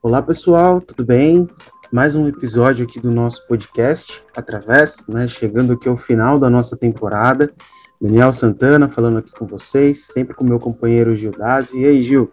Olá 0.00 0.22
pessoal, 0.22 0.80
tudo 0.80 1.04
bem? 1.04 1.48
Mais 1.90 2.14
um 2.14 2.28
episódio 2.28 2.86
aqui 2.86 3.00
do 3.00 3.10
nosso 3.10 3.44
podcast 3.48 4.22
Através, 4.36 5.04
né? 5.08 5.26
Chegando 5.26 5.72
aqui 5.72 5.88
ao 5.88 5.96
final 5.96 6.38
da 6.38 6.48
nossa 6.48 6.76
temporada. 6.76 7.52
Daniel 8.00 8.32
Santana 8.32 8.88
falando 8.88 9.18
aqui 9.18 9.32
com 9.32 9.44
vocês, 9.44 10.06
sempre 10.06 10.36
com 10.36 10.44
meu 10.44 10.60
companheiro 10.60 11.16
Gildásio. 11.16 11.76
E 11.80 11.84
aí, 11.84 12.00
Gil? 12.00 12.30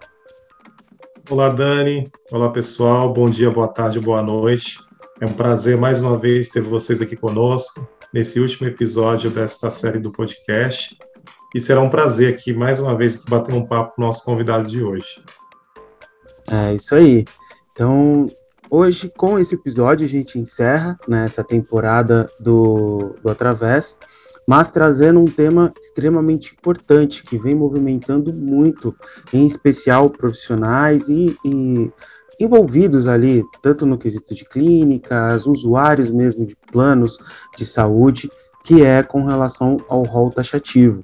Olá, 1.30 1.49
Dani. 1.49 2.09
Olá, 2.31 2.49
pessoal. 2.49 3.13
Bom 3.13 3.29
dia, 3.29 3.49
boa 3.49 3.67
tarde, 3.67 3.99
boa 3.99 4.21
noite. 4.21 4.79
É 5.20 5.25
um 5.25 5.34
prazer 5.34 5.77
mais 5.77 6.02
uma 6.02 6.17
vez 6.17 6.49
ter 6.49 6.62
vocês 6.62 7.02
aqui 7.02 7.16
conosco 7.16 7.88
nesse 8.13 8.39
último 8.39 8.67
episódio 8.67 9.29
desta 9.29 9.70
série 9.70 9.99
do 9.99 10.12
podcast. 10.12 10.98
E 11.55 11.62
será 11.62 11.79
um 11.79 11.89
prazer 11.89 12.34
aqui 12.34 12.53
mais 12.53 12.79
uma 12.79 12.98
vez 12.98 13.23
bater 13.23 13.53
um 13.53 13.65
papo 13.65 13.95
com 13.95 14.02
o 14.02 14.05
nosso 14.05 14.26
convidado 14.26 14.67
de 14.67 14.84
hoje. 14.84 15.23
É 16.49 16.73
isso 16.73 16.95
aí. 16.95 17.23
Então, 17.71 18.27
hoje, 18.70 19.12
com 19.15 19.40
esse 19.40 19.55
episódio, 19.55 20.05
a 20.05 20.09
gente 20.09 20.40
encerra 20.40 20.98
né, 21.07 21.26
essa 21.26 21.43
temporada 21.43 22.29
do, 22.40 23.15
do 23.21 23.29
Através, 23.29 23.98
mas 24.47 24.69
trazendo 24.69 25.19
um 25.19 25.25
tema 25.25 25.73
extremamente 25.79 26.53
importante 26.53 27.23
que 27.23 27.37
vem 27.37 27.55
movimentando 27.55 28.33
muito, 28.33 28.95
em 29.33 29.45
especial 29.45 30.09
profissionais 30.09 31.07
e, 31.07 31.35
e 31.45 31.91
envolvidos 32.39 33.07
ali, 33.07 33.43
tanto 33.61 33.85
no 33.85 33.98
quesito 33.98 34.33
de 34.33 34.45
clínicas, 34.45 35.45
usuários 35.45 36.09
mesmo 36.09 36.45
de 36.45 36.55
planos 36.71 37.17
de 37.55 37.65
saúde, 37.65 38.29
que 38.63 38.83
é 38.83 39.03
com 39.03 39.25
relação 39.25 39.77
ao 39.87 40.03
rol 40.03 40.29
taxativo. 40.29 41.03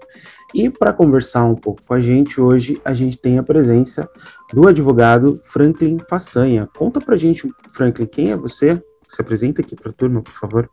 E 0.53 0.69
para 0.69 0.93
conversar 0.93 1.43
um 1.43 1.55
pouco 1.55 1.81
com 1.83 1.93
a 1.93 1.99
gente 1.99 2.39
hoje, 2.39 2.81
a 2.83 2.93
gente 2.93 3.17
tem 3.17 3.37
a 3.37 3.43
presença 3.43 4.09
do 4.53 4.67
advogado 4.67 5.39
Franklin 5.43 5.97
Façanha. 6.09 6.69
Conta 6.77 7.01
pra 7.01 7.17
gente, 7.17 7.49
Franklin, 7.73 8.05
quem 8.05 8.31
é 8.31 8.35
você? 8.35 8.81
Se 9.09 9.21
apresenta 9.21 9.61
aqui 9.61 9.75
para 9.75 9.89
a 9.89 9.93
turma, 9.93 10.21
por 10.21 10.33
favor. 10.33 10.69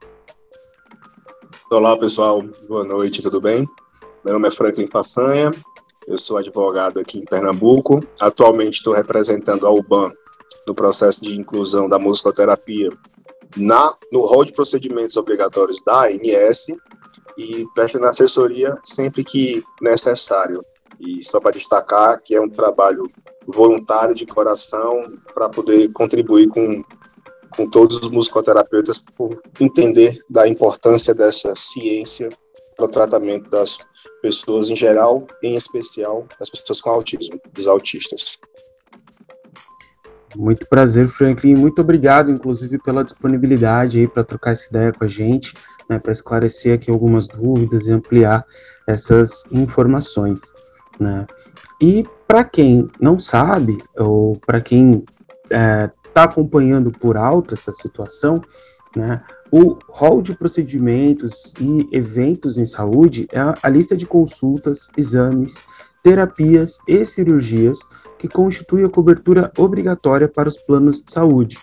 Olá, 1.75 1.99
pessoal. 1.99 2.41
Boa 2.69 2.85
noite, 2.85 3.21
tudo 3.21 3.41
bem? 3.41 3.69
Meu 4.25 4.35
nome 4.35 4.47
é 4.47 4.51
Franklin 4.53 4.87
Façanha, 4.87 5.51
eu 6.07 6.17
sou 6.17 6.37
advogado 6.37 7.01
aqui 7.01 7.19
em 7.19 7.25
Pernambuco. 7.25 8.01
Atualmente 8.21 8.75
estou 8.75 8.95
representando 8.95 9.67
a 9.67 9.73
UBAN 9.73 10.09
no 10.69 10.73
processo 10.73 11.21
de 11.21 11.35
inclusão 11.35 11.89
da 11.89 11.99
musicoterapia 11.99 12.89
na, 13.57 13.93
no 14.13 14.21
rol 14.21 14.45
de 14.45 14.53
procedimentos 14.53 15.17
obrigatórios 15.17 15.83
da 15.85 16.05
ANS 16.05 16.67
e 17.37 17.67
prestando 17.75 18.07
assessoria 18.07 18.79
sempre 18.85 19.25
que 19.25 19.61
necessário. 19.83 20.65
E 21.01 21.25
só 21.25 21.41
para 21.41 21.57
destacar 21.57 22.21
que 22.23 22.37
é 22.37 22.41
um 22.41 22.49
trabalho 22.49 23.03
voluntário 23.49 24.15
de 24.15 24.25
coração 24.25 24.93
para 25.35 25.49
poder 25.49 25.91
contribuir 25.93 26.47
com, 26.47 26.85
com 27.57 27.69
todos 27.69 27.99
os 27.99 28.09
musicoterapeutas 28.09 29.03
por 29.17 29.41
entender 29.61 30.19
da 30.29 30.47
importância 30.49 31.15
dessa 31.15 31.55
ciência 31.57 32.29
para 32.77 32.87
o 32.87 32.89
tratamento 32.89 33.49
das 33.49 33.79
pessoas 34.21 34.71
em 34.71 34.77
geral, 34.77 35.27
em 35.43 35.55
especial 35.55 36.27
das 36.39 36.51
pessoas 36.51 36.81
com 36.81 36.91
autismo, 36.91 37.41
dos 37.53 37.67
autistas. 37.67 38.39
Muito 40.37 40.67
prazer, 40.67 41.07
Franklin. 41.09 41.55
Muito 41.55 41.81
obrigado, 41.81 42.31
inclusive, 42.31 42.79
pela 42.79 43.05
disponibilidade 43.05 44.01
aí 44.01 44.09
para 44.09 44.25
trocar 44.25 44.53
essa 44.53 44.69
ideia 44.69 44.93
com 44.93 45.05
a 45.05 45.09
gente, 45.09 45.55
né, 45.89 45.99
para 45.99 46.13
esclarecer 46.13 46.75
aqui 46.75 46.91
algumas 46.91 47.29
dúvidas 47.29 47.87
e 47.87 47.93
ampliar 47.93 48.45
essas 48.87 49.45
informações, 49.53 50.41
né. 50.99 51.27
E 51.81 52.05
para 52.27 52.43
quem 52.43 52.91
não 53.01 53.19
sabe, 53.19 53.79
ou 53.97 54.37
para 54.45 54.61
quem 54.61 55.05
é, 55.51 55.91
tá 56.15 56.25
acompanhando 56.25 56.93
por 56.93 57.17
alto 57.17 57.53
essa 57.53 57.73
situação, 57.73 58.41
né, 58.97 59.21
o 59.51 59.77
rol 59.89 60.23
de 60.23 60.35
procedimentos 60.35 61.53
e 61.61 61.89
eventos 61.93 62.57
em 62.57 62.65
saúde 62.65 63.27
é 63.33 63.41
a 63.61 63.69
lista 63.69 63.97
de 63.97 64.07
consultas, 64.07 64.89
exames, 64.97 65.55
terapias 66.03 66.79
e 66.87 67.05
cirurgias 67.05 67.79
que 68.19 68.29
constitui 68.29 68.85
a 68.85 68.89
cobertura 68.89 69.53
obrigatória 69.59 70.29
para 70.29 70.49
os 70.49 70.57
planos 70.57 71.01
de 71.01 71.11
saúde, 71.11 71.59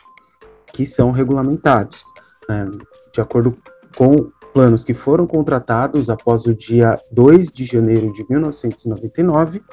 que 0.74 0.86
são 0.86 1.12
regulamentados, 1.12 2.04
né, 2.48 2.70
de 3.14 3.22
acordo 3.22 3.58
com 3.96 4.32
planos 4.54 4.84
que 4.84 4.94
foram 4.94 5.26
contratados 5.26 6.08
após 6.10 6.46
o 6.46 6.54
dia 6.54 7.00
2 7.12 7.52
de 7.52 7.66
janeiro 7.66 8.14
de 8.14 8.24
1999 8.30 9.64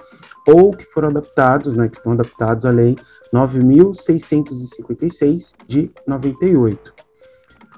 ou 0.47 0.73
que 0.73 0.87
foram 0.87 1.09
adaptados, 1.09 1.75
né, 1.75 1.89
que 1.89 1.97
estão 1.97 2.13
adaptados 2.13 2.65
à 2.65 2.71
Lei 2.71 2.97
9.656 3.33 5.53
de 5.67 5.91
98. 6.07 6.95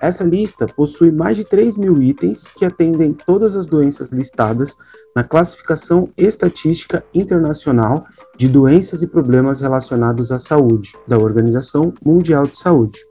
Essa 0.00 0.24
lista 0.24 0.66
possui 0.66 1.10
mais 1.10 1.36
de 1.36 1.44
3 1.44 1.76
mil 1.76 2.02
itens 2.02 2.48
que 2.48 2.64
atendem 2.64 3.12
todas 3.12 3.54
as 3.54 3.66
doenças 3.66 4.08
listadas 4.08 4.74
na 5.14 5.22
Classificação 5.22 6.08
Estatística 6.16 7.04
Internacional 7.12 8.06
de 8.38 8.48
Doenças 8.48 9.02
e 9.02 9.06
Problemas 9.06 9.60
Relacionados 9.60 10.32
à 10.32 10.38
Saúde, 10.38 10.96
da 11.06 11.18
Organização 11.18 11.92
Mundial 12.02 12.46
de 12.46 12.56
Saúde. 12.56 13.09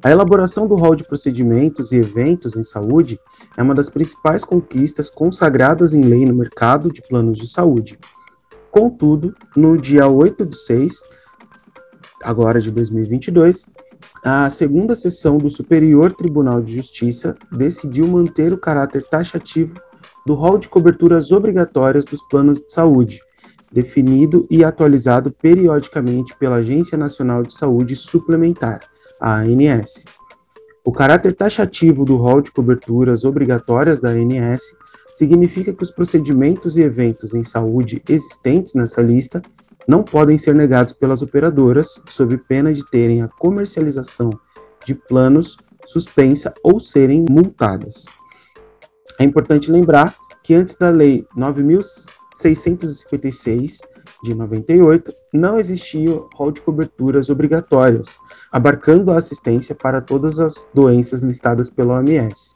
A 0.00 0.12
elaboração 0.12 0.68
do 0.68 0.76
rol 0.76 0.94
de 0.94 1.02
procedimentos 1.02 1.90
e 1.90 1.96
eventos 1.96 2.56
em 2.56 2.62
saúde 2.62 3.18
é 3.56 3.62
uma 3.62 3.74
das 3.74 3.90
principais 3.90 4.44
conquistas 4.44 5.10
consagradas 5.10 5.92
em 5.92 6.02
lei 6.02 6.24
no 6.24 6.34
mercado 6.34 6.92
de 6.92 7.02
planos 7.02 7.36
de 7.36 7.50
saúde. 7.50 7.98
Contudo, 8.70 9.34
no 9.56 9.76
dia 9.76 10.06
8 10.06 10.46
de 10.46 10.56
6, 10.56 11.02
agora 12.22 12.60
de 12.60 12.70
2022, 12.70 13.66
a 14.24 14.48
segunda 14.48 14.94
sessão 14.94 15.36
do 15.36 15.50
Superior 15.50 16.12
Tribunal 16.12 16.62
de 16.62 16.76
Justiça 16.76 17.36
decidiu 17.50 18.06
manter 18.06 18.52
o 18.52 18.58
caráter 18.58 19.02
taxativo 19.02 19.74
do 20.24 20.34
rol 20.34 20.58
de 20.58 20.68
coberturas 20.68 21.32
obrigatórias 21.32 22.04
dos 22.04 22.22
planos 22.28 22.60
de 22.60 22.72
saúde, 22.72 23.20
definido 23.72 24.46
e 24.48 24.62
atualizado 24.62 25.32
periodicamente 25.32 26.36
pela 26.38 26.56
Agência 26.56 26.96
Nacional 26.96 27.42
de 27.42 27.52
Saúde 27.52 27.96
Suplementar, 27.96 28.80
a 29.20 29.40
ANS. 29.40 30.04
O 30.84 30.92
caráter 30.92 31.34
taxativo 31.34 32.04
do 32.04 32.16
rol 32.16 32.40
de 32.40 32.50
coberturas 32.50 33.24
obrigatórias 33.24 34.00
da 34.00 34.10
ANS 34.10 34.62
significa 35.14 35.72
que 35.72 35.82
os 35.82 35.90
procedimentos 35.90 36.76
e 36.76 36.82
eventos 36.82 37.34
em 37.34 37.42
saúde 37.42 38.02
existentes 38.08 38.74
nessa 38.74 39.02
lista 39.02 39.42
não 39.86 40.02
podem 40.02 40.38
ser 40.38 40.54
negados 40.54 40.92
pelas 40.92 41.22
operadoras, 41.22 42.00
sob 42.08 42.36
pena 42.36 42.72
de 42.72 42.84
terem 42.84 43.22
a 43.22 43.28
comercialização 43.28 44.30
de 44.84 44.94
planos 44.94 45.56
suspensa 45.86 46.52
ou 46.62 46.78
serem 46.78 47.24
multadas. 47.28 48.04
É 49.18 49.24
importante 49.24 49.72
lembrar 49.72 50.14
que 50.44 50.54
antes 50.54 50.76
da 50.76 50.90
Lei 50.90 51.26
9.656 51.36 53.78
de 54.22 54.34
98, 54.34 55.12
não 55.32 55.58
existia 55.58 56.10
rol 56.34 56.50
de 56.50 56.60
coberturas 56.60 57.30
obrigatórias, 57.30 58.18
abarcando 58.50 59.12
a 59.12 59.18
assistência 59.18 59.74
para 59.74 60.00
todas 60.00 60.40
as 60.40 60.68
doenças 60.74 61.22
listadas 61.22 61.70
pela 61.70 61.94
OMS. 61.94 62.54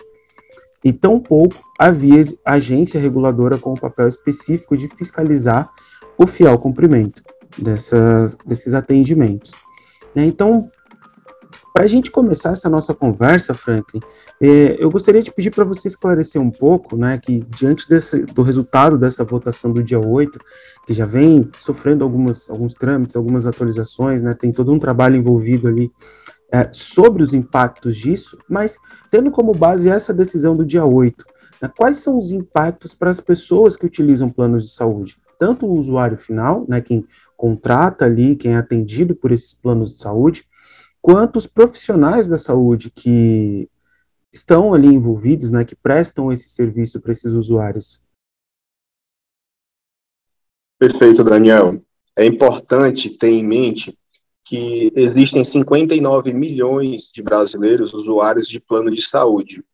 E 0.85 0.93
tampouco 0.93 1.63
havia 1.79 2.23
agência 2.45 3.01
reguladora 3.01 3.57
com 3.57 3.73
o 3.73 3.81
papel 3.81 4.09
específico 4.09 4.77
de 4.77 4.89
fiscalizar 4.89 5.71
o 6.19 6.27
fiel 6.27 6.59
cumprimento 6.59 7.23
dessa, 7.57 8.35
desses 8.45 8.75
atendimentos. 8.75 9.53
Né? 10.15 10.27
Então, 10.27 10.71
para 11.73 11.85
a 11.85 11.87
gente 11.87 12.11
começar 12.11 12.51
essa 12.51 12.69
nossa 12.69 12.93
conversa, 12.93 13.55
Franklin, 13.55 14.01
é, 14.41 14.77
eu 14.79 14.91
gostaria 14.91 15.23
de 15.23 15.33
pedir 15.33 15.51
para 15.51 15.65
você 15.65 15.89
esclarecer 15.89 16.41
um 16.41 16.51
pouco, 16.51 16.97
né, 16.97 17.19
que 17.19 17.45
diante 17.57 17.89
desse, 17.89 18.25
do 18.27 18.43
resultado 18.43 18.99
dessa 18.99 19.25
votação 19.25 19.73
do 19.73 19.83
dia 19.83 19.99
8, 19.99 20.39
que 20.87 20.93
já 20.93 21.07
vem 21.07 21.51
sofrendo 21.59 22.05
algumas, 22.05 22.51
alguns 22.51 22.75
trâmites, 22.75 23.17
algumas 23.17 23.47
atualizações, 23.47 24.21
né, 24.21 24.35
tem 24.35 24.53
todo 24.53 24.73
um 24.73 24.79
trabalho 24.79 25.17
envolvido 25.17 25.67
ali 25.67 25.91
é, 26.53 26.69
sobre 26.73 27.23
os 27.23 27.33
impactos 27.33 27.97
disso, 27.97 28.37
mas 28.47 28.79
tendo 29.11 29.31
como 29.31 29.53
base 29.53 29.89
essa 29.89 30.13
decisão 30.13 30.55
do 30.55 30.67
dia 30.67 30.85
8, 30.85 31.25
né, 31.63 31.71
quais 31.75 31.97
são 31.97 32.19
os 32.19 32.33
impactos 32.33 32.95
para 32.95 33.11
as 33.11 33.21
pessoas 33.21 33.77
que 33.77 33.87
utilizam 33.87 34.29
planos 34.29 34.65
de 34.65 34.71
saúde? 34.71 35.17
Tanto 35.39 35.65
o 35.67 35.73
usuário 35.73 36.19
final, 36.19 36.67
né, 36.69 36.83
quem 36.83 37.07
contrata 37.35 38.05
ali, 38.05 38.37
quem 38.37 38.53
é 38.53 38.59
atendido 38.59 39.17
por 39.17 39.33
esses 39.33 39.55
planos 39.55 39.95
de 39.95 40.01
saúde, 40.01 40.45
quanto 41.03 41.37
os 41.37 41.47
profissionais 41.49 42.29
da 42.29 42.39
saúde 42.39 42.89
que 42.91 43.69
estão 44.33 44.73
ali 44.73 44.87
envolvidos, 44.87 45.51
né, 45.51 45.65
que 45.65 45.75
prestam 45.75 46.33
esse 46.33 46.49
serviço 46.49 47.01
para 47.01 47.13
esses 47.13 47.33
usuários. 47.33 48.01
Perfeito, 50.79 51.23
Daniel. 51.23 51.83
é 52.17 52.25
importante 52.25 53.11
ter 53.11 53.31
em 53.31 53.45
mente 53.45 53.97
que 54.45 54.93
existem 54.97 55.45
59 55.45 56.33
milhões 56.33 57.11
de 57.13 57.23
brasileiros 57.23 57.93
usuários 57.93 58.49
de 58.49 58.61
plano 58.61 58.91
de 58.91 59.03
saúde. 59.03 59.65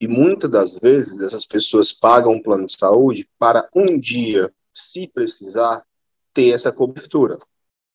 E 0.00 0.08
muitas 0.08 0.50
das 0.50 0.78
vezes 0.78 1.20
essas 1.20 1.44
pessoas 1.44 1.92
pagam 1.92 2.32
um 2.32 2.42
plano 2.42 2.66
de 2.66 2.76
saúde 2.76 3.28
para 3.38 3.68
um 3.74 3.98
dia, 3.98 4.52
se 4.72 5.08
precisar, 5.08 5.84
ter 6.32 6.50
essa 6.50 6.72
cobertura, 6.72 7.38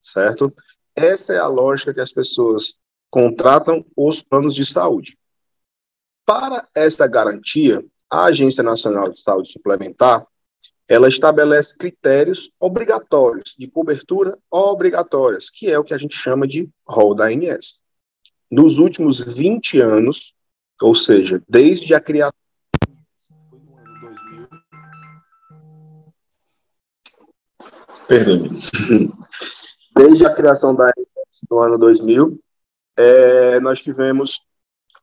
certo? 0.01 0.53
Essa 0.95 1.33
é 1.33 1.39
a 1.39 1.47
lógica 1.47 1.93
que 1.93 1.99
as 1.99 2.11
pessoas 2.11 2.75
contratam 3.09 3.85
os 3.95 4.21
planos 4.21 4.55
de 4.55 4.65
saúde. 4.65 5.17
Para 6.25 6.67
essa 6.75 7.07
garantia, 7.07 7.83
a 8.09 8.25
Agência 8.25 8.63
Nacional 8.63 9.09
de 9.09 9.19
Saúde 9.19 9.51
Suplementar 9.51 10.25
ela 10.87 11.07
estabelece 11.07 11.77
critérios 11.77 12.51
obrigatórios, 12.59 13.55
de 13.57 13.67
cobertura 13.67 14.37
obrigatórias, 14.51 15.49
que 15.49 15.69
é 15.69 15.79
o 15.79 15.83
que 15.83 15.93
a 15.93 15.97
gente 15.97 16.15
chama 16.15 16.47
de 16.47 16.69
rol 16.85 17.15
da 17.15 17.25
ANS. 17.25 17.81
Nos 18.51 18.77
últimos 18.77 19.19
20 19.19 19.79
anos, 19.79 20.33
ou 20.81 20.93
seja, 20.93 21.41
desde 21.47 21.93
a 21.93 22.01
criação 22.01 22.33
Perdão. 28.05 28.49
Desde 29.95 30.25
a 30.25 30.33
criação 30.33 30.75
da 30.75 30.85
ANS 30.85 31.41
no 31.49 31.59
ano 31.59 31.77
2000, 31.77 32.39
é, 32.97 33.59
nós 33.59 33.81
tivemos 33.81 34.41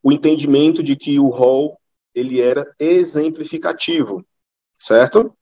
o 0.03 0.13
entendimento 0.13 0.83
de 0.83 0.97
que 0.97 1.19
o 1.19 1.29
rol 1.29 1.79
ele 2.15 2.41
era 2.41 2.73
exemplificativo, 2.79 4.25
certo? 4.79 5.37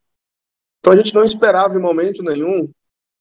Então 0.80 0.92
a 0.92 0.96
gente 0.96 1.14
não 1.14 1.24
esperava 1.24 1.76
em 1.76 1.80
momento 1.80 2.22
nenhum 2.22 2.70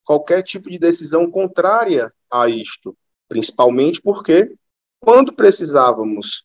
qualquer 0.04 0.42
tipo 0.42 0.70
de 0.70 0.78
decisão 0.78 1.30
contrária 1.30 2.12
a 2.30 2.48
isto, 2.48 2.96
principalmente 3.28 4.00
porque 4.00 4.54
quando 5.00 5.32
precisávamos 5.32 6.44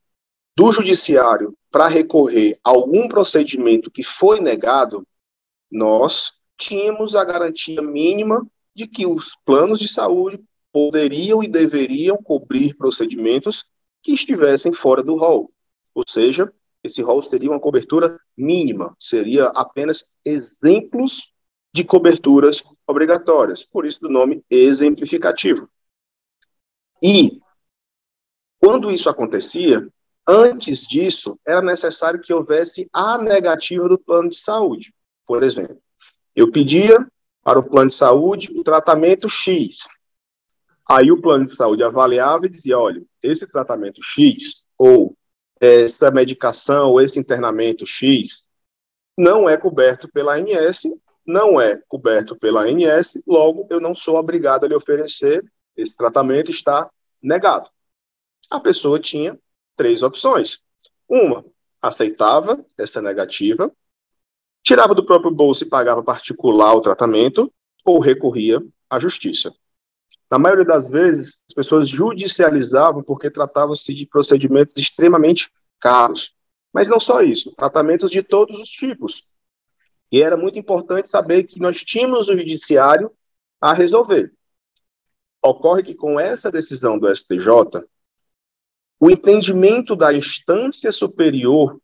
do 0.56 0.72
judiciário 0.72 1.58
para 1.72 1.88
recorrer 1.88 2.58
a 2.64 2.70
algum 2.70 3.08
procedimento 3.08 3.90
que 3.90 4.04
foi 4.04 4.40
negado, 4.40 5.06
nós 5.72 6.40
tínhamos 6.58 7.16
a 7.16 7.26
garantia 7.26 7.82
mínima 7.82 8.46
de 8.76 8.88
que 8.88 9.06
os 9.06 9.36
planos 9.46 9.80
de 9.80 9.88
saúde 9.88 10.44
poderiam 10.72 11.44
e 11.44 11.48
deveriam 11.48 12.18
cobrir 12.18 12.76
procedimentos 12.76 13.66
que 14.02 14.14
estivessem 14.14 14.74
fora 14.74 15.04
do 15.04 15.16
rol. 15.16 15.52
Ou 15.94 16.04
seja, 16.08 16.52
esse 16.84 17.02
rol 17.02 17.22
seria 17.22 17.50
uma 17.50 17.60
cobertura 17.60 18.20
mínima, 18.36 18.96
seria 19.00 19.46
apenas 19.50 20.04
exemplos 20.26 21.32
de 21.74 21.84
coberturas 21.84 22.64
obrigatórias, 22.86 23.64
por 23.64 23.86
isso 23.86 24.02
do 24.02 24.10
nome 24.10 24.44
exemplificativo. 24.50 25.70
E 27.02 27.40
quando 28.60 28.92
isso 28.92 29.10
acontecia, 29.10 29.88
antes 30.28 30.88
disso, 30.88 31.40
era 31.46 31.62
necessário 31.62 32.22
que 32.22 32.34
houvesse 32.34 32.90
a 32.94 33.18
negativa 33.18 33.88
do 33.88 33.98
plano 33.98 34.30
de 34.30 34.38
saúde. 34.38 34.94
Por 35.26 35.44
exemplo, 35.44 35.82
eu 36.36 36.52
pedia 36.52 37.06
para 37.44 37.60
o 37.60 37.64
plano 37.64 37.90
de 37.90 37.96
saúde 37.96 38.52
o 38.56 38.64
tratamento 38.64 39.30
X. 39.30 39.88
Aí 40.90 41.12
o 41.12 41.22
plano 41.22 41.46
de 41.46 41.56
saúde 41.56 41.84
avaliava 41.84 42.46
e 42.46 42.50
dizia: 42.50 42.78
olha, 42.78 43.02
esse 43.22 43.48
tratamento 43.48 44.02
X, 44.04 44.66
ou 44.78 45.18
essa 45.60 46.12
medicação 46.12 46.92
ou 46.92 47.02
esse 47.02 47.20
internamento 47.20 47.86
X 47.86 48.48
não 49.18 49.48
é 49.48 49.56
coberto 49.56 50.10
pela 50.12 50.36
ANS, 50.36 50.84
não 51.26 51.60
é 51.62 51.80
coberto 51.88 52.36
pela 52.36 52.64
ANS, 52.64 53.22
logo 53.28 53.68
eu 53.70 53.80
não 53.80 53.96
sou 53.96 54.18
obrigado 54.18 54.66
a 54.66 54.68
lhe 54.68 54.76
oferecer 54.76 55.44
esse 55.78 55.96
tratamento, 55.96 56.52
está 56.52 56.90
negado. 57.22 57.70
A 58.50 58.60
pessoa 58.60 59.00
tinha 59.00 59.40
três 59.76 60.04
opções. 60.04 60.60
Uma, 61.08 61.46
aceitava 61.82 62.64
essa 62.78 63.02
negativa, 63.02 63.72
tirava 64.64 64.96
do 64.96 65.06
próprio 65.06 65.30
bolso 65.30 65.64
e 65.64 65.70
pagava 65.70 66.02
particular 66.02 66.74
o 66.74 66.82
tratamento, 66.82 67.54
ou 67.84 68.00
recorria 68.00 68.62
à 68.90 69.00
justiça. 69.00 69.54
Na 70.32 70.40
maioria 70.40 70.66
das 70.66 70.90
vezes, 70.90 71.44
as 71.48 71.54
pessoas 71.54 71.90
judicializavam 71.90 73.04
porque 73.04 73.30
tratavam-se 73.30 73.94
de 73.94 74.06
procedimentos 74.06 74.78
extremamente 74.78 75.52
caros. 75.80 76.34
Mas 76.74 76.88
não 76.88 77.00
só 77.00 77.22
isso, 77.22 77.54
tratamentos 77.56 78.10
de 78.10 78.24
todos 78.24 78.60
os 78.60 78.70
tipos. 78.70 79.24
E 80.12 80.22
era 80.22 80.38
muito 80.38 80.58
importante 80.58 81.10
saber 81.10 81.44
que 81.44 81.60
nós 81.60 81.84
tínhamos 81.84 82.30
o 82.30 82.36
judiciário 82.36 83.12
a 83.60 83.74
resolver. 83.74 84.34
Ocorre 85.44 85.84
que 85.84 85.94
com 85.94 86.20
essa 86.20 86.52
decisão 86.52 86.98
do 86.98 87.14
STJ, 87.14 87.84
o 89.00 89.12
entendimento 89.12 89.96
da 89.96 90.14
instância 90.14 90.92
superior 90.92 91.80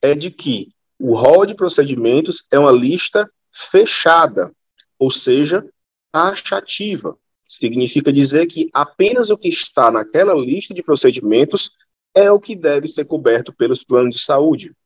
é 0.00 0.14
de 0.14 0.30
que 0.30 0.72
o 1.04 1.16
rol 1.16 1.44
de 1.44 1.52
procedimentos 1.52 2.44
é 2.48 2.56
uma 2.56 2.70
lista 2.70 3.28
fechada, 3.50 4.54
ou 4.96 5.10
seja, 5.10 5.68
taxativa. 6.12 7.18
Significa 7.48 8.12
dizer 8.12 8.46
que 8.46 8.70
apenas 8.72 9.28
o 9.28 9.36
que 9.36 9.48
está 9.48 9.90
naquela 9.90 10.32
lista 10.32 10.72
de 10.72 10.80
procedimentos 10.80 11.72
é 12.14 12.30
o 12.30 12.38
que 12.38 12.54
deve 12.54 12.86
ser 12.86 13.04
coberto 13.04 13.52
pelos 13.52 13.82
planos 13.82 14.14
de 14.14 14.20
saúde. 14.22 14.76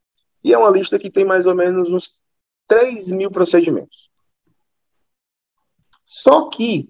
E 0.43 0.55
é 0.55 0.59
uma 0.59 0.71
lista 0.71 0.99
que 0.99 1.11
tem 1.11 1.23
mais 1.23 1.47
ou 1.47 1.55
menos 1.55 1.91
uns 1.91 2.15
3 2.67 3.11
mil 3.11 3.31
procedimentos. 3.31 4.09
Só 6.03 6.49
que 6.49 6.89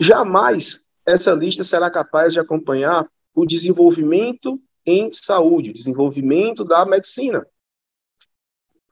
jamais 0.00 0.88
essa 1.06 1.32
lista 1.34 1.62
será 1.62 1.88
capaz 1.88 2.32
de 2.32 2.40
acompanhar 2.40 3.08
o 3.32 3.46
desenvolvimento 3.46 4.60
em 4.84 5.08
saúde, 5.12 5.72
desenvolvimento 5.72 6.64
da 6.64 6.84
medicina. 6.84 7.46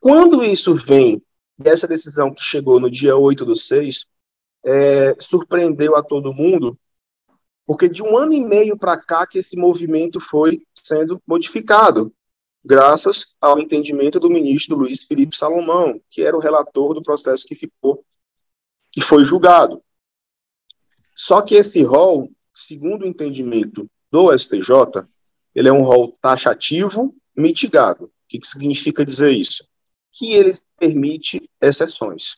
Quando 0.01 0.45
isso 0.45 0.75
vem 0.75 1.23
dessa 1.59 1.89
decisão 1.89 2.33
que 2.33 2.43
chegou 2.43 2.79
no 2.79 2.91
dia 2.91 3.17
8 3.17 3.45
do 3.45 3.57
6, 3.57 4.07
é, 4.65 5.15
surpreendeu 5.21 5.97
a 5.97 6.03
todo 6.03 6.33
mundo, 6.33 6.79
porque 7.67 7.89
de 7.89 8.03
um 8.03 8.17
ano 8.17 8.33
e 8.33 8.41
meio 8.41 8.77
para 8.79 8.97
cá 8.97 9.27
que 9.27 9.39
esse 9.39 9.57
movimento 9.57 10.21
foi 10.21 10.63
sendo 10.73 11.21
modificado, 11.27 12.13
graças 12.65 13.35
ao 13.41 13.59
entendimento 13.59 14.21
do 14.21 14.31
ministro 14.31 14.77
Luiz 14.77 15.05
Felipe 15.05 15.37
Salomão, 15.37 16.01
que 16.09 16.23
era 16.23 16.37
o 16.37 16.41
relator 16.41 16.95
do 16.95 17.03
processo 17.03 17.47
que 17.47 17.55
ficou, 17.55 18.05
que 18.93 19.03
foi 19.03 19.25
julgado. 19.25 19.83
Só 21.15 21.43
que 21.43 21.57
esse 21.57 21.83
rol, 21.83 22.31
segundo 22.55 23.03
o 23.03 23.07
entendimento 23.07 23.91
do 24.11 24.37
STJ, 24.37 25.05
ele 25.55 25.69
é 25.69 25.73
um 25.73 25.83
rol 25.83 26.17
taxativo 26.21 27.15
mitigado. 27.37 28.05
O 28.05 28.11
que, 28.29 28.39
que 28.39 28.47
significa 28.47 29.05
dizer 29.05 29.33
isso? 29.33 29.67
Que 30.13 30.35
ele 30.35 30.53
permite 30.79 31.49
exceções. 31.61 32.37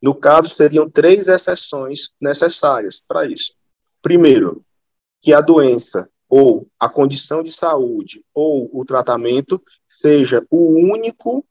No 0.00 0.14
caso, 0.14 0.48
seriam 0.48 0.88
três 0.88 1.28
exceções 1.28 2.10
necessárias 2.20 3.02
para 3.06 3.26
isso. 3.26 3.52
Primeiro, 4.00 4.64
que 5.20 5.34
a 5.34 5.40
doença 5.40 6.08
ou 6.28 6.68
a 6.78 6.88
condição 6.88 7.42
de 7.42 7.50
saúde 7.50 8.24
ou 8.32 8.70
o 8.72 8.84
tratamento 8.84 9.62
seja 9.88 10.46
o 10.50 10.74
único 10.92 11.44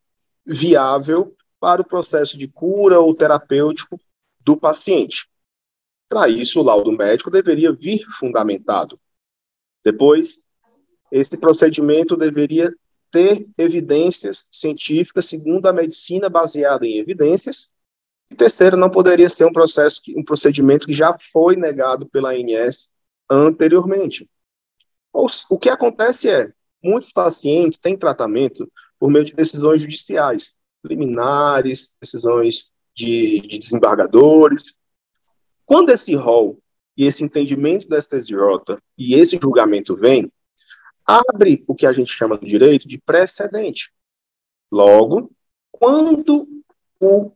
viável 0.45 1.35
para 1.59 1.81
o 1.81 1.87
processo 1.87 2.37
de 2.37 2.47
cura 2.47 2.99
ou 2.99 3.13
terapêutico 3.13 3.99
do 4.39 4.55
paciente. 4.55 5.27
Para 6.07 6.29
isso, 6.29 6.59
o 6.59 6.63
laudo 6.63 6.91
médico 6.91 7.29
deveria 7.29 7.73
vir 7.73 8.05
fundamentado. 8.17 8.99
Depois, 9.83 10.37
esse 11.11 11.37
procedimento 11.37 12.15
deveria 12.15 12.73
ter 13.11 13.47
evidências 13.57 14.45
científicas 14.51 15.25
segundo 15.25 15.65
a 15.67 15.73
medicina 15.73 16.29
baseada 16.29 16.85
em 16.85 16.97
evidências 16.97 17.69
e 18.29 18.35
terceiro, 18.35 18.75
não 18.75 18.89
poderia 18.89 19.29
ser 19.29 19.45
um 19.45 19.53
processo, 19.53 20.01
um 20.15 20.23
procedimento 20.23 20.85
que 20.87 20.93
já 20.93 21.17
foi 21.31 21.55
negado 21.55 22.05
pela 22.07 22.31
ANS 22.31 22.89
anteriormente. 23.29 24.29
O 25.13 25.57
que 25.57 25.69
acontece 25.69 26.29
é, 26.29 26.51
muitos 26.83 27.11
pacientes 27.11 27.79
têm 27.79 27.97
tratamento 27.97 28.69
por 28.99 29.09
meio 29.09 29.25
de 29.25 29.33
decisões 29.33 29.81
judiciais, 29.81 30.55
liminares, 30.83 31.95
decisões 32.01 32.71
de, 32.95 33.41
de 33.41 33.57
desembargadores. 33.57 34.77
Quando 35.65 35.89
esse 35.89 36.13
rol 36.15 36.59
e 36.95 37.05
esse 37.05 37.23
entendimento 37.23 37.87
da 37.87 37.99
STJ 37.99 38.77
e 38.97 39.15
esse 39.15 39.39
julgamento 39.41 39.95
vem, 39.95 40.31
abre 41.07 41.63
o 41.65 41.73
que 41.73 41.85
a 41.85 41.93
gente 41.93 42.11
chama 42.11 42.37
do 42.37 42.45
direito 42.45 42.87
de 42.87 42.97
precedente. 42.97 43.91
Logo, 44.69 45.31
quando 45.71 46.45
o 46.99 47.31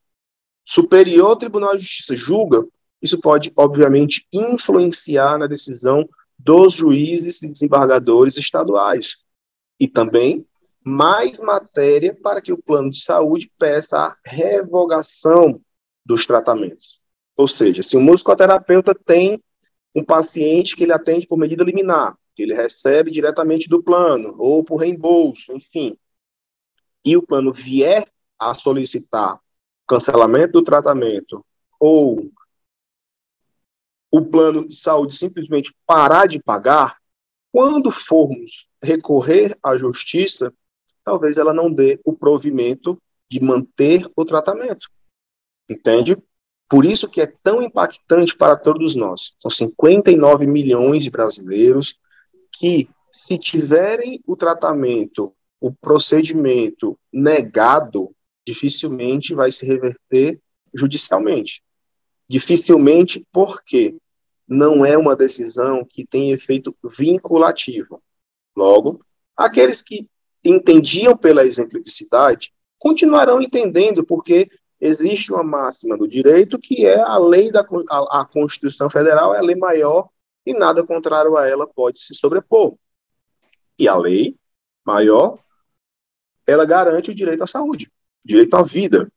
Superior 0.65 1.37
Tribunal 1.37 1.77
de 1.77 1.83
Justiça 1.83 2.15
julga, 2.15 2.65
isso 3.01 3.19
pode, 3.19 3.51
obviamente, 3.55 4.27
influenciar 4.31 5.37
na 5.37 5.47
decisão 5.47 6.07
dos 6.37 6.73
juízes 6.73 7.41
e 7.41 7.47
desembargadores 7.47 8.37
estaduais. 8.37 9.17
E 9.79 9.87
também 9.87 10.45
mais 10.83 11.39
matéria 11.39 12.13
para 12.13 12.41
que 12.41 12.51
o 12.51 12.61
plano 12.61 12.89
de 12.91 13.01
saúde 13.01 13.51
peça 13.57 13.97
a 13.97 14.17
revogação 14.25 15.61
dos 16.05 16.25
tratamentos. 16.25 16.99
Ou 17.37 17.47
seja, 17.47 17.83
se 17.83 17.95
o 17.95 18.01
musicoterapeuta 18.01 18.93
tem 18.93 19.41
um 19.95 20.03
paciente 20.03 20.75
que 20.75 20.83
ele 20.83 20.93
atende 20.93 21.27
por 21.27 21.37
medida 21.37 21.63
liminar, 21.63 22.15
que 22.35 22.43
ele 22.43 22.53
recebe 22.53 23.11
diretamente 23.11 23.69
do 23.69 23.83
plano, 23.83 24.35
ou 24.37 24.63
por 24.63 24.77
reembolso, 24.77 25.53
enfim, 25.53 25.97
e 27.03 27.17
o 27.17 27.21
plano 27.21 27.51
vier 27.51 28.07
a 28.39 28.53
solicitar 28.53 29.39
cancelamento 29.87 30.53
do 30.53 30.63
tratamento 30.63 31.45
ou 31.79 32.31
o 34.11 34.25
plano 34.25 34.67
de 34.67 34.75
saúde 34.75 35.15
simplesmente 35.15 35.73
parar 35.85 36.27
de 36.27 36.39
pagar, 36.39 36.97
quando 37.51 37.91
formos 37.91 38.67
recorrer 38.81 39.57
à 39.63 39.77
justiça, 39.77 40.53
talvez 41.03 41.37
ela 41.37 41.53
não 41.53 41.71
dê 41.71 41.99
o 42.05 42.15
provimento 42.15 43.01
de 43.29 43.41
manter 43.41 44.05
o 44.15 44.25
tratamento. 44.25 44.89
Entende? 45.69 46.17
Por 46.69 46.85
isso 46.85 47.09
que 47.09 47.21
é 47.21 47.27
tão 47.27 47.61
impactante 47.61 48.35
para 48.35 48.55
todos 48.55 48.95
nós. 48.95 49.33
São 49.39 49.49
59 49.51 50.45
milhões 50.45 51.03
de 51.03 51.09
brasileiros 51.09 51.97
que, 52.61 52.87
se 53.11 53.39
tiverem 53.39 54.21
o 54.27 54.35
tratamento, 54.35 55.33
o 55.59 55.73
procedimento 55.73 56.95
negado, 57.11 58.15
dificilmente 58.45 59.33
vai 59.33 59.51
se 59.51 59.65
reverter 59.65 60.39
judicialmente. 60.71 61.63
Dificilmente 62.29 63.25
porque 63.31 63.95
não 64.47 64.85
é 64.85 64.95
uma 64.95 65.15
decisão 65.15 65.83
que 65.83 66.05
tem 66.05 66.33
efeito 66.33 66.75
vinculativo. 66.83 67.99
Logo, 68.55 69.03
aqueles 69.35 69.81
que 69.81 70.07
entendiam 70.45 71.17
pela 71.17 71.43
exemplificidade 71.43 72.53
continuarão 72.77 73.41
entendendo 73.41 74.05
porque 74.05 74.47
existe 74.79 75.33
uma 75.33 75.43
máxima 75.43 75.97
do 75.97 76.07
direito 76.07 76.59
que 76.59 76.85
é 76.85 76.99
a 76.99 77.17
lei 77.17 77.51
da 77.51 77.65
a, 77.89 78.21
a 78.21 78.25
Constituição 78.25 78.87
Federal 78.87 79.33
é 79.33 79.39
a 79.39 79.43
lei 79.43 79.55
maior 79.55 80.09
e 80.45 80.53
nada 80.53 80.85
contrário 80.85 81.37
a 81.37 81.47
ela 81.47 81.67
pode 81.67 82.01
se 82.01 82.15
sobrepor. 82.15 82.75
E 83.77 83.87
a 83.87 83.95
lei 83.95 84.35
maior 84.85 85.37
ela 86.45 86.65
garante 86.65 87.11
o 87.11 87.15
direito 87.15 87.43
à 87.43 87.47
saúde, 87.47 87.91
direito 88.23 88.53
à 88.55 88.63
vida. 88.63 89.11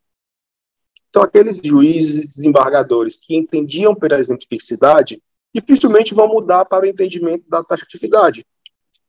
Então, 1.08 1.22
aqueles 1.22 1.60
juízes, 1.62 2.34
desembargadores 2.34 3.16
que 3.16 3.36
entendiam 3.36 3.94
pela 3.94 4.18
exemplificidade, 4.18 5.22
dificilmente 5.54 6.14
vão 6.14 6.28
mudar 6.28 6.64
para 6.64 6.84
o 6.84 6.88
entendimento 6.88 7.48
da 7.48 7.62
taxatividade. 7.62 8.44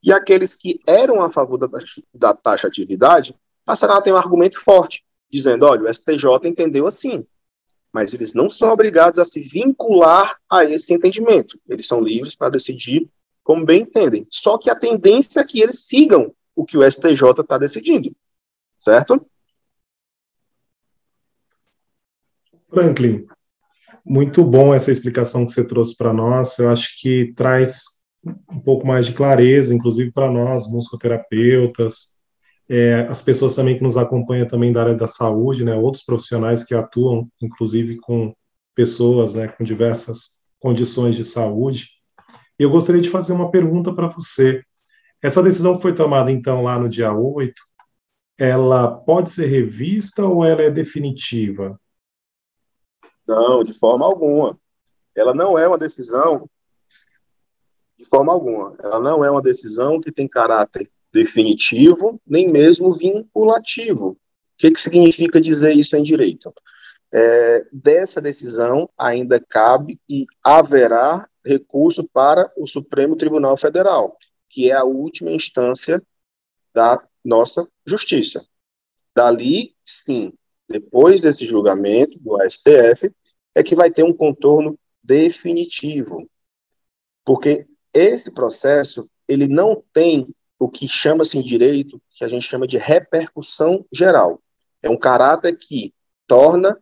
E 0.02 0.12
aqueles 0.12 0.54
que 0.54 0.80
eram 0.86 1.20
a 1.20 1.30
favor 1.30 1.58
da, 1.58 1.68
da 2.14 2.32
taxatividade 2.32 3.34
passarão 3.64 3.96
a 3.96 4.02
ter 4.02 4.12
um 4.12 4.16
argumento 4.16 4.60
forte, 4.60 5.04
dizendo: 5.28 5.66
olha, 5.66 5.82
o 5.82 5.92
STJ 5.92 6.24
entendeu 6.44 6.86
assim, 6.86 7.26
mas 7.92 8.12
eles 8.12 8.34
não 8.34 8.50
são 8.50 8.70
obrigados 8.70 9.18
a 9.18 9.24
se 9.24 9.40
vincular 9.40 10.36
a 10.50 10.64
esse 10.64 10.92
entendimento. 10.92 11.58
Eles 11.68 11.86
são 11.86 12.00
livres 12.00 12.34
para 12.34 12.50
decidir 12.50 13.08
como 13.42 13.64
bem 13.64 13.82
entendem. 13.82 14.26
Só 14.30 14.58
que 14.58 14.68
a 14.68 14.74
tendência 14.74 15.40
é 15.40 15.44
que 15.44 15.60
eles 15.60 15.86
sigam 15.86 16.34
o 16.54 16.64
que 16.64 16.76
o 16.76 16.90
STJ 16.90 17.40
está 17.40 17.58
decidindo, 17.58 18.14
certo? 18.76 19.24
Franklin, 22.68 23.26
muito 24.04 24.44
bom 24.44 24.74
essa 24.74 24.90
explicação 24.90 25.46
que 25.46 25.52
você 25.52 25.66
trouxe 25.66 25.96
para 25.96 26.12
nós. 26.12 26.58
Eu 26.58 26.70
acho 26.70 27.00
que 27.00 27.32
traz 27.34 27.84
um 28.50 28.60
pouco 28.60 28.86
mais 28.86 29.06
de 29.06 29.12
clareza, 29.12 29.74
inclusive 29.74 30.10
para 30.10 30.30
nós, 30.30 30.66
musicoterapeutas, 30.68 32.15
é, 32.68 33.06
as 33.08 33.22
pessoas 33.22 33.54
também 33.54 33.76
que 33.76 33.82
nos 33.82 33.96
acompanham 33.96 34.46
também 34.46 34.72
da 34.72 34.80
área 34.82 34.94
da 34.94 35.06
saúde, 35.06 35.64
né, 35.64 35.74
outros 35.74 36.02
profissionais 36.02 36.64
que 36.64 36.74
atuam, 36.74 37.28
inclusive 37.40 37.96
com 37.98 38.34
pessoas 38.74 39.34
né, 39.34 39.48
com 39.48 39.62
diversas 39.62 40.44
condições 40.58 41.14
de 41.14 41.22
saúde. 41.22 41.90
Eu 42.58 42.70
gostaria 42.70 43.00
de 43.00 43.10
fazer 43.10 43.32
uma 43.32 43.50
pergunta 43.50 43.94
para 43.94 44.08
você. 44.08 44.62
Essa 45.22 45.42
decisão 45.42 45.76
que 45.76 45.82
foi 45.82 45.94
tomada, 45.94 46.30
então, 46.30 46.62
lá 46.62 46.78
no 46.78 46.88
dia 46.88 47.12
8, 47.12 47.54
ela 48.38 48.90
pode 48.90 49.30
ser 49.30 49.46
revista 49.46 50.24
ou 50.26 50.44
ela 50.44 50.62
é 50.62 50.70
definitiva? 50.70 51.80
Não, 53.26 53.62
de 53.62 53.72
forma 53.72 54.04
alguma. 54.04 54.58
Ela 55.14 55.34
não 55.34 55.58
é 55.58 55.66
uma 55.66 55.78
decisão, 55.78 56.48
de 57.98 58.04
forma 58.04 58.32
alguma, 58.32 58.76
ela 58.82 59.00
não 59.00 59.24
é 59.24 59.30
uma 59.30 59.40
decisão 59.40 59.98
que 60.00 60.12
tem 60.12 60.28
caráter 60.28 60.90
definitivo, 61.16 62.20
nem 62.26 62.48
mesmo 62.48 62.94
vinculativo. 62.94 64.10
O 64.10 64.16
que, 64.58 64.70
que 64.70 64.80
significa 64.80 65.40
dizer 65.40 65.74
isso 65.74 65.96
em 65.96 66.02
direito? 66.02 66.52
É, 67.12 67.66
dessa 67.72 68.20
decisão 68.20 68.88
ainda 68.98 69.40
cabe 69.40 69.98
e 70.08 70.26
haverá 70.42 71.28
recurso 71.44 72.04
para 72.04 72.52
o 72.56 72.66
Supremo 72.66 73.16
Tribunal 73.16 73.56
Federal, 73.56 74.16
que 74.48 74.70
é 74.70 74.74
a 74.74 74.84
última 74.84 75.30
instância 75.30 76.02
da 76.74 77.02
nossa 77.24 77.66
justiça. 77.86 78.44
Dali, 79.14 79.74
sim, 79.84 80.32
depois 80.68 81.22
desse 81.22 81.46
julgamento 81.46 82.18
do 82.18 82.36
STF, 82.42 83.10
é 83.54 83.62
que 83.62 83.74
vai 83.74 83.90
ter 83.90 84.02
um 84.02 84.12
contorno 84.12 84.78
definitivo. 85.02 86.28
Porque 87.24 87.66
esse 87.94 88.32
processo, 88.34 89.08
ele 89.26 89.48
não 89.48 89.82
tem 89.92 90.28
o 90.58 90.68
que 90.68 90.88
chama-se 90.88 91.38
em 91.38 91.42
direito, 91.42 92.00
que 92.10 92.24
a 92.24 92.28
gente 92.28 92.46
chama 92.46 92.66
de 92.66 92.78
repercussão 92.78 93.84
geral. 93.92 94.40
É 94.82 94.88
um 94.88 94.96
caráter 94.96 95.56
que 95.56 95.94
torna 96.26 96.78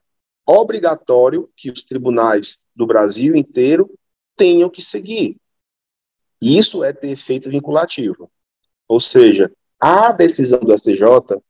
obrigatório 0.47 1.50
que 1.57 1.71
os 1.71 1.83
tribunais 1.83 2.59
do 2.75 2.87
Brasil 2.87 3.35
inteiro 3.35 3.90
tenham 4.37 4.69
que 4.69 4.83
seguir. 4.83 5.37
Isso 6.40 6.85
é 6.85 6.93
ter 6.93 7.11
efeito 7.11 7.50
vinculativo. 7.50 8.31
Ou 8.87 9.00
seja, 9.00 9.50
a 9.81 10.12
decisão 10.12 10.61
do 10.61 10.76
STJ 10.76 11.40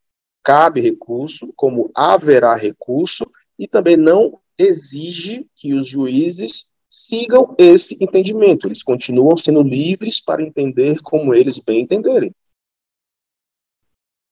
cabe 0.43 0.81
recurso, 0.81 1.53
como 1.57 1.91
haverá 1.95 2.55
recurso, 2.55 3.25
e 3.59 3.67
também 3.67 3.97
não 3.97 4.41
exige 4.57 5.49
que 5.57 5.75
os 5.75 5.89
juízes 5.89 6.71
sigam 6.95 7.55
esse 7.59 7.97
entendimento. 8.03 8.67
Eles 8.67 8.83
continuam 8.83 9.37
sendo 9.37 9.63
livres 9.63 10.23
para 10.23 10.43
entender 10.43 11.01
como 11.03 11.35
eles 11.35 11.59
bem 11.59 11.83
entenderem. 11.83 12.35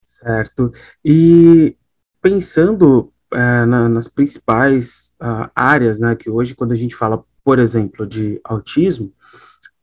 Certo. 0.02 0.73
E 1.04 1.76
pensando 2.21 3.12
é, 3.33 3.66
na, 3.66 3.88
nas 3.88 4.07
principais 4.07 5.14
uh, 5.21 5.50
áreas, 5.54 5.99
né, 5.99 6.14
que 6.14 6.31
hoje, 6.31 6.54
quando 6.54 6.73
a 6.73 6.76
gente 6.76 6.95
fala, 6.95 7.25
por 7.42 7.59
exemplo, 7.59 8.07
de 8.07 8.40
autismo, 8.45 9.12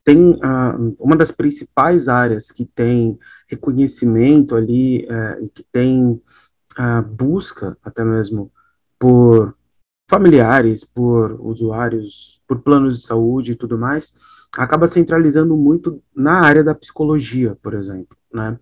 tem 0.03 0.31
uh, 0.31 0.95
uma 0.99 1.15
das 1.15 1.31
principais 1.31 2.07
áreas 2.07 2.51
que 2.51 2.65
tem 2.65 3.19
reconhecimento 3.47 4.55
ali 4.55 5.05
uh, 5.05 5.43
e 5.43 5.49
que 5.49 5.63
tem 5.71 6.21
uh, 6.79 7.03
busca 7.05 7.77
até 7.83 8.03
mesmo 8.03 8.51
por 8.97 9.55
familiares, 10.09 10.83
por 10.83 11.39
usuários, 11.39 12.41
por 12.47 12.59
planos 12.59 12.99
de 12.99 13.05
saúde 13.05 13.51
e 13.51 13.55
tudo 13.55 13.77
mais, 13.77 14.11
acaba 14.57 14.87
centralizando 14.87 15.55
muito 15.55 16.01
na 16.15 16.41
área 16.41 16.63
da 16.63 16.73
psicologia, 16.73 17.55
por 17.61 17.75
exemplo, 17.75 18.17
né? 18.33 18.57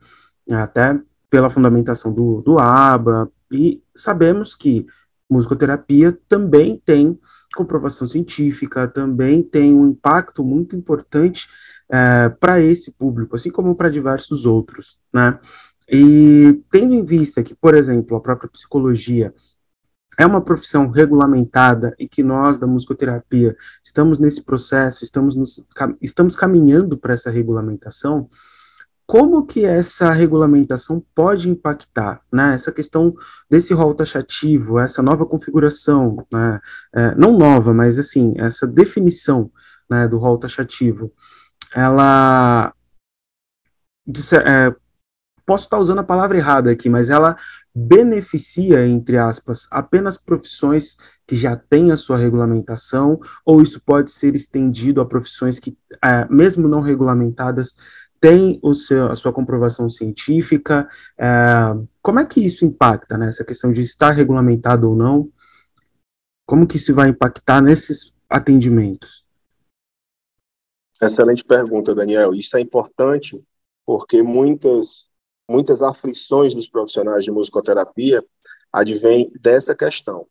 Até 0.51 0.99
pela 1.29 1.49
fundamentação 1.49 2.13
do, 2.13 2.41
do 2.41 2.59
ABA, 2.59 3.31
e 3.51 3.81
sabemos 3.95 4.53
que 4.53 4.85
musicoterapia 5.29 6.17
também 6.27 6.81
tem 6.85 7.17
comprovação 7.55 8.07
científica, 8.07 8.87
também 8.87 9.41
tem 9.41 9.73
um 9.73 9.87
impacto 9.87 10.43
muito 10.43 10.75
importante 10.75 11.47
é, 11.89 12.29
para 12.29 12.61
esse 12.61 12.91
público, 12.91 13.35
assim 13.35 13.49
como 13.49 13.75
para 13.75 13.89
diversos 13.89 14.45
outros, 14.45 14.99
né? 15.13 15.39
E 15.89 16.61
tendo 16.69 16.93
em 16.93 17.03
vista 17.03 17.41
que, 17.41 17.55
por 17.55 17.73
exemplo, 17.73 18.17
a 18.17 18.21
própria 18.21 18.49
psicologia 18.49 19.33
é 20.17 20.25
uma 20.25 20.41
profissão 20.41 20.89
regulamentada 20.89 21.95
e 21.99 22.07
que 22.07 22.23
nós 22.23 22.57
da 22.57 22.65
musicoterapia 22.65 23.55
estamos 23.83 24.17
nesse 24.17 24.43
processo, 24.43 25.03
estamos, 25.03 25.35
nos, 25.35 25.63
estamos 26.01 26.35
caminhando 26.35 26.97
para 26.97 27.13
essa 27.13 27.29
regulamentação, 27.29 28.27
como 29.05 29.45
que 29.45 29.63
essa 29.63 30.11
regulamentação 30.11 31.01
pode 31.15 31.49
impactar, 31.49 32.21
né, 32.33 32.55
essa 32.55 32.73
questão 32.73 33.15
desse 33.49 33.73
rol 33.73 33.93
taxativo, 33.95 34.79
essa 34.79 35.01
nova 35.01 35.25
configuração, 35.25 36.25
né, 36.31 36.59
é, 36.93 37.15
não 37.15 37.37
nova, 37.37 37.73
mas 37.73 37.97
assim, 37.97 38.33
essa 38.37 38.67
definição, 38.67 39.49
né, 39.89 40.07
do 40.09 40.17
rol 40.17 40.37
taxativo, 40.37 41.13
ela, 41.73 42.73
de, 44.05 44.21
é, 44.35 44.75
posso 45.45 45.63
estar 45.63 45.79
usando 45.79 45.99
a 45.99 46.03
palavra 46.03 46.37
errada 46.37 46.69
aqui, 46.69 46.89
mas 46.89 47.09
ela 47.09 47.37
beneficia, 47.79 48.87
entre 48.87 49.17
aspas, 49.17 49.67
apenas 49.69 50.17
profissões 50.17 50.97
que 51.27 51.35
já 51.35 51.55
têm 51.55 51.91
a 51.91 51.97
sua 51.97 52.17
regulamentação, 52.17 53.19
ou 53.45 53.61
isso 53.61 53.79
pode 53.79 54.11
ser 54.11 54.35
estendido 54.35 54.99
a 54.99 55.05
profissões 55.05 55.59
que, 55.59 55.77
é, 56.03 56.27
mesmo 56.27 56.67
não 56.67 56.81
regulamentadas, 56.81 57.75
tem 58.19 58.59
o 58.63 58.73
seu, 58.73 59.11
a 59.11 59.15
sua 59.15 59.31
comprovação 59.31 59.87
científica. 59.89 60.89
É, 61.19 61.27
como 62.01 62.19
é 62.19 62.25
que 62.25 62.43
isso 62.43 62.65
impacta, 62.65 63.15
né, 63.15 63.29
essa 63.29 63.45
questão 63.45 63.71
de 63.71 63.81
estar 63.81 64.11
regulamentado 64.11 64.89
ou 64.89 64.95
não? 64.95 65.29
Como 66.47 66.65
que 66.65 66.77
isso 66.77 66.95
vai 66.95 67.09
impactar 67.09 67.61
nesses 67.61 68.15
atendimentos? 68.27 69.23
Excelente 70.99 71.43
pergunta, 71.43 71.93
Daniel. 71.93 72.33
Isso 72.33 72.57
é 72.57 72.61
importante 72.61 73.39
porque 73.85 74.23
muitas, 74.23 75.06
muitas 75.49 75.81
aflições 75.81 76.53
dos 76.53 76.67
profissionais 76.67 77.23
de 77.23 77.31
musicoterapia 77.31 78.23
advêm 78.71 79.29
dessa 79.39 79.75
questão. 79.75 80.27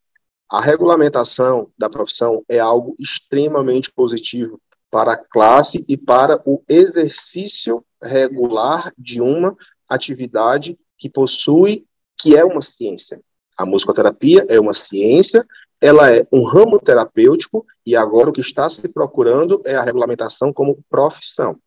A 0.49 0.61
regulamentação 0.61 1.69
da 1.77 1.89
profissão 1.89 2.43
é 2.47 2.59
algo 2.59 2.95
extremamente 2.97 3.91
positivo 3.91 4.61
para 4.89 5.13
a 5.13 5.17
classe 5.17 5.83
e 5.87 5.97
para 5.97 6.41
o 6.45 6.63
exercício 6.69 7.83
regular 8.01 8.93
de 8.97 9.19
uma 9.19 9.55
atividade 9.89 10.77
que 10.97 11.09
possui, 11.09 11.85
que 12.17 12.35
é 12.35 12.45
uma 12.45 12.61
ciência. 12.61 13.19
A 13.57 13.65
musicoterapia 13.65 14.45
é 14.49 14.59
uma 14.59 14.73
ciência, 14.73 15.45
ela 15.81 16.15
é 16.15 16.25
um 16.31 16.43
ramo 16.43 16.79
terapêutico 16.79 17.65
e 17.85 17.95
agora 17.95 18.29
o 18.29 18.33
que 18.33 18.41
está 18.41 18.69
se 18.69 18.87
procurando 18.87 19.61
é 19.65 19.75
a 19.75 19.83
regulamentação 19.83 20.53
como 20.53 20.83
profissão. 20.89 21.59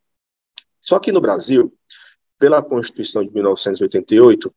Só 0.81 0.99
que 0.99 1.13
no 1.13 1.21
Brasil, 1.21 1.73
pela 2.41 2.63
Constituição 2.63 3.23
de 3.23 3.33
1988, 3.33 4.53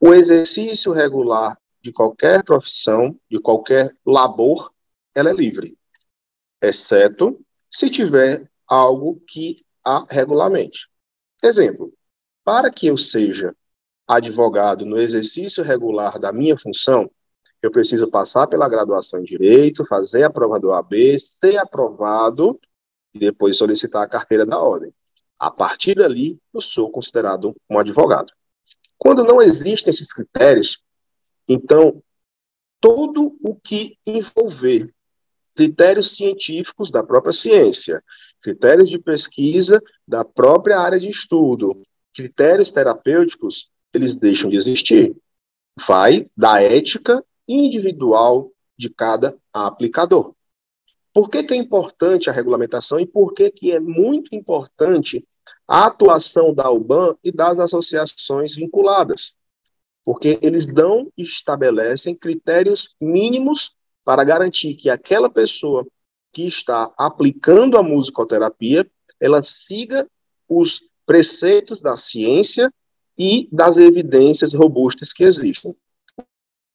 o 0.00 0.14
exercício 0.14 0.90
regular 0.90 1.56
de 1.82 1.92
qualquer 1.92 2.42
profissão, 2.42 3.16
de 3.30 3.38
qualquer 3.38 3.92
labor, 4.04 4.72
ela 5.14 5.30
é 5.30 5.32
livre, 5.34 5.76
exceto 6.60 7.38
se 7.70 7.90
tiver 7.90 8.50
algo 8.66 9.22
que 9.28 9.64
a 9.84 10.04
regulamente. 10.10 10.88
Exemplo, 11.44 11.92
para 12.42 12.70
que 12.70 12.86
eu 12.86 12.96
seja 12.96 13.54
advogado 14.08 14.86
no 14.86 14.98
exercício 14.98 15.62
regular 15.62 16.18
da 16.18 16.32
minha 16.32 16.56
função, 16.56 17.10
eu 17.62 17.70
preciso 17.70 18.08
passar 18.10 18.46
pela 18.46 18.68
graduação 18.68 19.20
em 19.20 19.24
Direito, 19.24 19.86
fazer 19.86 20.22
a 20.22 20.30
prova 20.30 20.58
do 20.58 20.72
AB, 20.72 21.18
ser 21.18 21.58
aprovado 21.58 22.58
e 23.14 23.18
depois 23.18 23.56
solicitar 23.56 24.02
a 24.02 24.08
carteira 24.08 24.46
da 24.46 24.58
ordem. 24.58 24.92
A 25.38 25.50
partir 25.50 25.94
dali, 25.94 26.38
eu 26.52 26.60
sou 26.60 26.90
considerado 26.90 27.54
um 27.68 27.78
advogado. 27.78 28.32
Quando 28.98 29.24
não 29.24 29.42
existem 29.42 29.90
esses 29.90 30.12
critérios, 30.12 30.82
então 31.48 32.02
todo 32.80 33.36
o 33.42 33.54
que 33.54 33.98
envolver 34.06 34.92
critérios 35.54 36.16
científicos 36.16 36.90
da 36.90 37.02
própria 37.02 37.32
ciência, 37.32 38.02
critérios 38.40 38.88
de 38.88 38.98
pesquisa 38.98 39.82
da 40.06 40.24
própria 40.24 40.78
área 40.78 41.00
de 41.00 41.08
estudo, 41.08 41.82
critérios 42.14 42.70
terapêuticos, 42.70 43.70
eles 43.92 44.14
deixam 44.14 44.50
de 44.50 44.56
existir. 44.56 45.16
Vai 45.86 46.30
da 46.36 46.62
ética 46.62 47.24
individual 47.48 48.52
de 48.78 48.90
cada 48.90 49.36
aplicador. 49.52 50.35
Por 51.16 51.30
que, 51.30 51.42
que 51.42 51.54
é 51.54 51.56
importante 51.56 52.28
a 52.28 52.32
regulamentação 52.34 53.00
e 53.00 53.06
por 53.06 53.32
que, 53.32 53.50
que 53.50 53.72
é 53.72 53.80
muito 53.80 54.34
importante 54.34 55.26
a 55.66 55.86
atuação 55.86 56.52
da 56.52 56.70
UBAN 56.70 57.16
e 57.24 57.32
das 57.32 57.58
associações 57.58 58.54
vinculadas? 58.54 59.34
Porque 60.04 60.38
eles 60.42 60.66
dão 60.66 61.10
e 61.16 61.22
estabelecem 61.22 62.14
critérios 62.14 62.94
mínimos 63.00 63.74
para 64.04 64.22
garantir 64.24 64.74
que 64.74 64.90
aquela 64.90 65.30
pessoa 65.30 65.86
que 66.34 66.46
está 66.46 66.92
aplicando 66.98 67.78
a 67.78 67.82
musicoterapia, 67.82 68.86
ela 69.18 69.42
siga 69.42 70.06
os 70.46 70.82
preceitos 71.06 71.80
da 71.80 71.96
ciência 71.96 72.70
e 73.16 73.48
das 73.50 73.78
evidências 73.78 74.52
robustas 74.52 75.14
que 75.14 75.24
existem. 75.24 75.74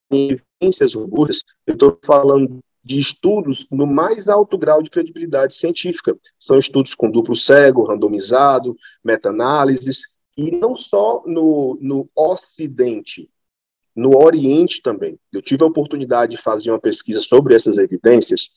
Evidências 0.10 0.96
robustas, 0.96 1.44
eu 1.68 1.76
estou 1.76 2.00
falando 2.04 2.60
de 2.84 3.00
estudos 3.00 3.68
no 3.70 3.86
mais 3.86 4.28
alto 4.28 4.58
grau 4.58 4.82
de 4.82 4.90
credibilidade 4.90 5.56
científica. 5.56 6.18
São 6.38 6.58
estudos 6.58 6.96
com 6.96 7.12
duplo 7.12 7.36
cego, 7.36 7.84
randomizado, 7.84 8.76
meta-análises, 9.04 10.02
e 10.38 10.52
não 10.52 10.76
só 10.76 11.24
no, 11.26 11.78
no 11.82 12.10
Ocidente, 12.16 13.30
no 13.96 14.18
Oriente 14.18 14.82
também. 14.82 15.20
Eu 15.32 15.42
tive 15.42 15.64
a 15.64 15.68
oportunidade 15.68 16.36
de 16.36 16.42
fazer 16.42 16.72
uma 16.72 16.80
pesquisa 16.80 17.20
sobre 17.20 17.54
essas 17.54 17.78
evidências, 17.78 18.52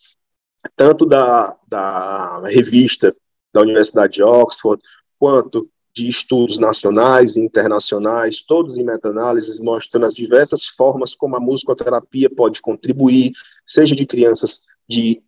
tanto 0.77 1.05
da, 1.05 1.59
da 1.69 2.49
revista 2.49 3.15
da 3.53 3.61
Universidade 3.61 4.15
de 4.15 4.23
Oxford, 4.23 4.83
quanto 5.19 5.69
de 5.95 6.09
estudos 6.09 6.59
nacionais 6.59 7.37
e 7.37 7.41
internacionais, 7.41 8.43
todos 8.43 8.77
em 8.77 8.85
meta-análises, 8.85 9.61
mostrando 9.61 10.07
as 10.07 10.15
diversas 10.15 10.67
formas 10.67 11.15
como 11.15 11.37
a 11.37 11.41
musicoterapia 11.41 12.29
pode 12.29 12.61
contribuir, 12.61 13.33
seja 13.65 13.95
de 13.95 14.05
crianças 14.05 14.61
de, 14.89 15.23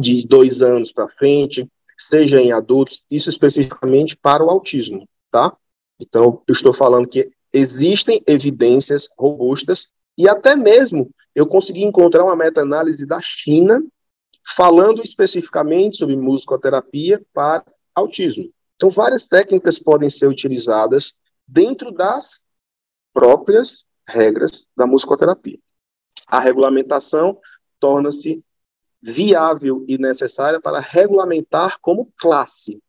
de 0.00 0.26
dois 0.26 0.62
anos 0.62 0.90
para 0.90 1.08
frente, 1.08 1.70
seja 1.98 2.40
em 2.40 2.50
adultos, 2.50 3.04
isso 3.10 3.28
especificamente 3.28 4.16
para 4.16 4.42
o 4.42 4.48
autismo, 4.48 5.06
tá? 5.30 5.54
Então, 6.00 6.42
eu 6.46 6.52
estou 6.52 6.74
falando 6.74 7.08
que 7.08 7.30
existem 7.52 8.22
evidências 8.26 9.08
robustas 9.18 9.88
e 10.16 10.28
até 10.28 10.56
mesmo 10.56 11.10
eu 11.34 11.46
consegui 11.46 11.84
encontrar 11.84 12.24
uma 12.24 12.36
meta-análise 12.36 13.06
da 13.06 13.20
China 13.20 13.82
falando 14.56 15.02
especificamente 15.02 15.98
sobre 15.98 16.16
musicoterapia 16.16 17.22
para 17.34 17.64
autismo. 17.94 18.50
Então, 18.76 18.90
várias 18.90 19.26
técnicas 19.26 19.78
podem 19.78 20.10
ser 20.10 20.26
utilizadas 20.26 21.14
dentro 21.48 21.90
das 21.90 22.46
próprias 23.12 23.86
regras 24.06 24.66
da 24.76 24.86
musicoterapia. 24.86 25.58
A 26.26 26.38
regulamentação 26.38 27.38
torna-se 27.80 28.44
viável 29.00 29.84
e 29.88 29.96
necessária 29.98 30.60
para 30.60 30.80
regulamentar 30.80 31.78
como 31.80 32.12
classe, 32.18 32.82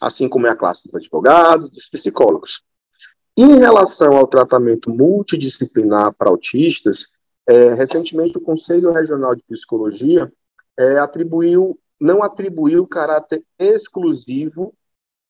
assim 0.00 0.28
como 0.28 0.46
é 0.46 0.50
a 0.50 0.56
classe 0.56 0.84
dos 0.86 0.94
advogados, 0.94 1.70
dos 1.70 1.88
psicólogos. 1.88 2.62
Em 3.36 3.58
relação 3.58 4.16
ao 4.16 4.26
tratamento 4.26 4.90
multidisciplinar 4.90 6.14
para 6.14 6.30
autistas, 6.30 7.08
é, 7.46 7.74
recentemente 7.74 8.38
o 8.38 8.40
Conselho 8.40 8.92
Regional 8.92 9.34
de 9.34 9.42
Psicologia 9.42 10.32
é, 10.78 10.98
atribuiu, 10.98 11.78
não 12.00 12.22
atribuiu 12.22 12.86
caráter 12.86 13.44
exclusivo 13.58 14.74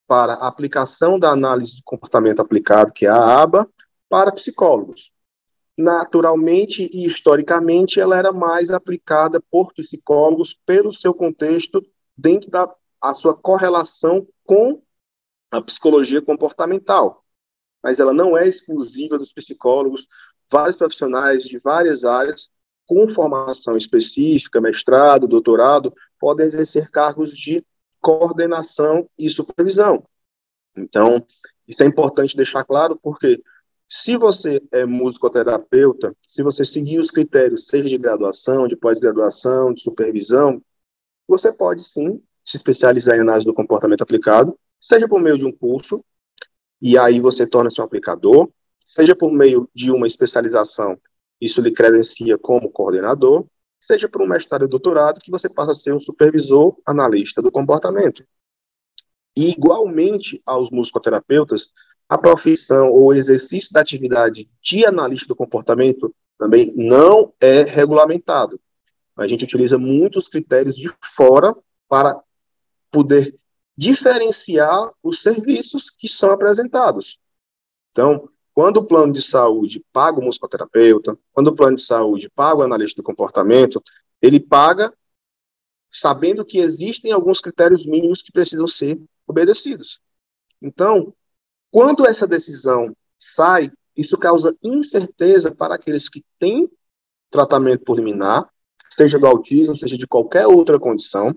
para 0.06 0.34
a 0.34 0.48
aplicação 0.48 1.18
da 1.18 1.30
análise 1.30 1.76
de 1.76 1.82
comportamento 1.82 2.40
aplicado, 2.40 2.92
que 2.92 3.06
é 3.06 3.08
a 3.08 3.42
ABA, 3.42 3.68
para 4.08 4.32
psicólogos. 4.32 5.12
Naturalmente 5.76 6.88
e 6.92 7.04
historicamente, 7.04 7.98
ela 7.98 8.16
era 8.16 8.32
mais 8.32 8.70
aplicada 8.70 9.42
por 9.50 9.72
psicólogos 9.72 10.54
pelo 10.66 10.92
seu 10.92 11.12
contexto 11.12 11.84
dentro 12.16 12.50
da 12.50 12.72
a 13.00 13.12
sua 13.12 13.34
correlação 13.34 14.26
com 14.44 14.80
a 15.50 15.60
psicologia 15.60 16.22
comportamental. 16.22 17.22
Mas 17.82 18.00
ela 18.00 18.14
não 18.14 18.36
é 18.36 18.48
exclusiva 18.48 19.18
dos 19.18 19.30
psicólogos, 19.30 20.08
vários 20.50 20.76
profissionais 20.76 21.44
de 21.44 21.58
várias 21.58 22.02
áreas 22.02 22.48
com 22.86 23.08
formação 23.12 23.76
específica, 23.76 24.60
mestrado, 24.60 25.28
doutorado, 25.28 25.92
podem 26.18 26.46
exercer 26.46 26.90
cargos 26.90 27.36
de 27.36 27.64
coordenação 28.04 29.08
e 29.18 29.30
supervisão. 29.30 30.04
Então, 30.76 31.26
isso 31.66 31.82
é 31.82 31.86
importante 31.86 32.36
deixar 32.36 32.62
claro, 32.62 33.00
porque 33.02 33.42
se 33.88 34.14
você 34.14 34.62
é 34.70 34.84
musicoterapeuta, 34.84 36.14
se 36.22 36.42
você 36.42 36.66
seguir 36.66 36.98
os 36.98 37.10
critérios, 37.10 37.66
seja 37.66 37.88
de 37.88 37.96
graduação, 37.96 38.68
de 38.68 38.76
pós-graduação, 38.76 39.72
de 39.72 39.82
supervisão, 39.82 40.62
você 41.26 41.50
pode 41.50 41.82
sim 41.82 42.22
se 42.44 42.58
especializar 42.58 43.16
em 43.16 43.20
análise 43.20 43.46
do 43.46 43.54
comportamento 43.54 44.02
aplicado, 44.02 44.58
seja 44.78 45.08
por 45.08 45.18
meio 45.18 45.38
de 45.38 45.46
um 45.46 45.52
curso, 45.52 46.04
e 46.82 46.98
aí 46.98 47.20
você 47.20 47.46
torna-se 47.46 47.80
um 47.80 47.84
aplicador, 47.84 48.50
seja 48.84 49.16
por 49.16 49.32
meio 49.32 49.66
de 49.74 49.90
uma 49.90 50.06
especialização, 50.06 50.98
isso 51.40 51.62
lhe 51.62 51.72
credencia 51.72 52.36
como 52.36 52.70
coordenador, 52.70 53.46
seja 53.84 54.08
por 54.08 54.22
um 54.22 54.26
mestrado 54.26 54.64
e 54.64 54.68
doutorado, 54.68 55.20
que 55.20 55.30
você 55.30 55.48
passa 55.48 55.72
a 55.72 55.74
ser 55.74 55.92
um 55.92 56.00
supervisor 56.00 56.76
analista 56.86 57.42
do 57.42 57.50
comportamento. 57.50 58.24
E, 59.36 59.50
igualmente 59.50 60.40
aos 60.46 60.70
musicoterapeutas, 60.70 61.72
a 62.08 62.16
profissão 62.16 62.90
ou 62.90 63.14
exercício 63.14 63.72
da 63.72 63.80
atividade 63.80 64.48
de 64.62 64.86
analista 64.86 65.28
do 65.28 65.36
comportamento 65.36 66.14
também 66.38 66.72
não 66.76 67.32
é 67.40 67.62
regulamentado. 67.62 68.60
A 69.16 69.26
gente 69.26 69.44
utiliza 69.44 69.78
muitos 69.78 70.28
critérios 70.28 70.76
de 70.76 70.90
fora 71.14 71.54
para 71.88 72.20
poder 72.90 73.36
diferenciar 73.76 74.90
os 75.02 75.20
serviços 75.20 75.90
que 75.90 76.08
são 76.08 76.30
apresentados. 76.30 77.18
Então, 77.90 78.28
quando 78.54 78.78
o 78.78 78.84
plano 78.84 79.12
de 79.12 79.20
saúde 79.20 79.84
paga 79.92 80.20
o 80.20 80.24
musicoterapeuta, 80.24 81.18
quando 81.32 81.48
o 81.48 81.54
plano 81.54 81.76
de 81.76 81.82
saúde 81.82 82.30
paga 82.30 82.60
o 82.60 82.62
analista 82.62 83.02
do 83.02 83.04
comportamento, 83.04 83.82
ele 84.22 84.40
paga 84.40 84.92
sabendo 85.90 86.44
que 86.44 86.58
existem 86.58 87.12
alguns 87.12 87.40
critérios 87.40 87.84
mínimos 87.84 88.22
que 88.22 88.32
precisam 88.32 88.66
ser 88.66 89.00
obedecidos. 89.26 90.00
Então, 90.62 91.12
quando 91.70 92.06
essa 92.06 92.26
decisão 92.26 92.96
sai, 93.18 93.70
isso 93.96 94.16
causa 94.16 94.56
incerteza 94.62 95.54
para 95.54 95.74
aqueles 95.74 96.08
que 96.08 96.24
têm 96.38 96.70
tratamento 97.30 97.84
por 97.84 97.96
liminar 97.96 98.48
seja 98.94 99.18
do 99.18 99.26
autismo, 99.26 99.76
seja 99.76 99.96
de 99.96 100.06
qualquer 100.06 100.46
outra 100.46 100.78
condição, 100.78 101.34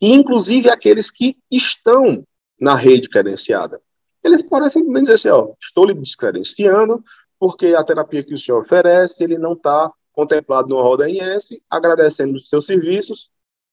e 0.00 0.12
inclusive 0.12 0.68
aqueles 0.68 1.10
que 1.10 1.36
estão 1.50 2.24
na 2.60 2.74
rede 2.74 3.08
credenciada. 3.08 3.80
Eles 4.28 4.42
podem 4.42 4.68
simplesmente 4.68 5.06
dizer 5.06 5.14
assim, 5.14 5.28
ó, 5.30 5.54
estou 5.58 5.86
lhe 5.86 5.94
descredenciando, 5.94 7.02
porque 7.38 7.68
a 7.68 7.82
terapia 7.82 8.22
que 8.22 8.34
o 8.34 8.38
senhor 8.38 8.60
oferece, 8.60 9.24
ele 9.24 9.38
não 9.38 9.54
está 9.54 9.90
contemplado 10.12 10.68
no 10.68 10.82
rol 10.82 10.98
da 10.98 11.08
INS, 11.08 11.48
agradecendo 11.70 12.36
os 12.36 12.48
seus 12.48 12.66
serviços, 12.66 13.30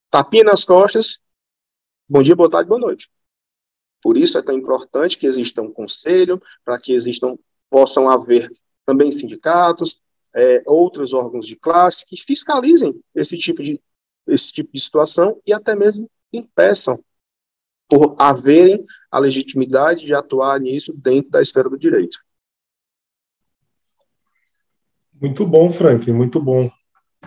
tapinha 0.10 0.46
nas 0.46 0.64
costas, 0.64 1.20
bom 2.08 2.24
dia, 2.24 2.38
boa 2.38 2.50
tarde, 2.50 2.70
boa 2.70 2.80
noite. 2.80 3.10
Por 4.02 4.16
isso 4.16 4.38
é 4.38 4.42
tão 4.42 4.56
importante 4.56 5.18
que 5.18 5.28
exista 5.28 5.62
um 5.62 5.72
conselho, 5.72 6.42
para 6.64 6.80
que 6.80 6.94
existam, 6.94 7.38
possam 7.70 8.10
haver 8.10 8.50
também 8.86 9.12
sindicatos, 9.12 10.00
é, 10.34 10.64
outros 10.66 11.12
órgãos 11.14 11.46
de 11.46 11.58
classe 11.58 12.06
que 12.06 12.16
fiscalizem 12.16 12.98
esse 13.14 13.38
tipo 13.38 13.62
de, 13.62 13.82
esse 14.28 14.54
tipo 14.54 14.72
de 14.72 14.80
situação 14.80 15.42
e 15.46 15.52
até 15.52 15.76
mesmo 15.76 16.10
impeçam 16.32 17.04
por 17.88 18.16
haverem 18.18 18.84
a 19.12 19.20
legitimidade 19.20 20.06
de 20.06 20.14
atuar 20.14 20.60
nisso 20.60 20.94
dentro 20.94 21.32
da 21.32 21.42
esfera 21.42 21.70
do 21.70 21.78
direito. 21.78 22.18
Muito 25.22 25.46
bom, 25.46 25.70
Franklin, 25.70 26.14
muito 26.14 26.42
bom. 26.42 26.70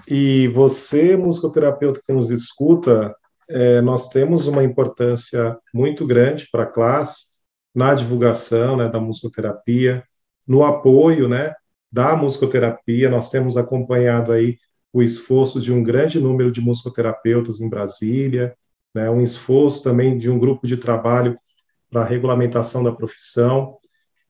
E 0.06 0.48
você, 0.48 1.16
musicoterapeuta 1.16 2.00
que 2.06 2.12
nos 2.12 2.30
escuta, 2.30 3.14
é, 3.48 3.80
nós 3.80 4.08
temos 4.10 4.46
uma 4.46 4.62
importância 4.62 5.58
muito 5.72 6.06
grande 6.06 6.46
para 6.52 6.64
a 6.64 6.66
classe 6.66 7.28
na 7.74 7.94
divulgação 7.94 8.76
né, 8.76 8.88
da 8.88 9.00
musicoterapia, 9.00 10.04
no 10.46 10.64
apoio 10.64 11.28
né, 11.28 11.54
da 11.90 12.14
musicoterapia. 12.14 13.08
Nós 13.08 13.30
temos 13.30 13.56
acompanhado 13.56 14.32
aí 14.32 14.58
o 14.92 15.02
esforço 15.02 15.60
de 15.60 15.72
um 15.72 15.82
grande 15.82 16.20
número 16.20 16.50
de 16.50 16.60
musicoterapeutas 16.60 17.60
em 17.60 17.68
Brasília, 17.68 18.54
né, 18.94 19.11
um 19.11 19.20
esforço 19.20 19.83
também 19.83 20.16
de 20.16 20.31
um 20.31 20.38
grupo 20.38 20.66
de 20.66 20.77
trabalho 20.77 21.37
para 21.90 22.03
a 22.03 22.05
regulamentação 22.05 22.83
da 22.83 22.92
profissão. 22.92 23.77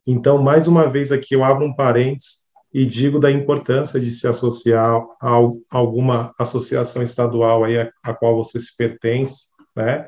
Então, 0.07 0.39
mais 0.43 0.67
uma 0.67 0.89
vez 0.89 1.13
aqui 1.13 1.35
eu 1.35 1.45
abro 1.45 1.65
um 1.65 1.75
parênteses 1.75 2.49
e 2.73 2.85
digo 2.85 3.19
da 3.19 3.31
importância 3.31 3.99
de 3.99 4.11
se 4.11 4.27
associar 4.27 5.01
a 5.21 5.39
alguma 5.71 6.33
associação 6.39 7.03
estadual 7.03 7.65
aí 7.65 7.79
a, 7.79 7.91
a 8.03 8.15
qual 8.15 8.37
você 8.37 8.61
se 8.61 8.77
pertence, 8.77 9.47
né? 9.75 10.07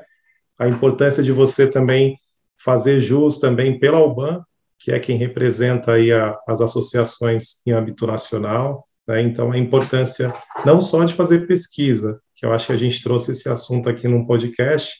A 0.59 0.67
importância 0.67 1.23
de 1.23 1.31
você 1.31 1.69
também 1.69 2.17
fazer 2.57 2.99
jus 2.99 3.39
também 3.39 3.79
pela 3.79 3.99
UBAN, 3.99 4.43
que 4.77 4.91
é 4.91 4.99
quem 4.99 5.17
representa 5.17 5.93
aí 5.93 6.11
a, 6.11 6.37
as 6.47 6.61
associações 6.61 7.61
em 7.65 7.71
âmbito 7.71 8.05
nacional, 8.05 8.87
né? 9.07 9.21
Então 9.21 9.51
a 9.51 9.57
importância 9.57 10.33
não 10.63 10.79
só 10.79 11.03
de 11.03 11.13
fazer 11.13 11.47
pesquisa, 11.47 12.19
que 12.41 12.45
eu 12.47 12.51
acho 12.51 12.65
que 12.65 12.73
a 12.73 12.77
gente 12.77 13.03
trouxe 13.03 13.29
esse 13.29 13.47
assunto 13.47 13.87
aqui 13.87 14.07
num 14.07 14.25
podcast, 14.25 14.95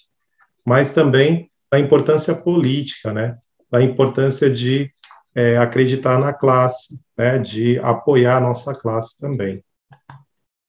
mas 0.63 0.93
também 0.93 1.49
da 1.71 1.79
importância 1.79 2.35
política, 2.35 3.11
né? 3.11 3.35
Da 3.69 3.81
importância 3.81 4.47
de 4.47 4.91
é, 5.33 5.57
acreditar 5.57 6.19
na 6.19 6.31
classe, 6.31 7.03
né, 7.17 7.39
de 7.39 7.79
apoiar 7.79 8.37
a 8.37 8.41
nossa 8.41 8.75
classe 8.75 9.17
também. 9.17 9.63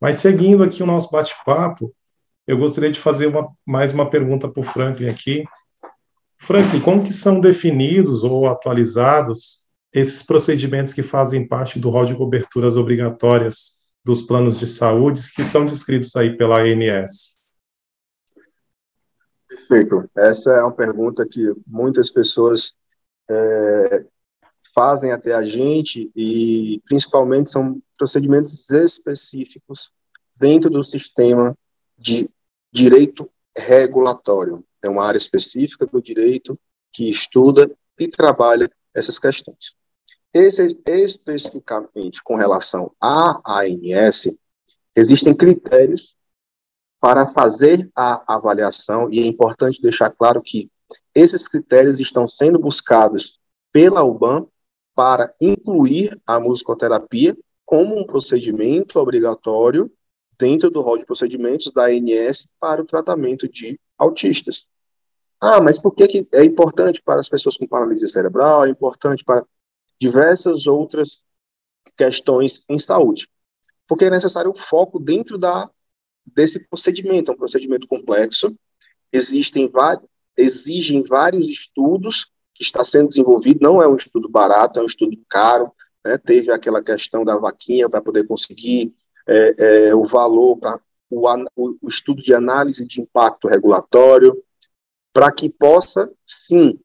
Mas 0.00 0.16
seguindo 0.16 0.62
aqui 0.62 0.82
o 0.82 0.87
nosso 0.87 1.11
bate-papo, 1.11 1.94
eu 2.46 2.56
gostaria 2.56 2.90
de 2.90 2.98
fazer 2.98 3.26
uma, 3.26 3.52
mais 3.66 3.92
uma 3.92 4.08
pergunta 4.08 4.48
para 4.48 4.61
o 4.61 4.64
Franklin 4.64 5.11
aqui. 5.11 5.44
Franklin, 6.38 6.80
como 6.80 7.04
que 7.04 7.12
são 7.12 7.38
definidos 7.38 8.24
ou 8.24 8.46
atualizados 8.46 9.68
esses 9.92 10.22
procedimentos 10.22 10.94
que 10.94 11.02
fazem 11.02 11.46
parte 11.46 11.78
do 11.78 11.90
rol 11.90 12.06
de 12.06 12.14
coberturas 12.14 12.76
obrigatórias 12.76 13.82
dos 14.04 14.22
planos 14.22 14.58
de 14.58 14.66
saúde 14.66 15.20
que 15.34 15.44
são 15.44 15.66
descritos 15.66 16.16
aí 16.16 16.36
pela 16.36 16.60
ANS? 16.60 17.40
Perfeito. 19.48 20.10
Essa 20.16 20.50
é 20.52 20.62
uma 20.62 20.72
pergunta 20.72 21.26
que 21.26 21.52
muitas 21.66 22.10
pessoas 22.10 22.74
é, 23.30 24.04
fazem 24.74 25.12
até 25.12 25.34
a 25.34 25.44
gente 25.44 26.10
e 26.16 26.80
principalmente 26.86 27.52
são 27.52 27.80
procedimentos 27.96 28.68
específicos 28.70 29.90
dentro 30.34 30.70
do 30.70 30.82
sistema 30.82 31.56
de 31.96 32.28
direito 32.72 33.30
regulatório. 33.56 34.64
É 34.82 34.88
uma 34.88 35.04
área 35.04 35.18
específica 35.18 35.86
do 35.86 36.02
direito 36.02 36.58
que 36.92 37.08
estuda 37.08 37.70
e 37.98 38.08
trabalha 38.08 38.70
essas 38.94 39.18
questões. 39.18 39.74
Especificamente 40.35 42.23
com 42.23 42.37
relação 42.37 42.92
à 43.01 43.40
ANS, 43.45 44.37
existem 44.97 45.35
critérios 45.35 46.16
para 47.01 47.27
fazer 47.27 47.90
a 47.97 48.35
avaliação, 48.35 49.11
e 49.11 49.18
é 49.21 49.27
importante 49.27 49.83
deixar 49.83 50.11
claro 50.11 50.40
que 50.40 50.71
esses 51.14 51.49
critérios 51.49 51.99
estão 52.01 52.29
sendo 52.29 52.59
buscados 52.59 53.40
pela 53.73 54.05
UBAN 54.05 54.47
para 54.95 55.35
incluir 55.40 56.18
a 56.27 56.38
musicoterapia 56.38 57.37
como 57.64 57.99
um 57.99 58.05
procedimento 58.07 58.99
obrigatório 58.99 59.90
dentro 60.38 60.71
do 60.71 60.81
rol 60.81 60.99
de 60.99 61.07
procedimentos 61.07 61.73
da 61.73 61.87
ANS 61.87 62.49
para 62.61 62.83
o 62.83 62.87
tratamento 62.87 63.49
de 63.49 63.79
autistas. 63.99 64.66
Ah, 65.40 65.61
mas 65.61 65.79
por 65.79 65.95
que, 65.95 66.07
que 66.07 66.29
é 66.33 66.45
importante 66.45 67.03
para 67.03 67.21
as 67.21 67.29
pessoas 67.29 67.57
com 67.57 67.66
paralisia 67.66 68.09
cerebral, 68.09 68.64
é 68.64 68.71
importante 68.71 69.25
para 69.25 69.45
diversas 70.02 70.66
outras 70.66 71.22
questões 71.96 72.64
em 72.68 72.78
saúde? 72.78 73.28
Porque 73.86 74.06
é 74.06 74.10
necessário 74.10 74.50
o 74.50 74.58
foco 74.58 74.98
dentro 74.98 75.38
da, 75.38 75.70
desse 76.26 76.66
procedimento, 76.68 77.30
é 77.30 77.34
um 77.34 77.38
procedimento 77.38 77.86
complexo, 77.86 78.52
existem 79.12 79.68
vários, 79.68 80.04
exigem 80.36 81.04
vários 81.04 81.48
estudos 81.48 82.32
que 82.52 82.64
está 82.64 82.84
sendo 82.84 83.08
desenvolvido, 83.08 83.60
não 83.62 83.80
é 83.80 83.86
um 83.86 83.94
estudo 83.94 84.28
barato, 84.28 84.80
é 84.80 84.82
um 84.82 84.86
estudo 84.86 85.16
caro, 85.28 85.70
né? 86.04 86.18
teve 86.18 86.50
aquela 86.50 86.82
questão 86.82 87.24
da 87.24 87.36
vaquinha 87.36 87.88
para 87.88 88.02
poder 88.02 88.26
conseguir 88.26 88.92
é, 89.28 89.54
é, 89.58 89.94
o 89.94 90.04
valor 90.04 90.56
para 90.56 90.80
o, 91.08 91.28
o, 91.80 91.88
estudo 91.88 92.20
de 92.22 92.34
análise 92.34 92.84
de 92.84 93.00
impacto 93.00 93.46
regulatório, 93.46 94.36
para 95.12 95.30
que 95.30 95.48
possa, 95.48 96.10
sim, 96.26 96.80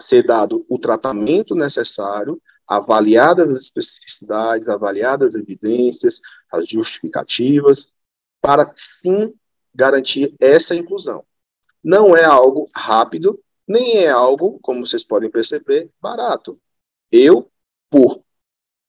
ser 0.00 0.26
dado 0.26 0.64
o 0.68 0.78
tratamento 0.78 1.54
necessário, 1.54 2.40
avaliadas 2.66 3.50
as 3.50 3.60
especificidades, 3.60 4.68
avaliadas 4.68 5.34
as 5.34 5.40
evidências, 5.40 6.20
as 6.52 6.68
justificativas, 6.68 7.92
para, 8.40 8.72
sim, 8.76 9.34
garantir 9.74 10.34
essa 10.40 10.74
inclusão. 10.74 11.24
Não 11.82 12.16
é 12.16 12.24
algo 12.24 12.68
rápido, 12.74 13.40
nem 13.66 13.98
é 13.98 14.08
algo, 14.08 14.58
como 14.60 14.86
vocês 14.86 15.04
podem 15.04 15.30
perceber, 15.30 15.90
barato. 16.00 16.58
Eu, 17.10 17.50
por 17.88 18.22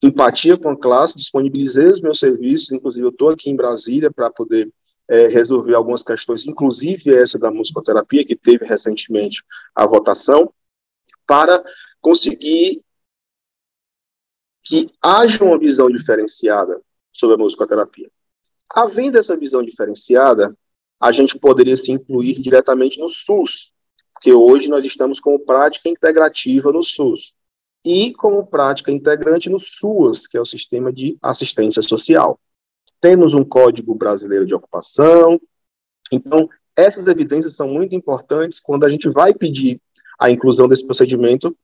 empatia 0.02 0.58
com 0.58 0.69
a 0.69 0.78
classe, 0.78 1.17
disponibilizei 1.17 1.86
os 1.86 2.02
meus 2.02 2.19
serviços, 2.19 2.71
inclusive 2.71 3.06
eu 3.06 3.12
estou 3.12 3.30
aqui 3.30 3.50
em 3.50 3.56
Brasília 3.56 4.12
para 4.12 4.32
poder 4.32 4.71
é, 5.08 5.28
resolver 5.28 5.76
algumas 5.76 6.02
questões, 6.02 6.45
inclusive 6.45 7.13
essa 7.13 7.38
da 7.38 7.52
musicoterapia, 7.52 8.26
que 8.26 8.36
teve 8.36 8.65
recentemente 8.65 9.43
a 9.76 9.86
votação, 9.86 10.52
para 11.32 11.63
conseguir 12.02 12.84
que 14.62 14.91
haja 15.02 15.41
uma 15.41 15.58
visão 15.58 15.89
diferenciada 15.89 16.82
sobre 17.10 17.36
a 17.36 17.38
musicoterapia. 17.38 18.12
Havendo 18.70 19.17
essa 19.17 19.38
visão 19.38 19.63
diferenciada, 19.63 20.54
a 21.00 21.10
gente 21.13 21.39
poderia 21.39 21.78
se 21.78 21.89
incluir 21.89 22.41
diretamente 22.41 23.00
no 23.00 23.08
SUS, 23.08 23.72
porque 24.13 24.34
hoje 24.34 24.67
nós 24.67 24.86
estamos 24.86 25.22
com 25.22 25.39
prática 25.39 25.88
integrativa 25.88 26.70
no 26.74 26.84
SUS 26.84 27.34
e 27.86 28.13
como 28.15 28.46
prática 28.46 28.91
integrante 28.91 29.50
no 29.50 29.60
SUAS, 29.60 30.28
que 30.28 30.36
é 30.36 30.41
o 30.41 30.46
Sistema 30.46 30.91
de 30.91 31.17
Assistência 31.22 31.82
Social. 31.82 32.38
Temos 33.00 33.34
um 33.34 33.46
Código 33.46 33.96
Brasileiro 33.96 34.46
de 34.46 34.54
Ocupação. 34.54 35.39
Então, 36.12 36.50
essas 36.76 37.08
evidências 37.08 37.56
são 37.56 37.70
muito 37.70 37.96
importantes 37.96 38.60
quando 38.60 38.84
a 38.84 38.89
gente 38.89 39.08
vai 39.08 39.34
pedir 39.34 39.82
a 40.21 40.29
inclusão 40.29 40.67
desse 40.67 40.86
procedimento, 40.86 41.57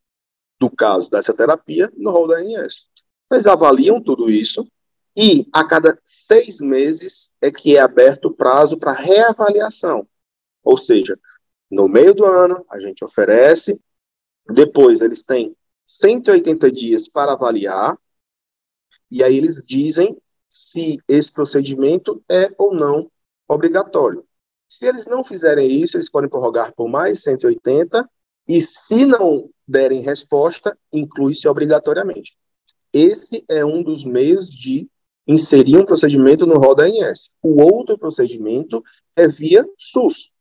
do 0.59 0.67
caso 0.71 1.11
dessa 1.11 1.31
terapia, 1.31 1.93
no 1.95 2.09
rol 2.09 2.27
da 2.27 2.39
ANS. 2.39 2.89
Eles 3.31 3.45
avaliam 3.45 4.01
tudo 4.01 4.31
isso 4.31 4.67
e 5.15 5.47
a 5.53 5.63
cada 5.63 5.99
seis 6.03 6.59
meses 6.59 7.31
é 7.39 7.51
que 7.51 7.77
é 7.77 7.79
aberto 7.79 8.25
o 8.25 8.33
prazo 8.33 8.75
para 8.75 8.93
reavaliação. 8.93 10.07
Ou 10.63 10.75
seja, 10.75 11.19
no 11.69 11.87
meio 11.87 12.15
do 12.15 12.25
ano, 12.25 12.65
a 12.67 12.79
gente 12.79 13.05
oferece, 13.05 13.79
depois 14.49 15.01
eles 15.01 15.21
têm 15.21 15.55
180 15.85 16.71
dias 16.71 17.07
para 17.07 17.33
avaliar, 17.33 17.95
e 19.11 19.23
aí 19.23 19.37
eles 19.37 19.63
dizem 19.67 20.17
se 20.49 20.99
esse 21.07 21.31
procedimento 21.31 22.23
é 22.27 22.51
ou 22.57 22.73
não 22.73 23.11
obrigatório. 23.47 24.25
Se 24.67 24.87
eles 24.87 25.05
não 25.05 25.23
fizerem 25.23 25.81
isso, 25.81 25.95
eles 25.95 26.09
podem 26.09 26.29
prorrogar 26.29 26.73
por 26.73 26.89
mais 26.89 27.21
180, 27.21 28.09
e 28.47 28.61
se 28.61 29.05
não 29.05 29.49
derem 29.67 30.01
resposta, 30.01 30.77
inclui-se 30.91 31.47
obrigatoriamente. 31.47 32.37
Esse 32.93 33.43
é 33.49 33.65
um 33.65 33.83
dos 33.83 34.05
meios 34.05 34.49
de 34.49 34.87
inserir 35.27 35.77
um 35.77 35.85
procedimento 35.85 36.45
no 36.45 36.57
rol 36.57 36.73
da 36.73 36.85
ANS. 36.85 37.35
O 37.43 37.61
outro 37.61 37.97
procedimento 37.97 38.81
é 39.15 39.27
via 39.27 39.67
SUS. 39.77 40.31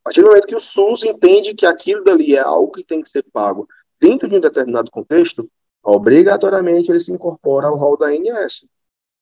A 0.00 0.04
partir 0.04 0.22
do 0.22 0.28
momento 0.28 0.46
que 0.46 0.56
o 0.56 0.60
SUS 0.60 1.04
entende 1.04 1.54
que 1.54 1.66
aquilo 1.66 2.02
dali 2.02 2.34
é 2.34 2.40
algo 2.40 2.72
que 2.72 2.82
tem 2.82 3.02
que 3.02 3.10
ser 3.10 3.24
pago 3.30 3.68
dentro 4.00 4.28
de 4.28 4.34
um 4.34 4.40
determinado 4.40 4.90
contexto, 4.90 5.48
obrigatoriamente 5.82 6.90
ele 6.90 6.98
se 6.98 7.12
incorpora 7.12 7.68
ao 7.68 7.76
rol 7.76 7.96
da 7.96 8.06
ANS. 8.06 8.66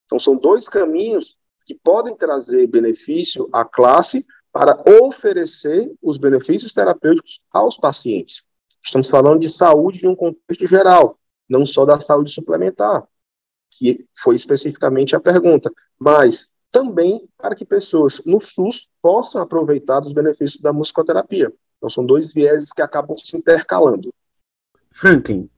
Então, 0.07 0.19
são 0.19 0.37
dois 0.37 0.69
caminhos 0.69 1.37
que 1.67 1.75
podem 1.75 2.17
trazer 2.17 2.67
benefício 2.67 3.49
à 3.53 3.65
classe 3.65 4.25
para 4.53 4.83
oferecer 4.87 5.93
os 6.03 6.19
benefícios 6.19 6.73
terapêuticos 6.73 7.43
aos 7.53 7.77
pacientes. 7.77 8.45
Estamos 8.83 9.09
falando 9.09 9.41
de 9.41 9.49
saúde 9.49 10.01
de 10.01 10.09
um 10.09 10.17
contexto 10.17 10.67
geral, 10.67 11.19
não 11.49 11.67
só 11.67 11.85
da 11.85 12.01
saúde 12.01 12.33
suplementar, 12.33 13.07
que 13.71 14.07
foi 14.23 14.35
especificamente 14.35 15.15
a 15.15 15.21
pergunta, 15.21 15.71
mas 15.99 16.49
também 16.71 17.29
para 17.37 17.55
que 17.55 17.65
pessoas 17.65 18.23
no 18.25 18.41
SUS 18.41 18.89
possam 19.03 19.41
aproveitar 19.41 20.01
dos 20.01 20.13
benefícios 20.13 20.61
da 20.61 20.73
musicoterapia. 20.73 21.53
Então, 21.77 21.91
são 21.91 22.05
dois 22.05 22.33
vieses 22.33 22.73
que 22.73 22.83
acabam 22.83 23.17
se 23.17 23.37
intercalando. 23.37 24.13
Franklin, 24.93 25.49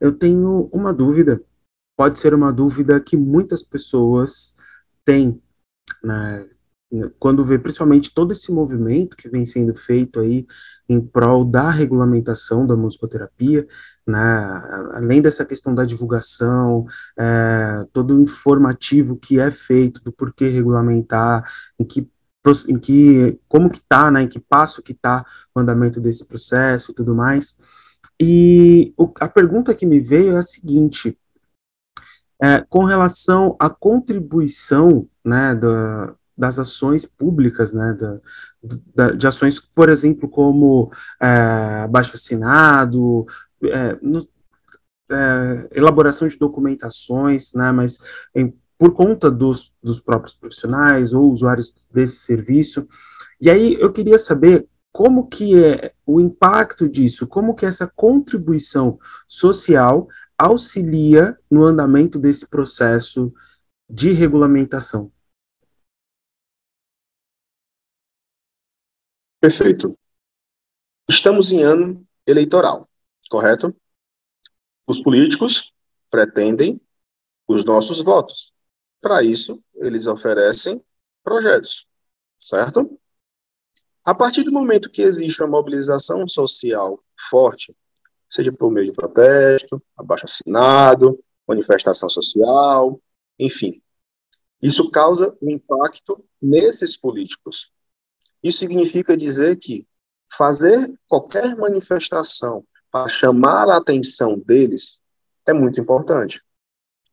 eu 0.00 0.16
tenho 0.16 0.68
uma 0.72 0.92
dúvida. 0.92 1.42
Pode 1.96 2.18
ser 2.18 2.34
uma 2.34 2.52
dúvida 2.52 3.00
que 3.00 3.16
muitas 3.16 3.62
pessoas 3.62 4.54
têm 5.04 5.42
né, 6.02 6.48
quando 7.18 7.44
vê 7.44 7.58
principalmente 7.58 8.12
todo 8.14 8.32
esse 8.32 8.52
movimento 8.52 9.16
que 9.16 9.28
vem 9.28 9.46
sendo 9.46 9.74
feito 9.74 10.20
aí 10.20 10.46
em 10.88 11.00
prol 11.00 11.44
da 11.44 11.70
regulamentação 11.70 12.66
da 12.66 12.76
musicoterapia, 12.76 13.66
né, 14.06 14.18
além 14.92 15.22
dessa 15.22 15.44
questão 15.44 15.74
da 15.74 15.84
divulgação, 15.84 16.84
é, 17.18 17.86
todo 17.92 18.16
o 18.16 18.22
informativo 18.22 19.16
que 19.16 19.40
é 19.40 19.50
feito 19.50 20.02
do 20.02 20.12
porquê 20.12 20.48
regulamentar, 20.48 21.50
em 21.78 21.84
que 21.84 22.10
em 22.68 22.76
que 22.76 23.38
como 23.48 23.70
que 23.70 23.80
tá, 23.88 24.10
né, 24.10 24.22
em 24.22 24.28
que 24.28 24.40
passo 24.40 24.82
que 24.82 24.92
tá 24.92 25.24
o 25.54 25.60
andamento 25.60 26.00
desse 26.00 26.24
processo 26.26 26.90
e 26.90 26.94
tudo 26.94 27.14
mais. 27.14 27.56
E 28.20 28.92
o, 28.96 29.12
a 29.20 29.28
pergunta 29.28 29.74
que 29.74 29.86
me 29.86 30.00
veio 30.00 30.34
é 30.34 30.38
a 30.38 30.42
seguinte: 30.42 31.16
é, 32.42 32.60
com 32.68 32.84
relação 32.84 33.56
à 33.60 33.70
contribuição, 33.70 35.08
né, 35.24 35.54
da, 35.54 36.16
das 36.36 36.58
ações 36.58 37.04
públicas, 37.04 37.72
né, 37.72 37.94
da, 37.94 38.20
da, 38.94 39.10
de 39.12 39.26
ações, 39.26 39.60
por 39.60 39.88
exemplo, 39.88 40.28
como 40.28 40.90
é, 41.20 41.86
baixo 41.88 42.14
assinado, 42.14 43.26
é, 43.64 43.98
no, 44.00 44.26
é, 45.10 45.68
elaboração 45.72 46.26
de 46.26 46.38
documentações, 46.38 47.52
né, 47.54 47.70
mas 47.70 47.98
em, 48.34 48.54
por 48.78 48.94
conta 48.94 49.30
dos, 49.30 49.72
dos 49.82 50.00
próprios 50.00 50.34
profissionais 50.34 51.12
ou 51.12 51.30
usuários 51.30 51.72
desse 51.92 52.16
serviço. 52.16 52.88
E 53.40 53.50
aí 53.50 53.76
eu 53.80 53.92
queria 53.92 54.18
saber 54.18 54.66
como 54.92 55.26
que 55.26 55.62
é 55.62 55.92
o 56.04 56.20
impacto 56.20 56.88
disso, 56.88 57.26
como 57.26 57.54
que 57.54 57.64
essa 57.64 57.90
contribuição 57.94 58.98
social 59.28 60.08
auxilia 60.36 61.36
no 61.50 61.64
andamento 61.64 62.18
desse 62.18 62.46
processo 62.46 63.32
de 63.88 64.10
regulamentação. 64.10 65.10
Perfeito. 69.42 69.98
Estamos 71.08 71.50
em 71.50 71.64
ano 71.64 72.06
eleitoral, 72.24 72.88
correto? 73.28 73.74
Os 74.86 75.02
políticos 75.02 75.72
pretendem 76.08 76.80
os 77.48 77.64
nossos 77.64 78.00
votos. 78.00 78.52
Para 79.00 79.24
isso, 79.24 79.60
eles 79.74 80.06
oferecem 80.06 80.80
projetos, 81.24 81.88
certo? 82.40 82.96
A 84.04 84.14
partir 84.14 84.44
do 84.44 84.52
momento 84.52 84.88
que 84.88 85.02
existe 85.02 85.42
uma 85.42 85.50
mobilização 85.50 86.28
social 86.28 87.02
forte, 87.28 87.74
seja 88.28 88.52
por 88.52 88.70
meio 88.70 88.86
de 88.86 88.92
protesto, 88.92 89.82
abaixo 89.96 90.26
assinado, 90.26 91.18
manifestação 91.48 92.08
social, 92.08 93.02
enfim, 93.36 93.82
isso 94.62 94.88
causa 94.88 95.36
um 95.42 95.50
impacto 95.50 96.24
nesses 96.40 96.96
políticos, 96.96 97.72
isso 98.42 98.58
significa 98.58 99.16
dizer 99.16 99.56
que 99.56 99.86
fazer 100.36 100.92
qualquer 101.06 101.56
manifestação 101.56 102.64
para 102.90 103.08
chamar 103.08 103.68
a 103.68 103.76
atenção 103.76 104.38
deles 104.38 105.00
é 105.46 105.52
muito 105.52 105.80
importante. 105.80 106.42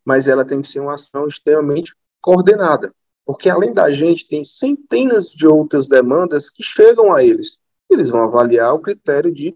Mas 0.03 0.27
ela 0.27 0.45
tem 0.45 0.61
que 0.61 0.67
ser 0.67 0.79
uma 0.79 0.95
ação 0.95 1.27
extremamente 1.27 1.95
coordenada, 2.21 2.93
porque 3.25 3.49
além 3.49 3.73
da 3.73 3.91
gente, 3.91 4.27
tem 4.27 4.43
centenas 4.43 5.29
de 5.29 5.47
outras 5.47 5.87
demandas 5.87 6.49
que 6.49 6.63
chegam 6.63 7.13
a 7.13 7.23
eles. 7.23 7.59
Eles 7.89 8.09
vão 8.09 8.23
avaliar 8.23 8.73
o 8.73 8.81
critério 8.81 9.33
de 9.33 9.55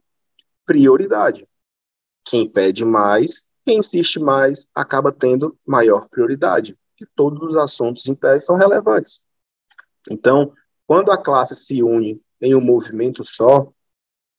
prioridade. 0.66 1.48
Quem 2.26 2.48
pede 2.48 2.86
mais, 2.86 3.50
quem 3.66 3.80
insiste 3.80 4.20
mais, 4.20 4.70
acaba 4.74 5.12
tendo 5.12 5.58
maior 5.66 6.08
prioridade. 6.08 6.78
E 7.02 7.06
todos 7.16 7.42
os 7.44 7.58
assuntos 7.58 8.08
em 8.08 8.16
pé 8.16 8.40
são 8.40 8.56
relevantes. 8.56 9.22
Então, 10.10 10.54
quando 10.94 11.12
a 11.12 11.18
classe 11.18 11.56
se 11.56 11.82
une 11.82 12.22
em 12.40 12.54
um 12.54 12.62
movimento 12.62 13.26
só, 13.26 13.74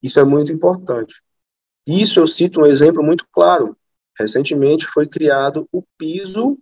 isso 0.00 0.20
é 0.20 0.24
muito 0.24 0.52
importante. 0.52 1.20
Isso 1.84 2.20
eu 2.20 2.28
cito 2.28 2.60
um 2.60 2.64
exemplo 2.64 3.02
muito 3.02 3.26
claro. 3.32 3.76
Recentemente 4.16 4.86
foi 4.86 5.08
criado 5.08 5.68
o 5.72 5.82
piso 5.98 6.56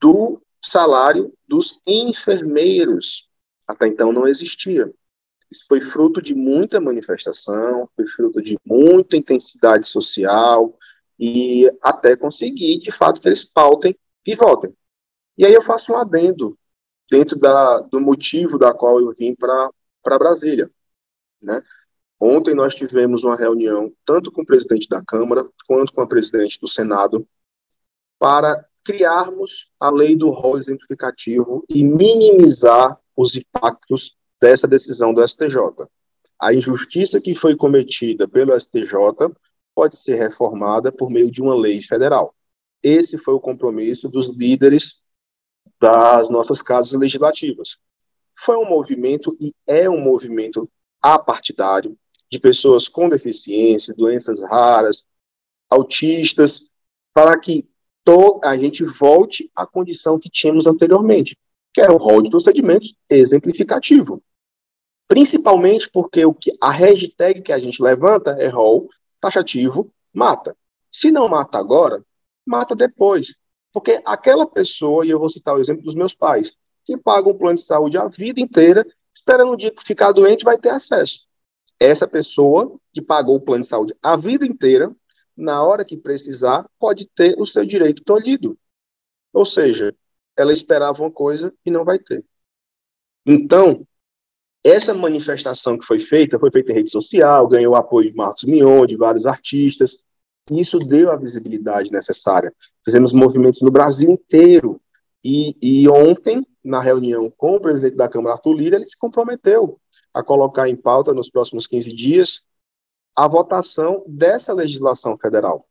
do 0.00 0.40
salário 0.62 1.34
dos 1.48 1.80
enfermeiros. 1.84 3.28
Até 3.66 3.88
então 3.88 4.12
não 4.12 4.28
existia. 4.28 4.94
Isso 5.50 5.64
foi 5.66 5.80
fruto 5.80 6.22
de 6.22 6.32
muita 6.32 6.80
manifestação, 6.80 7.90
foi 7.96 8.06
fruto 8.06 8.40
de 8.40 8.56
muita 8.64 9.16
intensidade 9.16 9.88
social 9.88 10.78
e 11.18 11.68
até 11.82 12.14
conseguir, 12.14 12.78
de 12.78 12.92
fato, 12.92 13.20
que 13.20 13.26
eles 13.26 13.44
pautem 13.44 13.98
e 14.24 14.36
votem. 14.36 14.72
E 15.36 15.44
aí 15.44 15.52
eu 15.52 15.62
faço 15.62 15.92
um 15.92 15.96
adendo 15.96 16.56
dentro 17.10 17.38
da, 17.38 17.80
do 17.80 18.00
motivo 18.00 18.58
da 18.58 18.72
qual 18.72 19.00
eu 19.00 19.12
vim 19.12 19.34
para 19.34 19.70
Brasília. 20.18 20.70
Né? 21.42 21.62
Ontem 22.18 22.54
nós 22.54 22.74
tivemos 22.74 23.24
uma 23.24 23.36
reunião 23.36 23.92
tanto 24.04 24.32
com 24.32 24.42
o 24.42 24.46
presidente 24.46 24.88
da 24.88 25.02
Câmara 25.04 25.46
quanto 25.66 25.92
com 25.92 26.00
a 26.00 26.06
presidente 26.06 26.58
do 26.60 26.68
Senado 26.68 27.26
para 28.18 28.64
criarmos 28.84 29.70
a 29.80 29.90
lei 29.90 30.14
do 30.14 30.30
rol 30.30 30.58
exemplificativo 30.58 31.64
e 31.68 31.82
minimizar 31.82 32.98
os 33.16 33.36
impactos 33.36 34.16
dessa 34.40 34.68
decisão 34.68 35.12
do 35.12 35.26
STJ. 35.26 35.56
A 36.38 36.52
injustiça 36.52 37.20
que 37.20 37.34
foi 37.34 37.56
cometida 37.56 38.28
pelo 38.28 38.58
STJ 38.58 38.92
pode 39.74 39.96
ser 39.96 40.16
reformada 40.16 40.92
por 40.92 41.10
meio 41.10 41.30
de 41.30 41.42
uma 41.42 41.54
lei 41.54 41.82
federal. 41.82 42.34
Esse 42.82 43.16
foi 43.16 43.34
o 43.34 43.40
compromisso 43.40 44.08
dos 44.08 44.28
líderes 44.28 45.02
das 45.80 46.30
nossas 46.30 46.62
casas 46.62 46.98
legislativas. 46.98 47.78
Foi 48.44 48.56
um 48.56 48.68
movimento 48.68 49.36
e 49.40 49.52
é 49.66 49.88
um 49.88 50.00
movimento 50.00 50.68
apartidário 51.00 51.96
de 52.30 52.38
pessoas 52.38 52.88
com 52.88 53.08
deficiência, 53.08 53.94
doenças 53.94 54.40
raras, 54.42 55.04
autistas, 55.70 56.72
para 57.12 57.38
que 57.38 57.68
a 58.42 58.56
gente 58.56 58.84
volte 58.84 59.50
à 59.54 59.66
condição 59.66 60.18
que 60.18 60.28
tínhamos 60.28 60.66
anteriormente, 60.66 61.38
que 61.72 61.80
era 61.80 61.92
o 61.92 61.96
rol 61.96 62.20
de 62.20 62.28
procedimentos 62.28 62.94
exemplificativo. 63.08 64.20
Principalmente 65.08 65.88
porque 65.90 66.24
o 66.24 66.34
que 66.34 66.52
a 66.60 66.70
hashtag 66.70 67.42
que 67.42 67.52
a 67.52 67.58
gente 67.58 67.82
levanta 67.82 68.32
é 68.32 68.48
rol 68.48 68.88
taxativo 69.20 69.90
mata. 70.12 70.56
Se 70.90 71.10
não 71.10 71.28
mata 71.28 71.58
agora, 71.58 72.04
mata 72.46 72.74
depois. 72.74 73.36
Porque 73.74 74.00
aquela 74.06 74.46
pessoa, 74.46 75.04
e 75.04 75.10
eu 75.10 75.18
vou 75.18 75.28
citar 75.28 75.56
o 75.56 75.60
exemplo 75.60 75.82
dos 75.82 75.96
meus 75.96 76.14
pais, 76.14 76.56
que 76.84 76.96
pagam 76.96 77.32
um 77.32 77.36
plano 77.36 77.56
de 77.56 77.64
saúde 77.64 77.98
a 77.98 78.06
vida 78.06 78.40
inteira, 78.40 78.86
esperando 79.12 79.52
um 79.52 79.56
dia 79.56 79.72
que 79.72 79.82
ficar 79.82 80.12
doente 80.12 80.44
vai 80.44 80.56
ter 80.56 80.68
acesso. 80.68 81.26
Essa 81.80 82.06
pessoa 82.06 82.78
que 82.92 83.02
pagou 83.02 83.34
o 83.34 83.44
plano 83.44 83.64
de 83.64 83.68
saúde 83.68 83.96
a 84.00 84.16
vida 84.16 84.46
inteira, 84.46 84.94
na 85.36 85.60
hora 85.64 85.84
que 85.84 85.96
precisar, 85.96 86.70
pode 86.78 87.10
ter 87.16 87.34
o 87.36 87.44
seu 87.44 87.66
direito 87.66 88.04
tolhido. 88.04 88.56
Ou 89.32 89.44
seja, 89.44 89.92
ela 90.36 90.52
esperava 90.52 91.02
uma 91.02 91.10
coisa 91.10 91.52
e 91.66 91.70
não 91.70 91.84
vai 91.84 91.98
ter. 91.98 92.24
Então, 93.26 93.84
essa 94.62 94.94
manifestação 94.94 95.76
que 95.76 95.84
foi 95.84 95.98
feita, 95.98 96.38
foi 96.38 96.52
feita 96.52 96.70
em 96.70 96.76
rede 96.76 96.90
social, 96.90 97.48
ganhou 97.48 97.74
apoio 97.74 98.12
de 98.12 98.16
Marcos 98.16 98.44
Mion, 98.44 98.86
de 98.86 98.96
vários 98.96 99.26
artistas, 99.26 100.04
e 100.50 100.60
isso 100.60 100.78
deu 100.78 101.10
a 101.10 101.16
visibilidade 101.16 101.90
necessária. 101.90 102.52
Fizemos 102.84 103.12
movimentos 103.12 103.62
no 103.62 103.70
Brasil 103.70 104.10
inteiro. 104.10 104.80
E, 105.22 105.56
e 105.62 105.88
ontem, 105.88 106.46
na 106.62 106.80
reunião 106.80 107.30
com 107.30 107.56
o 107.56 107.60
presidente 107.60 107.96
da 107.96 108.08
Câmara, 108.08 108.34
Arthur 108.34 108.52
Lira, 108.52 108.76
ele 108.76 108.84
se 108.84 108.96
comprometeu 108.96 109.80
a 110.12 110.22
colocar 110.22 110.68
em 110.68 110.76
pauta 110.76 111.14
nos 111.14 111.30
próximos 111.30 111.66
15 111.66 111.92
dias 111.92 112.42
a 113.16 113.26
votação 113.26 114.04
dessa 114.06 114.52
legislação 114.52 115.16
federal. 115.16 115.64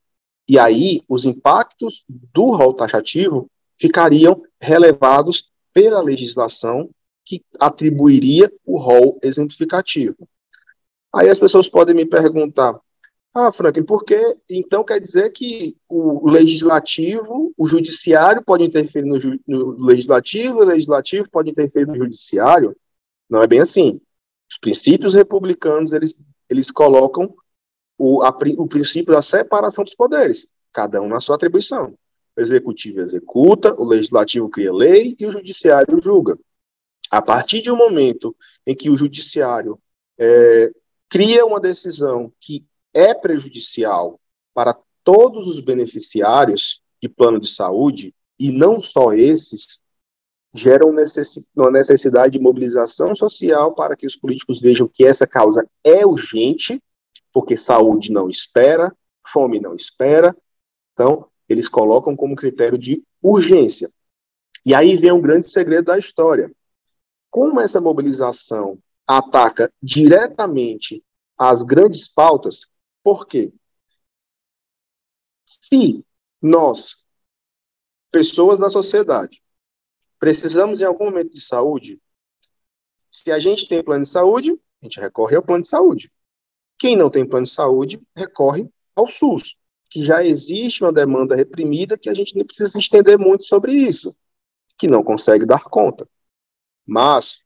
E 0.47 0.57
aí, 0.57 1.01
os 1.07 1.25
impactos 1.25 2.03
do 2.09 2.51
rol 2.51 2.73
taxativo 2.73 3.49
ficariam 3.79 4.41
relevados 4.59 5.51
pela 5.73 6.01
legislação 6.01 6.89
que 7.25 7.43
atribuiria 7.59 8.51
o 8.65 8.77
rol 8.77 9.19
exemplificativo. 9.23 10.27
Aí 11.13 11.29
as 11.29 11.39
pessoas 11.39 11.69
podem 11.69 11.95
me 11.95 12.05
perguntar, 12.05 12.79
ah, 13.33 13.51
Franklin, 13.51 13.83
por 13.83 14.05
que 14.05 14.37
então 14.47 14.83
quer 14.83 14.99
dizer 14.99 15.31
que 15.31 15.75
o 15.89 16.29
legislativo, 16.29 17.51
o 17.57 17.67
judiciário 17.67 18.43
pode 18.43 18.63
interferir 18.63 19.07
no, 19.07 19.17
no, 19.47 19.83
legislativo, 19.83 20.59
o 20.59 20.63
legislativo 20.63 21.27
pode 21.31 21.49
interferir 21.49 21.87
no 21.87 21.97
judiciário? 21.97 22.75
Não 23.27 23.41
é 23.41 23.47
bem 23.47 23.59
assim. 23.59 23.99
Os 24.47 24.59
princípios 24.59 25.15
republicanos, 25.15 25.93
eles, 25.93 26.15
eles 26.47 26.69
colocam 26.69 27.33
o, 27.97 28.21
a, 28.21 28.29
o 28.57 28.67
princípio 28.67 29.13
da 29.13 29.21
separação 29.23 29.83
dos 29.83 29.95
poderes, 29.95 30.47
cada 30.71 31.01
um 31.01 31.07
na 31.07 31.19
sua 31.19 31.35
atribuição. 31.35 31.97
O 32.37 32.41
executivo 32.41 32.99
executa, 32.99 33.73
o 33.73 33.83
legislativo 33.83 34.47
cria 34.47 34.71
lei 34.71 35.15
e 35.19 35.25
o 35.25 35.31
judiciário 35.31 35.99
julga. 36.03 36.37
A 37.09 37.21
partir 37.21 37.61
de 37.61 37.71
um 37.71 37.77
momento 37.77 38.35
em 38.65 38.75
que 38.75 38.91
o 38.91 38.97
judiciário 38.97 39.79
é, 40.19 40.71
cria 41.09 41.45
uma 41.45 41.59
decisão 41.59 42.31
que 42.39 42.63
é 42.93 43.13
prejudicial 43.13 44.19
para 44.53 44.77
todos 45.03 45.47
os 45.47 45.59
beneficiários 45.59 46.81
de 47.01 47.09
plano 47.09 47.39
de 47.39 47.49
saúde, 47.49 48.13
e 48.39 48.51
não 48.51 48.81
só 48.81 49.13
esses, 49.13 49.79
geram 50.53 50.89
uma 51.55 51.71
necessidade 51.71 52.33
de 52.33 52.43
mobilização 52.43 53.15
social 53.15 53.73
para 53.73 53.95
que 53.95 54.05
os 54.05 54.15
políticos 54.15 54.61
vejam 54.61 54.87
que 54.87 55.03
essa 55.03 55.25
causa 55.25 55.67
é 55.83 56.05
urgente, 56.05 56.81
porque 57.33 57.57
saúde 57.57 58.11
não 58.11 58.29
espera, 58.29 58.95
fome 59.27 59.59
não 59.59 59.75
espera. 59.75 60.35
Então, 60.93 61.27
eles 61.49 61.67
colocam 61.67 62.15
como 62.15 62.35
critério 62.35 62.77
de 62.77 63.03
urgência. 63.21 63.89
E 64.65 64.73
aí 64.75 64.95
vem 64.95 65.11
um 65.11 65.21
grande 65.21 65.49
segredo 65.49 65.85
da 65.85 65.97
história. 65.97 66.51
Como 67.31 67.59
essa 67.59 67.81
mobilização 67.81 68.77
ataca 69.07 69.71
diretamente 69.81 71.03
as 71.37 71.63
grandes 71.63 72.07
pautas, 72.07 72.67
por 73.03 73.27
quê? 73.27 73.53
Se 75.45 76.03
nós, 76.41 77.03
pessoas 78.11 78.59
da 78.59 78.69
sociedade, 78.69 79.43
precisamos 80.19 80.81
em 80.81 80.85
algum 80.85 81.05
momento 81.05 81.31
de 81.33 81.41
saúde, 81.41 82.01
se 83.11 83.31
a 83.31 83.39
gente 83.39 83.67
tem 83.67 83.83
plano 83.83 84.03
de 84.03 84.09
saúde, 84.09 84.51
a 84.51 84.85
gente 84.85 84.99
recorre 84.99 85.35
ao 85.35 85.43
plano 85.43 85.61
de 85.61 85.69
saúde. 85.69 86.11
Quem 86.79 86.95
não 86.95 87.09
tem 87.09 87.27
plano 87.27 87.45
de 87.45 87.51
saúde, 87.51 88.01
recorre 88.15 88.67
ao 88.95 89.07
SUS, 89.07 89.57
que 89.89 90.03
já 90.03 90.23
existe 90.25 90.83
uma 90.83 90.91
demanda 90.91 91.35
reprimida 91.35 91.97
que 91.97 92.09
a 92.09 92.13
gente 92.13 92.35
nem 92.35 92.45
precisa 92.45 92.79
estender 92.79 93.19
muito 93.19 93.45
sobre 93.45 93.73
isso, 93.73 94.15
que 94.77 94.87
não 94.87 95.03
consegue 95.03 95.45
dar 95.45 95.65
conta. 95.65 96.09
Mas, 96.85 97.43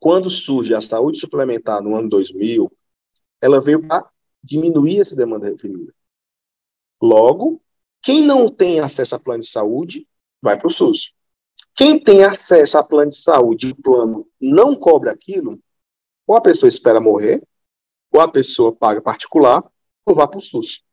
quando 0.00 0.30
surge 0.30 0.74
a 0.74 0.80
saúde 0.80 1.18
suplementar 1.18 1.82
no 1.82 1.94
ano 1.94 2.08
2000, 2.08 2.72
ela 3.40 3.60
veio 3.60 3.86
para 3.86 4.10
diminuir 4.44 5.00
essa 5.00 5.16
demanda 5.16 5.46
reprimida. 5.46 5.92
Logo, 7.02 7.62
quem 8.02 8.22
não 8.22 8.48
tem 8.48 8.80
acesso 8.80 9.16
a 9.16 9.18
plano 9.18 9.40
de 9.40 9.48
saúde, 9.48 10.06
vai 10.40 10.58
para 10.58 10.68
o 10.68 10.70
SUS. 10.70 11.14
Quem 11.74 11.98
tem 11.98 12.22
acesso 12.22 12.76
a 12.76 12.84
plano 12.84 13.10
de 13.10 13.16
saúde 13.16 13.68
e 13.68 13.70
o 13.70 13.76
plano 13.76 14.28
não 14.40 14.76
cobre 14.76 15.08
aquilo, 15.08 15.58
ou 16.26 16.36
a 16.36 16.40
pessoa 16.40 16.68
espera 16.68 17.00
morrer, 17.00 17.42
ou 18.12 18.20
a 18.20 18.28
pessoa 18.30 18.74
paga 18.74 19.00
particular, 19.00 19.64
ou 20.04 20.14
vai 20.14 20.28
para 20.28 20.38
o 20.38 20.42
SUS. 20.42 20.84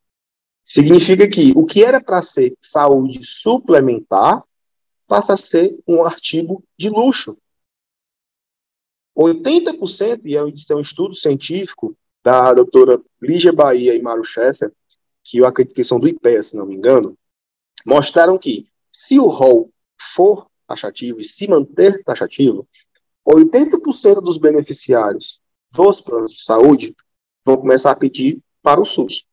Significa 0.63 1.27
que 1.27 1.51
o 1.55 1.65
que 1.65 1.83
era 1.83 2.01
para 2.01 2.23
ser 2.23 2.55
saúde 2.61 3.23
suplementar 3.23 4.43
passa 5.05 5.33
a 5.33 5.37
ser 5.37 5.77
um 5.85 6.05
artigo 6.05 6.63
de 6.77 6.89
luxo. 6.89 7.37
80%, 9.17 10.21
e 10.23 10.35
é 10.35 10.43
um 10.43 10.79
estudo 10.79 11.13
científico 11.13 11.97
da 12.23 12.53
doutora 12.53 13.01
Lígia 13.21 13.51
Bahia 13.51 13.95
e 13.95 14.01
Mário 14.01 14.23
Scheffer, 14.23 14.71
que 15.23 15.37
eu 15.37 15.45
acredito 15.45 15.75
que 15.75 15.83
são 15.83 15.99
do 15.99 16.07
IPEA, 16.07 16.43
se 16.43 16.55
não 16.55 16.65
me 16.65 16.75
engano, 16.75 17.17
mostraram 17.85 18.37
que 18.37 18.67
se 18.91 19.19
o 19.19 19.27
rol 19.27 19.71
for 20.15 20.47
taxativo 20.67 21.19
e 21.19 21.23
se 21.23 21.47
manter 21.47 22.03
taxativo, 22.03 22.67
80% 23.27 24.21
dos 24.21 24.37
beneficiários 24.37 25.39
dos 25.71 26.01
planos 26.01 26.31
de 26.31 26.43
saúde 26.43 26.95
vão 27.45 27.57
começar 27.57 27.91
a 27.91 27.95
pedir 27.95 28.39
para 28.61 28.81
o 28.81 28.85
SUS. 28.85 29.25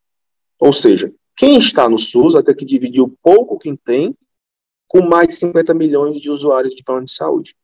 Ou 0.59 0.73
seja, 0.73 1.13
quem 1.37 1.59
está 1.59 1.89
no 1.89 1.99
SUS 1.99 2.33
vai 2.35 2.43
ter 2.43 2.55
que 2.55 2.65
dividir 2.65 3.01
o 3.01 3.15
pouco 3.23 3.59
que 3.59 3.77
tem 3.77 4.17
com 4.87 5.03
mais 5.03 5.29
de 5.29 5.35
50 5.37 5.75
milhões 5.75 6.21
de 6.21 6.31
usuários 6.31 6.75
de 6.75 6.83
plano 6.83 7.05
de 7.05 7.13
saúde. 7.13 7.55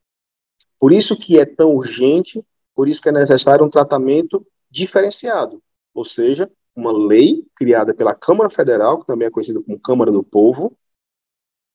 Por 0.78 0.92
isso 0.92 1.16
que 1.16 1.38
é 1.38 1.46
tão 1.46 1.74
urgente, 1.74 2.44
por 2.74 2.88
isso 2.88 3.00
que 3.00 3.08
é 3.08 3.12
necessário 3.12 3.64
um 3.64 3.70
tratamento 3.70 4.46
diferenciado, 4.74 5.62
ou 5.94 6.04
seja, 6.04 6.50
uma 6.74 6.92
lei 6.92 7.46
criada 7.54 7.94
pela 7.94 8.12
Câmara 8.12 8.50
Federal, 8.50 9.00
que 9.00 9.06
também 9.06 9.28
é 9.28 9.30
conhecida 9.30 9.62
como 9.62 9.78
Câmara 9.78 10.10
do 10.10 10.24
Povo, 10.24 10.76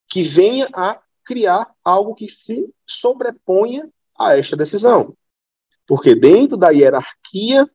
que 0.06 0.22
venha 0.22 0.68
a 0.74 1.00
criar 1.24 1.74
algo 1.82 2.14
que 2.14 2.28
se 2.28 2.70
sobreponha 2.86 3.88
a 4.18 4.36
esta 4.36 4.54
decisão. 4.54 5.16
Porque 5.86 6.14
dentro 6.14 6.58
da 6.58 6.68
hierarquia 6.70 7.68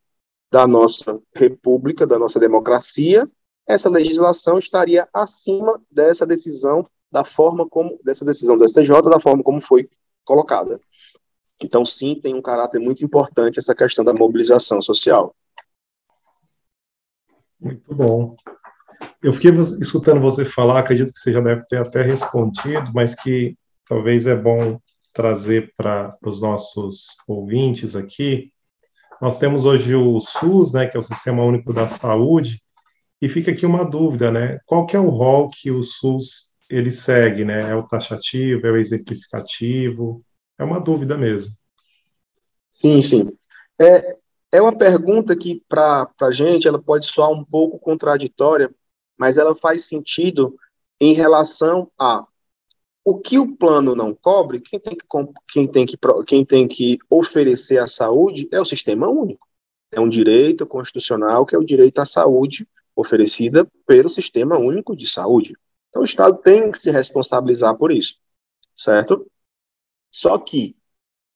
da 0.51 0.67
nossa 0.67 1.19
república, 1.35 2.05
da 2.05 2.19
nossa 2.19 2.39
democracia, 2.39 3.27
essa 3.67 3.89
legislação 3.89 4.59
estaria 4.59 5.09
acima 5.11 5.81
dessa 5.89 6.25
decisão 6.25 6.87
da 7.11 7.25
forma 7.25 7.67
como 7.67 7.99
dessa 8.03 8.23
decisão 8.23 8.57
do 8.57 8.67
STJ, 8.67 9.01
da 9.09 9.19
forma 9.19 9.41
como 9.41 9.59
foi 9.59 9.89
colocada. 10.23 10.79
Então, 11.61 11.85
sim, 11.85 12.19
tem 12.19 12.35
um 12.35 12.41
caráter 12.41 12.79
muito 12.79 13.03
importante 13.03 13.59
essa 13.59 13.73
questão 13.73 14.03
da 14.03 14.13
mobilização 14.13 14.81
social. 14.81 15.35
Muito 17.59 17.95
bom. 17.95 18.35
Eu 19.21 19.33
fiquei 19.33 19.51
escutando 19.51 20.19
você 20.19 20.45
falar, 20.45 20.79
acredito 20.79 21.11
que 21.11 21.19
você 21.19 21.31
já 21.31 21.41
deve 21.41 21.65
ter 21.65 21.79
até 21.79 22.01
respondido, 22.01 22.91
mas 22.93 23.15
que 23.15 23.57
talvez 23.85 24.27
é 24.27 24.35
bom 24.35 24.79
trazer 25.13 25.73
para 25.77 26.15
os 26.23 26.41
nossos 26.41 27.15
ouvintes 27.27 27.95
aqui. 27.95 28.51
Nós 29.21 29.39
temos 29.39 29.63
hoje 29.63 29.95
o 29.95 30.19
SUS, 30.19 30.73
né, 30.73 30.87
que 30.87 30.97
é 30.97 30.99
o 30.99 31.03
Sistema 31.03 31.43
Único 31.43 31.73
da 31.73 31.87
Saúde, 31.87 32.61
e 33.21 33.29
fica 33.29 33.51
aqui 33.51 33.65
uma 33.65 33.83
dúvida, 33.85 34.29
né? 34.29 34.59
Qual 34.65 34.85
que 34.85 34.95
é 34.95 34.99
o 34.99 35.09
rol 35.09 35.47
que 35.47 35.71
o 35.71 35.81
SUS 35.81 36.55
ele 36.69 36.91
segue, 36.91 37.45
né? 37.45 37.71
É 37.71 37.75
o 37.75 37.87
taxativo, 37.87 38.67
é 38.67 38.71
o 38.71 38.77
exemplificativo? 38.77 40.21
É 40.57 40.63
uma 40.63 40.79
dúvida 40.79 41.17
mesmo. 41.17 41.51
Sim, 42.71 43.01
sim. 43.01 43.25
É, 43.79 44.17
é 44.51 44.61
uma 44.61 44.77
pergunta 44.77 45.35
que, 45.35 45.63
para 45.67 46.09
a 46.21 46.31
gente, 46.31 46.67
ela 46.67 46.81
pode 46.81 47.07
soar 47.07 47.29
um 47.29 47.43
pouco 47.43 47.79
contraditória, 47.79 48.73
mas 49.17 49.37
ela 49.37 49.55
faz 49.55 49.85
sentido 49.85 50.55
em 50.99 51.13
relação 51.13 51.91
a 51.99 52.25
o 53.03 53.19
que 53.19 53.37
o 53.37 53.55
plano 53.55 53.93
não 53.93 54.15
cobre, 54.15 54.59
quem 54.59 54.79
tem 54.79 54.95
que, 54.97 55.05
quem 55.47 55.67
tem 55.67 55.85
que, 55.85 55.97
quem 56.25 56.43
tem 56.43 56.67
que 56.67 56.97
oferecer 57.07 57.77
a 57.77 57.87
saúde 57.87 58.49
é 58.51 58.59
o 58.59 58.65
sistema 58.65 59.07
único. 59.07 59.47
É 59.91 59.99
um 59.99 60.09
direito 60.09 60.65
constitucional 60.65 61.45
que 61.45 61.55
é 61.55 61.59
o 61.59 61.63
direito 61.63 61.99
à 61.99 62.05
saúde 62.05 62.67
oferecida 62.95 63.67
pelo 63.85 64.09
Sistema 64.09 64.57
Único 64.57 64.95
de 64.95 65.07
Saúde. 65.07 65.53
Então, 65.89 66.01
o 66.01 66.05
Estado 66.05 66.37
tem 66.37 66.71
que 66.71 66.81
se 66.81 66.89
responsabilizar 66.89 67.77
por 67.77 67.91
isso, 67.91 68.17
certo? 68.75 69.29
Só 70.15 70.37
que 70.37 70.77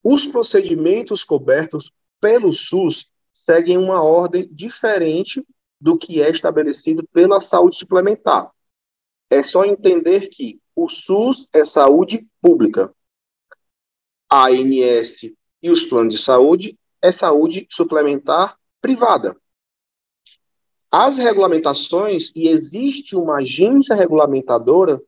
os 0.02 0.26
procedimentos 0.26 1.26
cobertos 1.26 1.92
pelo 2.22 2.54
SUS 2.54 3.12
seguem 3.34 3.78
uma 3.78 4.02
ordem 4.02 4.48
diferente 4.54 5.46
do 5.82 5.98
que 5.98 6.22
é 6.22 6.30
estabelecido 6.30 7.06
pela 7.12 7.42
saúde 7.42 7.76
suplementar. 7.76 8.50
É 9.30 9.44
só 9.44 9.66
entender 9.66 10.30
que 10.30 10.62
o 10.74 10.88
SUS 10.88 11.50
é 11.52 11.66
saúde 11.66 12.26
pública. 12.42 12.90
A 14.32 14.48
ANS 14.48 15.30
e 15.62 15.70
os 15.70 15.84
planos 15.84 16.16
de 16.16 16.22
saúde 16.22 16.80
é 17.02 17.12
saúde 17.12 17.68
suplementar 17.70 18.58
privada. 18.80 19.36
As 20.90 21.18
regulamentações, 21.18 22.32
e 22.34 22.48
existe 22.48 23.14
uma 23.14 23.40
agência 23.40 23.94
regulamentadora 23.94 25.02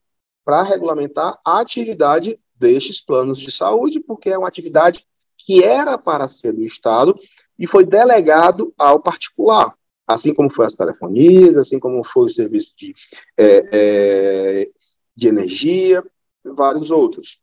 para 0.44 0.62
regulamentar 0.62 1.40
a 1.42 1.58
atividade 1.58 2.38
destes 2.62 3.04
planos 3.04 3.40
de 3.40 3.50
saúde, 3.50 3.98
porque 3.98 4.30
é 4.30 4.38
uma 4.38 4.48
atividade 4.48 5.04
que 5.36 5.62
era 5.64 5.98
para 5.98 6.28
ser 6.28 6.52
do 6.52 6.62
Estado 6.62 7.14
e 7.58 7.66
foi 7.66 7.84
delegado 7.84 8.72
ao 8.78 9.00
particular, 9.00 9.74
assim 10.06 10.32
como 10.32 10.48
foi 10.48 10.66
as 10.66 10.74
telefonias, 10.74 11.56
assim 11.56 11.80
como 11.80 12.04
foi 12.04 12.26
o 12.26 12.30
serviço 12.30 12.72
de, 12.78 12.94
é, 13.36 13.68
é, 13.72 14.70
de 15.16 15.28
energia, 15.28 16.04
vários 16.44 16.90
outros. 16.90 17.42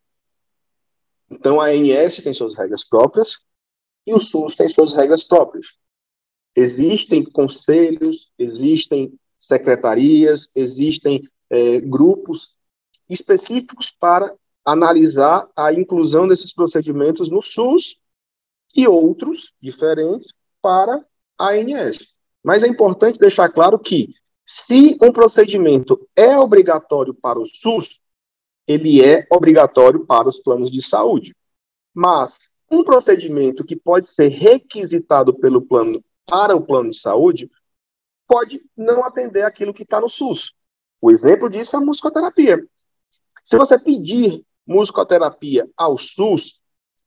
Então, 1.30 1.60
a 1.60 1.68
ANS 1.68 2.22
tem 2.24 2.34
suas 2.34 2.58
regras 2.58 2.84
próprias 2.84 3.40
e 4.08 4.14
o 4.14 4.20
SUS 4.20 4.56
tem 4.56 4.70
suas 4.70 4.94
regras 4.94 5.24
próprias. 5.24 5.78
Existem 6.56 7.24
conselhos, 7.24 8.32
existem 8.38 9.14
secretarias, 9.38 10.50
existem 10.56 11.30
é, 11.50 11.80
grupos 11.80 12.56
específicos 13.10 13.92
para 13.92 14.34
analisar 14.72 15.50
a 15.56 15.74
inclusão 15.74 16.28
desses 16.28 16.54
procedimentos 16.54 17.30
no 17.30 17.42
SUS 17.42 17.98
e 18.76 18.88
outros 18.88 19.54
diferentes 19.62 20.34
para 20.62 21.04
a 21.38 21.50
ANS. 21.52 22.16
Mas 22.44 22.64
é 22.64 22.68
importante 22.68 23.20
deixar 23.20 23.50
claro 23.50 23.80
que, 23.80 24.14
se 24.46 24.98
um 25.02 25.12
procedimento 25.12 26.08
é 26.16 26.38
obrigatório 26.38 27.14
para 27.14 27.40
o 27.40 27.48
SUS, 27.48 28.00
ele 28.68 29.04
é 29.04 29.28
obrigatório 29.32 30.06
para 30.06 30.28
os 30.28 30.40
planos 30.40 30.72
de 30.72 30.82
saúde. 30.82 31.36
Mas 31.94 32.38
um 32.70 32.84
procedimento 32.84 33.64
que 33.64 33.76
pode 33.76 34.08
ser 34.08 34.28
requisitado 34.28 35.34
pelo 35.34 35.62
plano 35.62 36.04
para 36.26 36.56
o 36.56 36.62
plano 36.62 36.92
de 36.92 36.98
saúde 36.98 37.50
pode 38.28 38.62
não 38.78 39.04
atender 39.04 39.42
aquilo 39.42 39.74
que 39.74 39.84
está 39.84 40.00
no 40.00 40.08
SUS. 40.08 40.54
O 41.02 41.10
exemplo 41.10 41.50
disso 41.50 41.76
é 41.76 41.80
a 41.80 41.82
musicoterapia. 41.82 42.64
Se 43.44 43.58
você 43.58 43.80
pedir 43.80 44.46
musicoterapia 44.70 45.68
ao 45.76 45.98
SUS, 45.98 46.62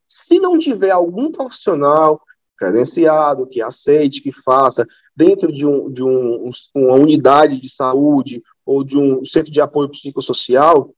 se 0.09 0.41
não 0.41 0.59
tiver 0.59 0.91
algum 0.91 1.31
profissional 1.31 2.21
credenciado 2.57 3.47
que 3.47 3.63
aceite, 3.63 4.21
que 4.21 4.33
faça, 4.33 4.87
dentro 5.15 5.53
de, 5.53 5.65
um, 5.65 5.91
de 5.91 6.03
um, 6.03 6.51
uma 6.75 6.95
unidade 6.95 7.61
de 7.61 7.69
saúde 7.69 8.43
ou 8.67 8.83
de 8.83 8.99
um 8.99 9.25
centro 9.25 9.53
de 9.53 9.61
apoio 9.61 9.89
psicossocial, 9.89 10.93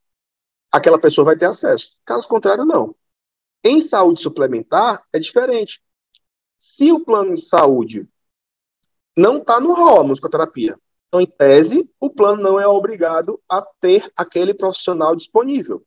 aquela 0.72 0.98
pessoa 0.98 1.26
vai 1.26 1.36
ter 1.36 1.46
acesso. 1.46 1.98
Caso 2.04 2.26
contrário, 2.26 2.64
não. 2.64 2.94
Em 3.62 3.80
saúde 3.80 4.22
suplementar, 4.22 5.02
é 5.12 5.18
diferente. 5.18 5.82
Se 6.58 6.90
o 6.90 7.00
plano 7.04 7.34
de 7.34 7.44
saúde 7.44 8.08
não 9.16 9.38
está 9.38 9.60
no 9.60 9.74
rol 9.74 10.00
a 10.00 10.04
musicoterapia, 10.04 10.78
então, 11.08 11.20
em 11.20 11.26
tese, 11.26 11.94
o 12.00 12.10
plano 12.10 12.42
não 12.42 12.58
é 12.58 12.66
obrigado 12.66 13.40
a 13.48 13.62
ter 13.80 14.10
aquele 14.16 14.52
profissional 14.52 15.14
disponível. 15.14 15.84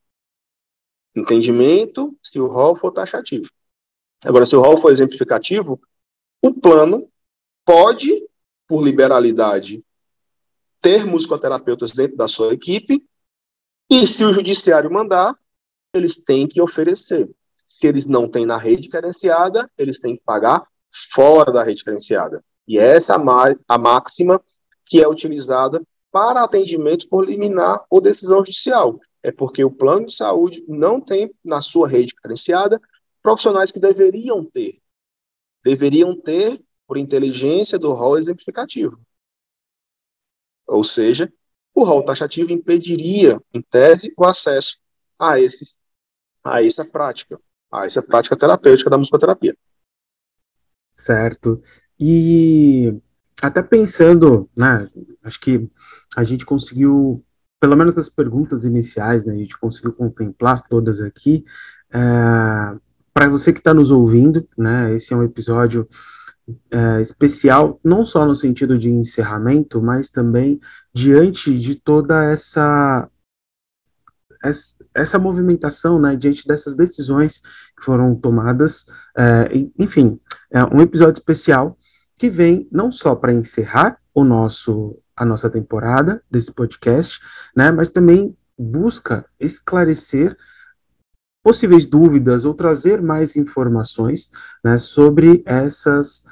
Entendimento 1.17 2.15
se 2.21 2.39
o 2.39 2.45
rol 2.45 2.75
for 2.75 2.91
taxativo. 2.91 3.49
Agora, 4.23 4.45
se 4.45 4.55
o 4.55 4.61
rol 4.61 4.77
for 4.77 4.91
exemplificativo, 4.91 5.81
o 6.43 6.53
plano 6.53 7.09
pode, 7.65 8.27
por 8.67 8.83
liberalidade, 8.83 9.83
ter 10.81 11.05
musicoterapeutas 11.05 11.91
dentro 11.91 12.15
da 12.15 12.27
sua 12.27 12.53
equipe, 12.53 13.03
e 13.89 14.05
se 14.05 14.23
o 14.23 14.31
judiciário 14.31 14.91
mandar, 14.91 15.35
eles 15.93 16.23
têm 16.23 16.47
que 16.47 16.61
oferecer. 16.61 17.33
Se 17.65 17.87
eles 17.87 18.05
não 18.05 18.29
têm 18.29 18.45
na 18.45 18.57
rede 18.57 18.87
credenciada, 18.87 19.69
eles 19.77 19.99
têm 19.99 20.15
que 20.15 20.23
pagar 20.23 20.67
fora 21.13 21.51
da 21.51 21.63
rede 21.63 21.83
credenciada. 21.83 22.43
E 22.67 22.77
essa 22.77 23.13
é 23.13 23.55
a 23.67 23.77
máxima 23.77 24.41
que 24.85 25.01
é 25.01 25.07
utilizada 25.07 25.81
para 26.11 26.43
atendimento 26.43 27.07
por 27.09 27.25
liminar 27.25 27.83
ou 27.89 28.01
decisão 28.01 28.39
judicial. 28.39 28.99
É 29.23 29.31
porque 29.31 29.63
o 29.63 29.71
plano 29.71 30.05
de 30.05 30.13
saúde 30.13 30.63
não 30.67 31.01
tem 31.01 31.33
na 31.43 31.61
sua 31.61 31.87
rede 31.87 32.13
credenciada 32.15 32.79
profissionais 33.21 33.71
que 33.71 33.79
deveriam 33.79 34.43
ter. 34.45 34.79
Deveriam 35.63 36.19
ter 36.19 36.63
por 36.87 36.97
inteligência 36.97 37.77
do 37.77 37.91
rol 37.91 38.17
exemplificativo. 38.17 38.99
Ou 40.65 40.83
seja, 40.83 41.31
o 41.73 41.83
rol 41.83 42.03
taxativo 42.03 42.51
impediria, 42.51 43.41
em 43.53 43.61
tese, 43.61 44.13
o 44.17 44.25
acesso 44.25 44.77
a, 45.19 45.39
esses, 45.39 45.79
a 46.43 46.63
essa 46.63 46.85
prática, 46.85 47.39
a 47.71 47.85
essa 47.85 48.01
prática 48.01 48.37
terapêutica 48.37 48.89
da 48.89 48.97
musicoterapia. 48.97 49.55
Certo. 50.89 51.61
E 51.99 52.99
até 53.41 53.61
pensando, 53.61 54.49
né, 54.57 54.89
acho 55.23 55.39
que 55.39 55.69
a 56.15 56.23
gente 56.23 56.45
conseguiu, 56.45 57.23
pelo 57.59 57.75
menos 57.75 57.93
das 57.93 58.09
perguntas 58.09 58.65
iniciais, 58.65 59.25
né, 59.25 59.33
a 59.33 59.37
gente 59.37 59.57
conseguiu 59.57 59.93
contemplar 59.93 60.61
todas 60.67 61.01
aqui. 61.01 61.43
É, 61.91 61.99
Para 63.13 63.29
você 63.29 63.51
que 63.51 63.59
está 63.59 63.73
nos 63.73 63.91
ouvindo, 63.91 64.47
né, 64.57 64.93
esse 64.93 65.13
é 65.13 65.17
um 65.17 65.23
episódio 65.23 65.87
é, 66.71 67.01
especial, 67.01 67.79
não 67.83 68.05
só 68.05 68.25
no 68.25 68.35
sentido 68.35 68.77
de 68.77 68.89
encerramento, 68.89 69.81
mas 69.81 70.09
também 70.09 70.59
diante 70.93 71.57
de 71.57 71.75
toda 71.75 72.23
essa 72.23 73.09
essa 74.93 75.17
movimentação, 75.19 75.99
né, 75.99 76.15
diante 76.15 76.47
dessas 76.47 76.75
decisões 76.75 77.41
que 77.75 77.83
foram 77.83 78.15
tomadas, 78.15 78.85
é, 79.17 79.49
enfim, 79.77 80.19
é 80.51 80.63
um 80.63 80.79
episódio 80.79 81.19
especial 81.19 81.77
que 82.15 82.29
vem 82.29 82.67
não 82.71 82.91
só 82.91 83.15
para 83.15 83.33
encerrar 83.33 83.97
o 84.13 84.23
nosso 84.23 84.97
a 85.17 85.25
nossa 85.25 85.49
temporada 85.49 86.23
desse 86.29 86.51
podcast, 86.51 87.19
né, 87.55 87.71
mas 87.71 87.89
também 87.89 88.37
busca 88.57 89.25
esclarecer 89.39 90.37
possíveis 91.43 91.85
dúvidas 91.85 92.45
ou 92.45 92.53
trazer 92.53 93.01
mais 93.01 93.35
informações 93.35 94.29
né, 94.63 94.77
sobre 94.77 95.41
essas 95.45 96.23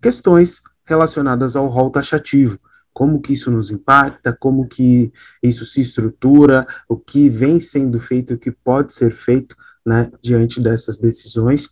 questões 0.00 0.60
relacionadas 0.84 1.56
ao 1.56 1.66
rol 1.66 1.90
taxativo, 1.90 2.58
como 2.92 3.20
que 3.20 3.32
isso 3.32 3.50
nos 3.50 3.70
impacta, 3.70 4.36
como 4.38 4.68
que 4.68 5.12
isso 5.42 5.64
se 5.64 5.80
estrutura, 5.80 6.66
o 6.88 6.98
que 6.98 7.28
vem 7.28 7.58
sendo 7.58 7.98
feito, 7.98 8.34
o 8.34 8.38
que 8.38 8.50
pode 8.50 8.92
ser 8.92 9.10
feito 9.12 9.56
né, 9.86 10.10
diante 10.22 10.60
dessas 10.60 10.98
decisões. 10.98 11.68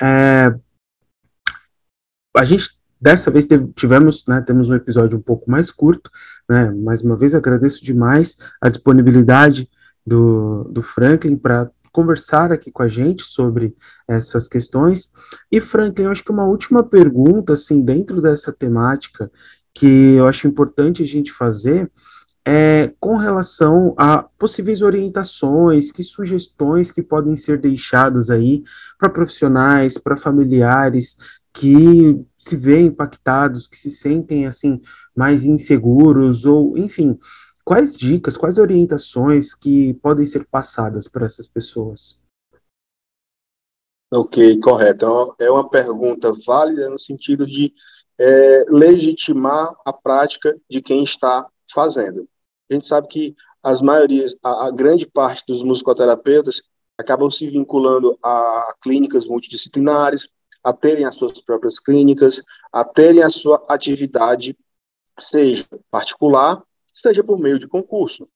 É, 0.00 0.54
a 2.36 2.44
gente 2.44 2.70
Dessa 3.04 3.30
vez 3.30 3.46
tivemos, 3.76 4.24
né, 4.26 4.40
temos 4.40 4.70
um 4.70 4.74
episódio 4.74 5.18
um 5.18 5.20
pouco 5.20 5.50
mais 5.50 5.70
curto, 5.70 6.10
né, 6.48 6.70
mais 6.70 7.02
uma 7.02 7.14
vez 7.14 7.34
agradeço 7.34 7.84
demais 7.84 8.34
a 8.58 8.70
disponibilidade 8.70 9.68
do, 10.06 10.64
do 10.72 10.82
Franklin 10.82 11.36
para 11.36 11.70
conversar 11.92 12.50
aqui 12.50 12.72
com 12.72 12.82
a 12.82 12.88
gente 12.88 13.22
sobre 13.22 13.76
essas 14.08 14.48
questões. 14.48 15.12
E 15.52 15.60
Franklin, 15.60 16.04
eu 16.04 16.12
acho 16.12 16.24
que 16.24 16.32
uma 16.32 16.46
última 16.46 16.82
pergunta, 16.82 17.52
assim, 17.52 17.82
dentro 17.82 18.22
dessa 18.22 18.50
temática, 18.50 19.30
que 19.74 20.14
eu 20.14 20.26
acho 20.26 20.48
importante 20.48 21.02
a 21.02 21.06
gente 21.06 21.30
fazer, 21.30 21.92
é 22.42 22.90
com 22.98 23.18
relação 23.18 23.94
a 23.98 24.22
possíveis 24.38 24.80
orientações, 24.80 25.92
que 25.92 26.02
sugestões 26.02 26.90
que 26.90 27.02
podem 27.02 27.36
ser 27.36 27.58
deixadas 27.58 28.30
aí 28.30 28.64
para 28.98 29.10
profissionais, 29.10 29.98
para 29.98 30.16
familiares 30.16 31.18
que 31.54 32.26
se 32.36 32.56
veem 32.56 32.86
impactados, 32.86 33.68
que 33.68 33.76
se 33.76 33.90
sentem 33.90 34.44
assim 34.44 34.80
mais 35.14 35.44
inseguros 35.44 36.44
ou, 36.44 36.76
enfim, 36.76 37.16
quais 37.64 37.96
dicas, 37.96 38.36
quais 38.36 38.58
orientações 38.58 39.54
que 39.54 39.94
podem 39.94 40.26
ser 40.26 40.44
passadas 40.46 41.06
para 41.06 41.24
essas 41.24 41.46
pessoas? 41.46 42.20
Ok, 44.12 44.60
correto. 44.60 45.34
É 45.40 45.50
uma 45.50 45.68
pergunta 45.68 46.32
válida 46.44 46.90
no 46.90 46.98
sentido 46.98 47.46
de 47.46 47.72
é, 48.18 48.64
legitimar 48.68 49.74
a 49.86 49.92
prática 49.92 50.56
de 50.68 50.82
quem 50.82 51.04
está 51.04 51.48
fazendo. 51.72 52.28
A 52.70 52.74
gente 52.74 52.86
sabe 52.86 53.08
que 53.08 53.34
as 53.62 53.80
maiorias, 53.80 54.36
a, 54.42 54.66
a 54.66 54.70
grande 54.70 55.06
parte 55.06 55.44
dos 55.46 55.62
musicoterapeutas 55.62 56.62
acabam 56.98 57.30
se 57.30 57.48
vinculando 57.48 58.16
a 58.22 58.74
clínicas 58.80 59.26
multidisciplinares, 59.26 60.28
a 60.64 60.72
terem 60.72 61.04
as 61.04 61.14
suas 61.16 61.42
próprias 61.42 61.78
clínicas, 61.78 62.42
a 62.72 62.82
terem 62.82 63.22
a 63.22 63.30
sua 63.30 63.62
atividade, 63.68 64.56
seja 65.18 65.66
particular, 65.90 66.64
seja 66.90 67.22
por 67.22 67.38
meio 67.38 67.58
de 67.58 67.68
concurso. 67.68 68.26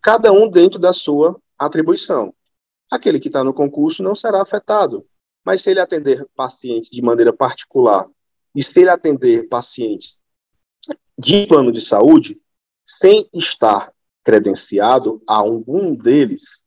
Cada 0.00 0.32
um 0.32 0.48
dentro 0.48 0.78
da 0.78 0.92
sua 0.92 1.36
atribuição. 1.58 2.32
Aquele 2.88 3.18
que 3.18 3.26
está 3.26 3.42
no 3.42 3.52
concurso 3.52 4.00
não 4.00 4.14
será 4.14 4.40
afetado, 4.40 5.04
mas 5.44 5.62
se 5.62 5.70
ele 5.70 5.80
atender 5.80 6.24
pacientes 6.36 6.88
de 6.88 7.02
maneira 7.02 7.32
particular 7.32 8.06
e 8.54 8.62
se 8.62 8.80
ele 8.80 8.90
atender 8.90 9.48
pacientes 9.48 10.22
de 11.18 11.46
plano 11.48 11.72
de 11.72 11.80
saúde, 11.80 12.40
sem 12.84 13.28
estar 13.34 13.92
credenciado 14.22 15.20
a 15.28 15.36
algum 15.36 15.96
deles, 15.96 16.64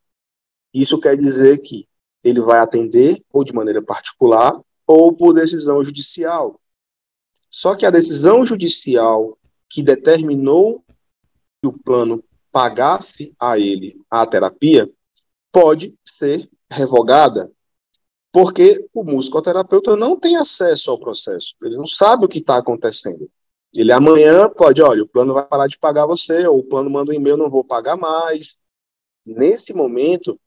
isso 0.73 0.99
quer 0.99 1.17
dizer 1.17 1.59
que 1.59 1.87
ele 2.21 2.41
vai 2.41 2.59
atender 2.59 3.23
ou 3.31 3.45
de 3.45 3.53
maneira 3.53 3.81
particular 3.81 4.61
ou 4.91 5.15
por 5.15 5.33
decisão 5.33 5.83
judicial. 5.83 6.59
Só 7.47 7.75
que 7.75 7.85
a 7.85 7.91
decisão 7.91 8.43
judicial 8.43 9.37
que 9.69 9.83
determinou 9.83 10.83
que 11.61 11.67
o 11.67 11.77
plano 11.77 12.23
pagasse 12.51 13.35
a 13.39 13.59
ele 13.59 14.01
a 14.09 14.25
terapia 14.25 14.91
pode 15.51 15.93
ser 16.03 16.49
revogada, 16.71 17.51
porque 18.31 18.83
o 18.91 19.03
musicoterapeuta 19.03 19.95
não 19.95 20.19
tem 20.19 20.37
acesso 20.37 20.89
ao 20.89 20.99
processo, 20.99 21.55
ele 21.61 21.77
não 21.77 21.87
sabe 21.87 22.25
o 22.25 22.27
que 22.27 22.39
está 22.39 22.57
acontecendo. 22.57 23.29
Ele 23.71 23.91
amanhã 23.91 24.49
pode, 24.49 24.81
olha, 24.81 25.03
o 25.03 25.07
plano 25.07 25.35
vai 25.35 25.45
parar 25.45 25.67
de 25.67 25.77
pagar 25.77 26.07
você, 26.07 26.47
ou 26.47 26.59
o 26.59 26.63
plano 26.63 26.89
manda 26.89 27.11
um 27.11 27.13
e-mail, 27.13 27.37
não 27.37 27.49
vou 27.49 27.63
pagar 27.63 27.95
mais. 27.95 28.57
Nesse 29.23 29.71
momento, 29.71 30.39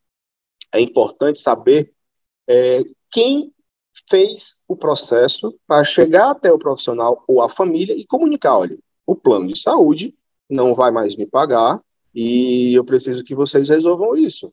é 0.74 0.80
importante 0.80 1.40
saber 1.40 1.92
é, 2.48 2.82
quem 3.08 3.52
fez 4.08 4.56
o 4.68 4.76
processo 4.76 5.54
para 5.66 5.84
chegar 5.84 6.30
até 6.30 6.52
o 6.52 6.58
profissional 6.58 7.24
ou 7.26 7.40
a 7.40 7.50
família 7.50 7.94
e 7.96 8.06
comunicar, 8.06 8.58
olha, 8.58 8.78
o 9.06 9.14
plano 9.14 9.46
de 9.46 9.58
saúde 9.58 10.14
não 10.48 10.74
vai 10.74 10.90
mais 10.90 11.16
me 11.16 11.26
pagar, 11.26 11.80
E 12.14 12.74
eu 12.74 12.84
preciso 12.84 13.24
que 13.24 13.34
vocês 13.34 13.68
resolvam 13.68 14.14
isso. 14.14 14.52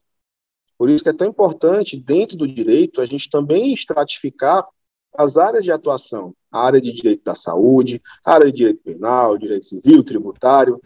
Por 0.78 0.88
isso 0.88 1.04
que 1.04 1.10
é 1.10 1.12
tão 1.12 1.28
importante, 1.28 1.94
dentro 1.94 2.36
do 2.36 2.48
direito, 2.48 3.00
a 3.00 3.06
gente 3.06 3.28
também 3.28 3.74
estratificar 3.74 4.66
as 5.14 5.36
áreas 5.36 5.62
de 5.62 5.70
atuação. 5.70 6.34
A 6.50 6.64
área 6.64 6.80
de 6.80 6.92
direito 6.92 7.22
da 7.22 7.34
saúde, 7.34 8.00
a 8.24 8.32
área 8.32 8.50
de 8.50 8.56
direito 8.56 8.82
penal, 8.82 9.36
direito 9.36 9.66
civil, 9.66 10.02
tributário. 10.02 10.80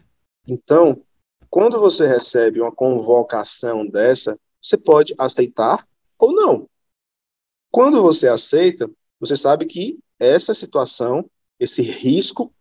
Então, 0.49 1.01
quando 1.49 1.79
você 1.79 2.07
recebe 2.07 2.61
uma 2.61 2.73
convocação 2.73 3.87
dessa, 3.87 4.37
você 4.61 4.77
pode 4.77 5.15
aceitar 5.17 5.87
ou 6.19 6.33
não. 6.33 6.69
Quando 7.75 8.01
você 8.01 8.29
aceita, 8.29 8.89
você 9.19 9.37
sabe 9.37 9.67
que 9.67 9.99
essa 10.17 10.55
situação, 10.55 11.29
esse 11.59 11.83
risco 11.83 12.55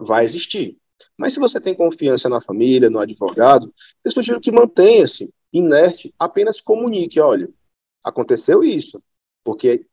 vai 0.00 0.24
existir. 0.24 0.78
Mas 1.18 1.34
se 1.34 1.38
você 1.38 1.60
tem 1.60 1.74
confiança 1.74 2.30
na 2.30 2.40
família, 2.40 2.88
no 2.88 2.98
advogado, 2.98 3.70
eu 4.02 4.10
sugiro 4.10 4.40
que 4.40 4.50
mantenha-se 4.50 5.30
inerte, 5.52 6.14
apenas 6.18 6.62
comunique, 6.62 7.20
olha, 7.20 7.46
aconteceu 8.02 8.64
isso. 8.64 9.02
Porque 9.44 9.86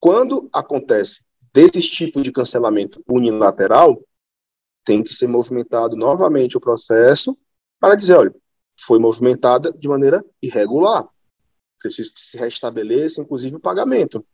quando 0.00 0.48
acontece 0.52 1.24
desse 1.52 1.80
tipo 1.80 2.20
de 2.20 2.32
cancelamento 2.32 3.00
unilateral, 3.08 4.02
tem 4.84 5.04
que 5.04 5.14
ser 5.14 5.28
movimentado 5.28 5.94
novamente 5.94 6.56
o 6.56 6.60
processo 6.60 7.38
para 7.78 7.94
dizer, 7.94 8.16
olha, 8.16 8.34
foi 8.76 8.98
movimentada 8.98 9.72
de 9.72 9.86
maneira 9.86 10.24
irregular. 10.42 11.08
Precisa 11.84 12.10
que 12.10 12.20
se 12.20 12.38
restabeleça, 12.38 13.20
inclusive, 13.20 13.56
o 13.56 13.60
pagamento. 13.60 14.24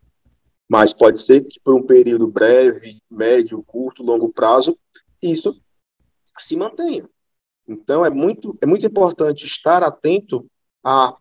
Mas 0.69 0.93
pode 0.93 1.21
ser 1.21 1.41
que 1.43 1.59
por 1.59 1.75
um 1.75 1.83
período 1.83 2.29
breve, 2.29 3.03
médio, 3.11 3.61
curto, 3.65 4.05
longo 4.05 4.33
prazo, 4.33 4.79
isso 5.21 5.61
se 6.39 6.57
mantenha. 6.57 7.11
Então, 7.67 8.07
é 8.07 8.11
muito, 8.11 8.57
é 8.63 8.67
muito 8.67 8.87
importante 8.87 9.45
estar 9.47 9.83
atento 9.83 10.47
à, 10.85 11.13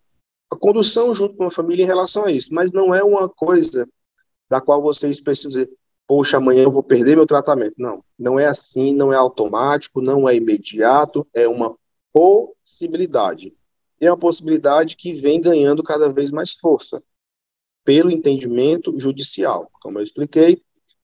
à 0.52 0.56
condução 0.56 1.16
junto 1.16 1.36
com 1.36 1.46
a 1.46 1.52
família 1.52 1.84
em 1.84 1.88
relação 1.88 2.26
a 2.26 2.32
isso, 2.32 2.54
mas 2.54 2.72
não 2.72 2.94
é 2.94 3.04
uma 3.04 3.28
coisa 3.28 3.90
da 4.48 4.62
qual 4.62 4.84
vocês 4.84 5.20
precisam 5.20 5.66
poxa, 6.08 6.38
amanhã 6.38 6.64
eu 6.64 6.72
vou 6.72 6.82
perder 6.82 7.16
meu 7.16 7.28
tratamento. 7.28 7.76
Não, 7.78 8.04
não 8.18 8.40
é 8.40 8.48
assim, 8.48 8.96
não 8.96 9.14
é 9.14 9.16
automático, 9.16 10.02
não 10.02 10.28
é 10.28 10.36
imediato, 10.36 11.26
é 11.36 11.48
uma 11.48 11.76
possibilidade. 12.12 13.54
É 14.00 14.10
uma 14.10 14.18
possibilidade 14.18 14.96
que 14.96 15.14
vem 15.14 15.42
ganhando 15.42 15.84
cada 15.84 16.10
vez 16.10 16.32
mais 16.32 16.54
força 16.54 17.04
pelo 17.84 18.12
entendimento 18.12 18.98
judicial. 19.00 19.70
Como 19.82 20.00
eu 20.00 20.04
expliquei, 20.04 20.62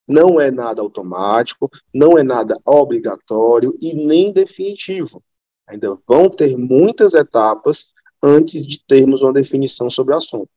não 0.08 0.40
é 0.40 0.52
nada 0.52 0.82
automático, 0.82 1.70
não 1.94 2.18
é 2.18 2.24
nada 2.24 2.60
obrigatório 2.66 3.76
e 3.82 3.94
nem 3.94 4.32
definitivo. 4.32 5.24
Ainda 5.68 5.98
vão 6.08 6.30
ter 6.30 6.56
muitas 6.58 7.16
etapas 7.16 7.88
antes 8.22 8.66
de 8.66 8.80
termos 8.86 9.22
uma 9.22 9.34
definição 9.34 9.90
sobre 9.90 10.14
o 10.14 10.18
assunto. 10.18 10.50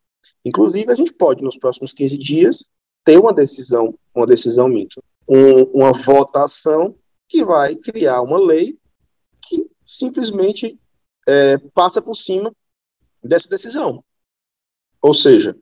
Inclusive, 0.44 0.92
a 0.92 0.94
gente 0.94 1.12
pode, 1.12 1.42
nos 1.42 1.56
próximos 1.56 1.92
15 1.92 2.18
dias, 2.18 2.64
ter 3.04 3.18
uma 3.18 3.32
decisão, 3.32 3.94
uma 4.14 4.26
decisão 4.26 4.68
mito, 4.68 5.02
um, 5.26 5.62
uma 5.72 5.92
votação 5.92 6.94
que 7.28 7.44
vai 7.44 7.74
criar 7.76 8.22
uma 8.22 8.38
lei 8.38 8.78
que 9.42 9.66
simplesmente 9.86 10.78
é, 11.28 11.58
passa 11.74 12.00
por 12.00 12.14
cima 12.14 12.50
dessa 13.22 13.50
decisão. 13.50 14.02
Ou 15.02 15.12
seja, 15.12 15.54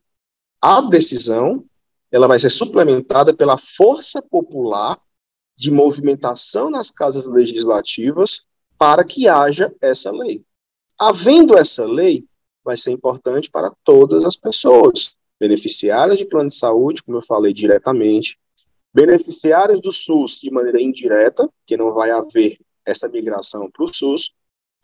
a 0.62 0.81
decisão 0.81 1.64
ela 2.12 2.29
vai 2.29 2.39
ser 2.39 2.51
suplementada 2.51 3.35
pela 3.35 3.59
força 3.59 4.23
popular 4.23 4.97
de 5.57 5.73
movimentação 5.73 6.71
nas 6.71 6.89
casas 6.89 7.27
legislativas 7.27 8.45
para 8.79 9.05
que 9.05 9.27
haja 9.27 9.75
essa 9.81 10.12
lei. 10.12 10.45
Havendo 10.99 11.59
essa 11.59 11.85
lei, 11.85 12.25
vai 12.64 12.77
ser 12.77 12.93
importante 12.93 13.51
para 13.51 13.73
todas 13.83 14.25
as 14.25 14.37
pessoas, 14.37 15.17
beneficiárias 15.39 16.17
de 16.17 16.25
plano 16.25 16.49
de 16.49 16.55
saúde, 16.55 17.03
como 17.03 17.19
eu 17.19 17.23
falei 17.23 17.53
diretamente, 17.53 18.39
beneficiários 18.95 19.81
do 19.81 19.93
SUS 19.93 20.41
de 20.41 20.51
maneira 20.51 20.81
indireta, 20.81 21.49
que 21.67 21.77
não 21.77 21.93
vai 21.93 22.11
haver 22.11 22.59
essa 22.85 23.09
migração 23.09 23.71
para 23.71 23.85
o 23.85 23.93
SUS, 23.93 24.33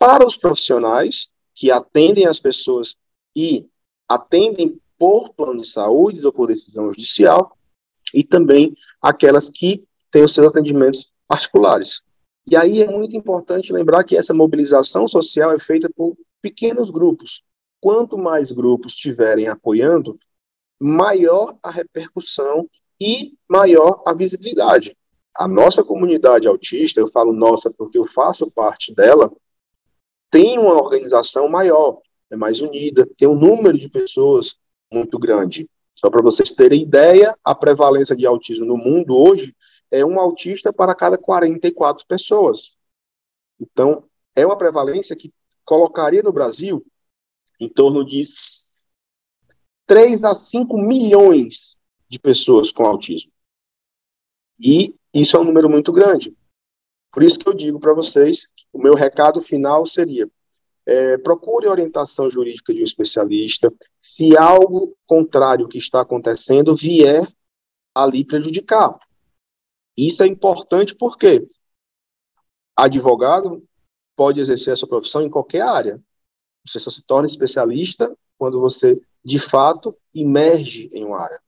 para 0.03 0.27
os 0.27 0.35
profissionais 0.35 1.29
que 1.55 1.71
atendem 1.71 2.25
as 2.25 2.37
pessoas 2.37 2.97
e 3.33 3.65
atendem 4.05 4.77
por 4.99 5.33
plano 5.33 5.61
de 5.61 5.67
saúde 5.69 6.25
ou 6.25 6.33
por 6.33 6.47
decisão 6.47 6.89
judicial, 6.89 7.57
e 8.13 8.21
também 8.21 8.75
aquelas 9.01 9.47
que 9.47 9.87
têm 10.11 10.25
os 10.25 10.33
seus 10.33 10.47
atendimentos 10.47 11.09
particulares. 11.25 12.01
E 12.45 12.53
aí 12.53 12.81
é 12.81 12.91
muito 12.91 13.15
importante 13.15 13.71
lembrar 13.71 14.03
que 14.03 14.17
essa 14.17 14.33
mobilização 14.33 15.07
social 15.07 15.53
é 15.53 15.59
feita 15.59 15.89
por 15.95 16.17
pequenos 16.41 16.89
grupos. 16.91 17.41
Quanto 17.79 18.17
mais 18.17 18.51
grupos 18.51 18.95
estiverem 18.95 19.47
apoiando, 19.47 20.19
maior 20.81 21.55
a 21.63 21.71
repercussão 21.71 22.69
e 22.99 23.35
maior 23.47 24.03
a 24.05 24.13
visibilidade. 24.13 24.97
A 25.33 25.47
nossa 25.47 25.81
comunidade 25.81 26.45
autista, 26.45 26.99
eu 26.99 27.07
falo 27.07 27.31
nossa 27.31 27.71
porque 27.71 27.97
eu 27.97 28.05
faço 28.05 28.51
parte 28.51 28.93
dela, 28.93 29.31
tem 30.33 30.57
uma 30.57 30.73
organização 30.73 31.47
maior, 31.47 32.01
é 32.31 32.35
mais 32.35 32.59
unida, 32.59 33.07
tem 33.15 33.27
um 33.27 33.35
número 33.35 33.77
de 33.77 33.87
pessoas 33.87 34.55
muito 34.91 35.19
grande. 35.19 35.69
Só 35.93 36.09
para 36.09 36.23
vocês 36.23 36.51
terem 36.51 36.81
ideia, 36.81 37.37
a 37.43 37.53
prevalência 37.53 38.15
de 38.15 38.25
autismo 38.25 38.65
no 38.65 38.75
mundo 38.75 39.15
hoje 39.15 39.55
é 39.91 40.03
um 40.03 40.19
autista 40.19 40.73
para 40.73 40.95
cada 40.95 41.19
44 41.19 42.03
pessoas. 42.07 42.75
Então, 43.59 44.09
é 44.35 44.43
uma 44.43 44.57
prevalência 44.57 45.15
que 45.15 45.31
colocaria 45.63 46.23
no 46.23 46.33
Brasil 46.33 46.83
em 47.59 47.69
torno 47.69 48.03
de 48.03 48.23
3 49.85 50.23
a 50.23 50.33
5 50.33 50.75
milhões 50.79 51.77
de 52.09 52.17
pessoas 52.17 52.71
com 52.71 52.87
autismo. 52.87 53.31
E 54.59 54.95
isso 55.13 55.37
é 55.37 55.39
um 55.39 55.43
número 55.43 55.69
muito 55.69 55.91
grande. 55.91 56.35
Por 57.13 57.21
isso 57.21 57.37
que 57.37 57.47
eu 57.47 57.53
digo 57.53 57.79
para 57.79 57.93
vocês, 57.93 58.47
o 58.73 58.81
meu 58.81 58.95
recado 58.95 59.39
final 59.39 59.85
seria: 59.85 60.27
é, 60.83 61.17
procure 61.19 61.67
orientação 61.67 62.29
jurídica 62.29 62.73
de 62.73 62.81
um 62.81 62.83
especialista. 62.83 63.71
Se 64.01 64.35
algo 64.35 64.97
contrário 65.05 65.67
que 65.67 65.77
está 65.77 66.01
acontecendo 66.01 66.75
vier 66.75 67.27
ali 67.93 68.25
prejudicar. 68.25 68.97
Isso 69.95 70.23
é 70.23 70.27
importante 70.27 70.95
porque 70.95 71.45
advogado 72.75 73.63
pode 74.15 74.39
exercer 74.39 74.73
a 74.73 74.75
sua 74.75 74.87
profissão 74.87 75.21
em 75.21 75.29
qualquer 75.29 75.61
área. 75.61 76.01
Você 76.65 76.79
só 76.79 76.89
se 76.89 77.03
torna 77.03 77.27
especialista 77.27 78.11
quando 78.39 78.59
você, 78.59 78.99
de 79.23 79.37
fato, 79.37 79.95
emerge 80.15 80.89
em 80.91 81.05
uma 81.05 81.21
área. 81.21 81.39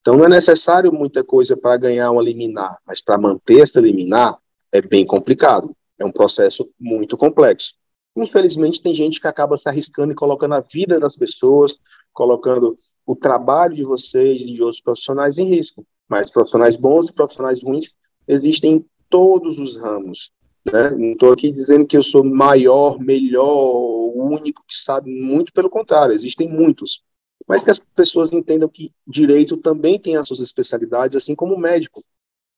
Então, 0.00 0.16
não 0.16 0.24
é 0.24 0.28
necessário 0.30 0.90
muita 0.90 1.22
coisa 1.22 1.54
para 1.54 1.76
ganhar 1.76 2.10
uma 2.10 2.22
liminar, 2.22 2.78
mas 2.86 3.02
para 3.02 3.18
manter 3.18 3.60
essa 3.60 3.80
liminar 3.80 4.40
é 4.72 4.80
bem 4.80 5.04
complicado. 5.04 5.74
É 5.98 6.04
um 6.04 6.12
processo 6.12 6.68
muito 6.78 7.16
complexo. 7.16 7.74
Infelizmente, 8.16 8.80
tem 8.80 8.94
gente 8.94 9.20
que 9.20 9.26
acaba 9.26 9.56
se 9.56 9.68
arriscando 9.68 10.12
e 10.12 10.16
colocando 10.16 10.54
a 10.54 10.60
vida 10.60 10.98
das 10.98 11.16
pessoas, 11.16 11.78
colocando 12.12 12.76
o 13.06 13.14
trabalho 13.14 13.74
de 13.74 13.84
vocês 13.84 14.40
e 14.42 14.52
de 14.52 14.62
outros 14.62 14.82
profissionais 14.82 15.38
em 15.38 15.44
risco. 15.44 15.86
Mas 16.08 16.30
profissionais 16.30 16.76
bons 16.76 17.08
e 17.08 17.12
profissionais 17.12 17.62
ruins 17.62 17.94
existem 18.26 18.76
em 18.76 18.86
todos 19.08 19.58
os 19.58 19.76
ramos. 19.76 20.32
Né? 20.64 20.90
Não 20.90 21.12
estou 21.12 21.32
aqui 21.32 21.50
dizendo 21.50 21.86
que 21.86 21.96
eu 21.96 22.02
sou 22.02 22.24
maior, 22.24 22.98
melhor, 22.98 23.90
único 24.30 24.62
que 24.66 24.74
sabe, 24.74 25.10
muito 25.10 25.52
pelo 25.52 25.70
contrário, 25.70 26.14
existem 26.14 26.48
muitos. 26.48 27.02
Mas 27.46 27.64
que 27.64 27.70
as 27.70 27.78
pessoas 27.78 28.32
entendam 28.32 28.68
que 28.68 28.92
direito 29.06 29.56
também 29.56 29.98
tem 29.98 30.16
as 30.16 30.28
suas 30.28 30.40
especialidades, 30.40 31.16
assim 31.16 31.34
como 31.34 31.58
médico. 31.58 32.04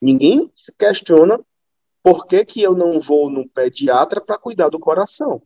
Ninguém 0.00 0.50
se 0.54 0.72
questiona 0.76 1.40
por 2.02 2.26
que, 2.26 2.44
que 2.44 2.62
eu 2.62 2.74
não 2.74 3.00
vou 3.00 3.30
num 3.30 3.46
pediatra 3.46 4.20
para 4.20 4.38
cuidar 4.38 4.68
do 4.68 4.78
coração? 4.78 5.42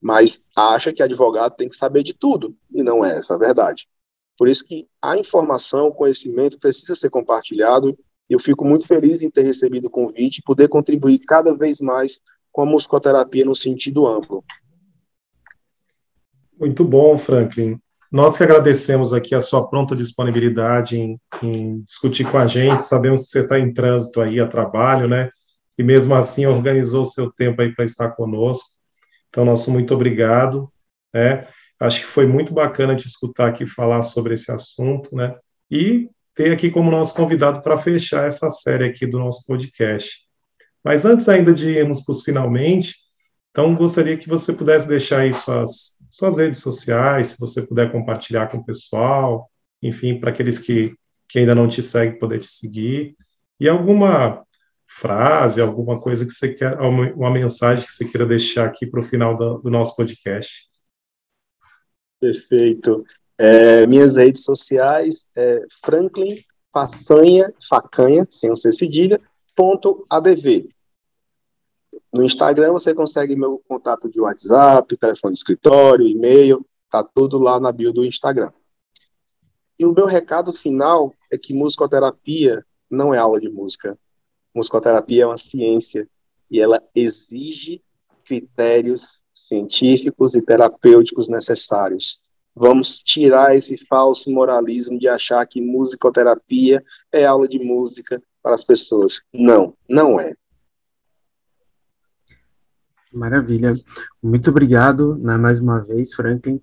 Mas 0.00 0.48
acha 0.56 0.92
que 0.92 1.02
advogado 1.02 1.56
tem 1.56 1.68
que 1.68 1.76
saber 1.76 2.02
de 2.02 2.14
tudo, 2.14 2.56
e 2.70 2.82
não 2.82 3.04
é 3.04 3.18
essa 3.18 3.34
a 3.34 3.38
verdade. 3.38 3.88
Por 4.38 4.48
isso 4.48 4.64
que 4.64 4.88
a 5.02 5.18
informação, 5.18 5.88
o 5.88 5.94
conhecimento 5.94 6.58
precisa 6.58 6.94
ser 6.94 7.10
compartilhado. 7.10 7.98
Eu 8.28 8.38
fico 8.38 8.64
muito 8.64 8.86
feliz 8.86 9.22
em 9.22 9.30
ter 9.30 9.42
recebido 9.42 9.88
o 9.88 9.90
convite 9.90 10.38
e 10.38 10.42
poder 10.42 10.68
contribuir 10.68 11.18
cada 11.18 11.52
vez 11.54 11.80
mais 11.80 12.18
com 12.50 12.62
a 12.62 12.66
musicoterapia 12.66 13.44
no 13.44 13.54
sentido 13.54 14.06
amplo. 14.06 14.42
Muito 16.58 16.84
bom, 16.84 17.18
Franklin. 17.18 17.78
Nós 18.10 18.36
que 18.36 18.42
agradecemos 18.42 19.12
aqui 19.12 19.34
a 19.34 19.40
sua 19.40 19.68
pronta 19.68 19.94
disponibilidade 19.94 20.98
em, 20.98 21.20
em 21.42 21.80
discutir 21.82 22.24
com 22.24 22.38
a 22.38 22.46
gente. 22.46 22.84
Sabemos 22.84 23.24
que 23.24 23.30
você 23.30 23.40
está 23.40 23.58
em 23.58 23.72
trânsito 23.72 24.20
aí 24.20 24.40
a 24.40 24.48
trabalho, 24.48 25.06
né? 25.06 25.28
E 25.78 25.82
mesmo 25.82 26.14
assim 26.14 26.44
organizou 26.44 27.04
seu 27.04 27.30
tempo 27.30 27.62
aí 27.62 27.72
para 27.72 27.84
estar 27.84 28.10
conosco. 28.10 28.68
Então, 29.28 29.44
nosso 29.44 29.70
muito 29.70 29.94
obrigado. 29.94 30.68
Né? 31.14 31.46
Acho 31.78 32.00
que 32.00 32.06
foi 32.06 32.26
muito 32.26 32.52
bacana 32.52 32.96
te 32.96 33.06
escutar 33.06 33.48
aqui 33.48 33.64
falar 33.64 34.02
sobre 34.02 34.34
esse 34.34 34.50
assunto, 34.50 35.14
né? 35.14 35.36
E 35.70 36.10
ter 36.34 36.52
aqui 36.52 36.68
como 36.68 36.90
nosso 36.90 37.14
convidado 37.14 37.62
para 37.62 37.78
fechar 37.78 38.26
essa 38.26 38.50
série 38.50 38.84
aqui 38.84 39.06
do 39.06 39.18
nosso 39.18 39.46
podcast. 39.46 40.26
Mas 40.82 41.04
antes 41.04 41.28
ainda 41.28 41.54
de 41.54 41.68
irmos 41.68 42.00
para 42.00 42.12
os 42.12 42.22
finalmente, 42.22 42.96
Então, 43.50 43.74
gostaria 43.74 44.16
que 44.16 44.28
você 44.28 44.52
pudesse 44.52 44.88
deixar 44.88 45.20
aí 45.20 45.32
suas, 45.32 45.96
suas 46.10 46.38
redes 46.38 46.60
sociais, 46.60 47.28
se 47.28 47.40
você 47.40 47.62
puder 47.62 47.90
compartilhar 47.92 48.48
com 48.48 48.58
o 48.58 48.64
pessoal, 48.64 49.50
enfim, 49.82 50.18
para 50.18 50.30
aqueles 50.30 50.58
que, 50.58 50.94
que 51.28 51.38
ainda 51.38 51.54
não 51.54 51.68
te 51.68 51.82
seguem, 51.82 52.18
poder 52.18 52.40
te 52.40 52.48
seguir. 52.48 53.16
E 53.58 53.68
alguma 53.68 54.44
frase, 54.86 55.60
alguma 55.60 56.00
coisa 56.00 56.26
que 56.26 56.32
você 56.32 56.52
quer, 56.54 56.78
uma, 56.80 57.30
mensagem 57.30 57.84
que 57.84 57.92
você 57.92 58.04
queira 58.04 58.26
deixar 58.26 58.66
aqui 58.66 58.86
para 58.86 59.00
o 59.00 59.04
final 59.04 59.36
do, 59.36 59.58
do, 59.58 59.70
nosso 59.70 59.94
podcast. 59.94 60.68
Perfeito. 62.20 63.04
É, 63.38 63.86
minhas 63.86 64.16
redes 64.16 64.42
sociais 64.42 65.26
é 65.36 65.62
Franklin 65.84 66.36
Façanha, 66.72 67.52
Facanha, 67.68 68.26
sem 68.30 68.50
o 68.50 68.56
C 68.56 68.72
cedilha, 68.72 69.20
ponto 69.56 70.04
ADV. 70.10 70.68
No 72.12 72.24
Instagram 72.24 72.72
você 72.72 72.94
consegue 72.94 73.36
meu 73.36 73.62
contato 73.68 74.08
de 74.08 74.20
WhatsApp, 74.20 74.96
telefone 74.96 75.32
de 75.32 75.38
escritório, 75.38 76.06
e-mail, 76.06 76.66
tá 76.90 77.04
tudo 77.04 77.38
lá 77.38 77.60
na 77.60 77.70
bio 77.70 77.92
do 77.92 78.04
Instagram. 78.04 78.50
E 79.78 79.86
o 79.86 79.92
meu 79.92 80.06
recado 80.06 80.52
final 80.52 81.14
é 81.30 81.38
que 81.38 81.54
musicoterapia 81.54 82.64
não 82.90 83.14
é 83.14 83.18
aula 83.18 83.40
de 83.40 83.48
música. 83.48 83.96
Musicoterapia 84.54 85.22
é 85.22 85.26
uma 85.26 85.38
ciência 85.38 86.08
e 86.50 86.60
ela 86.60 86.82
exige 86.94 87.82
critérios 88.24 89.20
científicos 89.32 90.34
e 90.34 90.44
terapêuticos 90.44 91.28
necessários. 91.28 92.20
Vamos 92.54 92.96
tirar 92.96 93.56
esse 93.56 93.76
falso 93.86 94.30
moralismo 94.30 94.98
de 94.98 95.08
achar 95.08 95.46
que 95.46 95.60
musicoterapia 95.60 96.84
é 97.12 97.24
aula 97.24 97.48
de 97.48 97.58
música 97.58 98.20
para 98.42 98.54
as 98.54 98.64
pessoas. 98.64 99.22
Não, 99.32 99.74
não 99.88 100.20
é. 100.20 100.34
Maravilha. 103.12 103.74
Muito 104.22 104.50
obrigado, 104.50 105.16
né, 105.16 105.36
mais 105.36 105.58
uma 105.58 105.80
vez, 105.80 106.14
Franklin, 106.14 106.60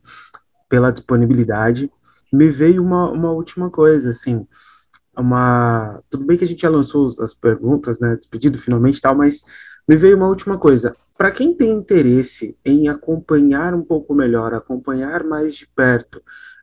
pela 0.70 0.92
disponibilidade. 0.92 1.92
Me 2.32 2.50
veio 2.50 2.84
uma, 2.84 3.10
uma 3.10 3.32
última 3.32 3.70
coisa, 3.70 4.12
assim, 4.12 4.48
uma... 5.18 6.02
Tudo 6.10 6.26
bem 6.26 6.38
que 6.38 6.44
a 6.44 6.48
gente 6.48 6.62
já 6.62 6.70
lançou 6.70 7.08
as 7.20 7.34
perguntas, 7.34 8.00
né, 8.00 8.16
despedido 8.16 8.58
finalmente 8.58 9.02
tal, 9.02 9.16
mas 9.16 9.42
me 9.88 9.96
veio 9.96 10.18
uma 10.18 10.28
última 10.28 10.58
coisa. 10.58 10.96
Para 11.18 11.32
quem 11.32 11.54
tem 11.54 11.72
interesse 11.72 12.58
em 12.64 12.88
acompanhar 12.88 13.74
um 13.74 13.84
pouco 13.84 14.14
melhor, 14.14 14.54
acompanhar 14.54 15.24
mais 15.24 15.56
de 15.56 15.68
perto 15.68 16.22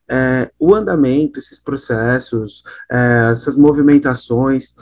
é, 0.09 0.51
o 0.59 0.75
andamento, 0.75 1.39
esses 1.39 1.59
processos, 1.59 2.63
é, 2.91 3.31
essas 3.31 3.57
movimentações, 3.57 4.75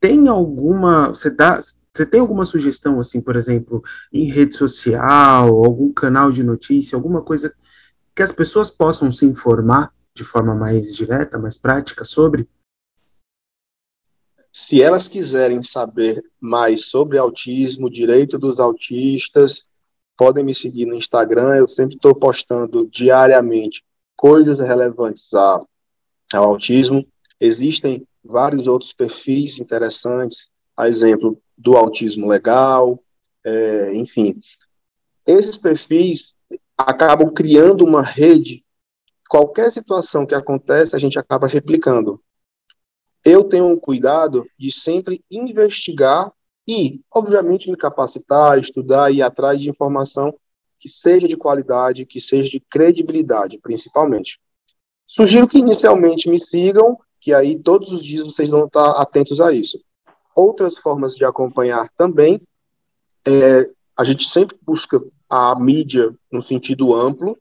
tem 0.00 0.26
alguma, 0.28 1.08
você 1.08 1.30
dá, 1.30 1.60
você 1.94 2.06
tem 2.06 2.20
alguma 2.20 2.46
sugestão, 2.46 2.98
assim, 2.98 3.20
por 3.20 3.36
exemplo, 3.36 3.82
em 4.12 4.24
rede 4.24 4.56
social, 4.56 5.48
algum 5.48 5.92
canal 5.92 6.32
de 6.32 6.42
notícia, 6.42 6.96
alguma 6.96 7.22
coisa 7.22 7.54
que 8.14 8.22
as 8.22 8.32
pessoas 8.32 8.70
possam 8.70 9.12
se 9.12 9.26
informar 9.26 9.92
de 10.14 10.24
forma 10.24 10.54
mais 10.54 10.94
direta, 10.94 11.38
mais 11.38 11.56
prática 11.56 12.04
sobre? 12.04 12.48
Se 14.52 14.82
elas 14.82 15.08
quiserem 15.08 15.62
saber 15.62 16.22
mais 16.38 16.88
sobre 16.90 17.18
autismo, 17.18 17.90
direito 17.90 18.38
dos 18.38 18.60
autistas, 18.60 19.66
podem 20.16 20.44
me 20.44 20.54
seguir 20.54 20.86
no 20.86 20.94
Instagram. 20.94 21.56
Eu 21.56 21.68
sempre 21.68 21.96
estou 21.96 22.14
postando 22.14 22.86
diariamente 22.86 23.82
coisas 24.14 24.60
relevantes 24.60 25.32
ao 25.32 25.66
autismo. 26.32 27.06
Existem 27.40 28.06
vários 28.22 28.66
outros 28.66 28.92
perfis 28.92 29.58
interessantes, 29.58 30.51
a 30.76 30.88
exemplo 30.88 31.40
do 31.56 31.76
autismo 31.76 32.28
legal, 32.28 33.02
é, 33.44 33.94
enfim. 33.94 34.38
Esses 35.26 35.56
perfis 35.56 36.34
acabam 36.76 37.32
criando 37.32 37.84
uma 37.84 38.02
rede. 38.02 38.64
Qualquer 39.28 39.70
situação 39.70 40.26
que 40.26 40.34
acontece, 40.34 40.96
a 40.96 40.98
gente 40.98 41.18
acaba 41.18 41.46
replicando. 41.46 42.20
Eu 43.24 43.44
tenho 43.44 43.66
um 43.66 43.78
cuidado 43.78 44.46
de 44.58 44.72
sempre 44.72 45.24
investigar 45.30 46.32
e, 46.66 47.00
obviamente, 47.10 47.70
me 47.70 47.76
capacitar, 47.76 48.58
estudar 48.58 49.10
e 49.10 49.16
ir 49.16 49.22
atrás 49.22 49.58
de 49.60 49.68
informação 49.68 50.34
que 50.78 50.88
seja 50.88 51.28
de 51.28 51.36
qualidade, 51.36 52.04
que 52.04 52.20
seja 52.20 52.50
de 52.50 52.58
credibilidade, 52.58 53.58
principalmente. 53.58 54.40
Sugiro 55.06 55.46
que 55.46 55.58
inicialmente 55.58 56.28
me 56.28 56.40
sigam, 56.40 56.98
que 57.20 57.32
aí 57.32 57.56
todos 57.56 57.92
os 57.92 58.04
dias 58.04 58.24
vocês 58.24 58.50
vão 58.50 58.64
estar 58.64 58.90
atentos 59.00 59.40
a 59.40 59.52
isso 59.52 59.78
outras 60.34 60.78
formas 60.78 61.14
de 61.14 61.24
acompanhar 61.24 61.88
também. 61.96 62.40
É, 63.26 63.70
a 63.96 64.04
gente 64.04 64.28
sempre 64.28 64.56
busca 64.62 65.00
a 65.28 65.58
mídia 65.58 66.14
no 66.30 66.42
sentido 66.42 66.94
amplo, 66.94 67.38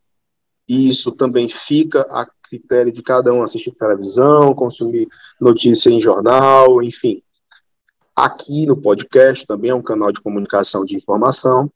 e 0.67 0.89
isso 0.89 1.11
também 1.11 1.49
fica 1.49 2.01
a 2.09 2.27
critério 2.43 2.91
de 2.91 3.01
cada 3.01 3.33
um 3.33 3.43
assistir 3.43 3.71
televisão, 3.71 4.53
consumir 4.53 5.07
notícia 5.39 5.89
em 5.89 6.01
jornal, 6.01 6.83
enfim. 6.83 7.23
Aqui 8.13 8.65
no 8.65 8.75
podcast 8.75 9.45
também 9.47 9.71
é 9.71 9.75
um 9.75 9.81
canal 9.81 10.11
de 10.11 10.19
comunicação 10.19 10.85
de 10.85 10.95
informação, 10.95 11.71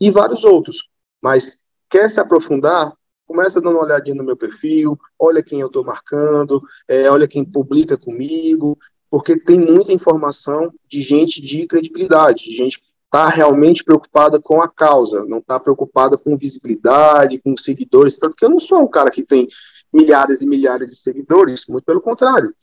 e 0.00 0.10
vários 0.10 0.44
outros. 0.44 0.88
Mas 1.22 1.66
quer 1.88 2.10
se 2.10 2.20
aprofundar? 2.20 2.94
Começa 3.26 3.60
dando 3.60 3.76
uma 3.76 3.84
olhadinha 3.84 4.14
no 4.14 4.24
meu 4.24 4.36
perfil, 4.36 4.98
olha 5.18 5.42
quem 5.42 5.60
eu 5.60 5.66
estou 5.66 5.84
marcando, 5.84 6.62
é, 6.86 7.10
olha 7.10 7.26
quem 7.26 7.44
publica 7.44 7.96
comigo, 7.96 8.78
porque 9.16 9.34
tem 9.34 9.58
muita 9.58 9.94
informação 9.94 10.70
de 10.90 11.00
gente 11.00 11.40
de 11.40 11.66
credibilidade, 11.66 12.44
de 12.44 12.54
gente 12.54 12.78
que 12.78 12.86
está 13.06 13.30
realmente 13.30 13.82
preocupada 13.82 14.38
com 14.38 14.60
a 14.60 14.68
causa, 14.68 15.24
não 15.24 15.38
está 15.38 15.58
preocupada 15.58 16.18
com 16.18 16.36
visibilidade, 16.36 17.38
com 17.38 17.56
seguidores, 17.56 18.18
tanto 18.18 18.36
que 18.36 18.44
eu 18.44 18.50
não 18.50 18.60
sou 18.60 18.82
um 18.82 18.86
cara 18.86 19.10
que 19.10 19.22
tem 19.22 19.48
milhares 19.90 20.42
e 20.42 20.46
milhares 20.46 20.90
de 20.90 20.96
seguidores, 20.96 21.64
muito 21.66 21.84
pelo 21.84 22.02
contrário. 22.02 22.54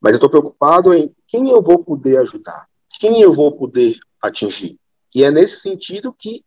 Mas 0.00 0.12
eu 0.12 0.16
estou 0.16 0.30
preocupado 0.30 0.94
em 0.94 1.14
quem 1.28 1.50
eu 1.50 1.60
vou 1.60 1.84
poder 1.84 2.16
ajudar, 2.16 2.66
quem 2.98 3.20
eu 3.20 3.34
vou 3.34 3.54
poder 3.54 3.94
atingir. 4.22 4.78
E 5.14 5.22
é 5.22 5.30
nesse 5.30 5.60
sentido 5.60 6.16
que 6.18 6.46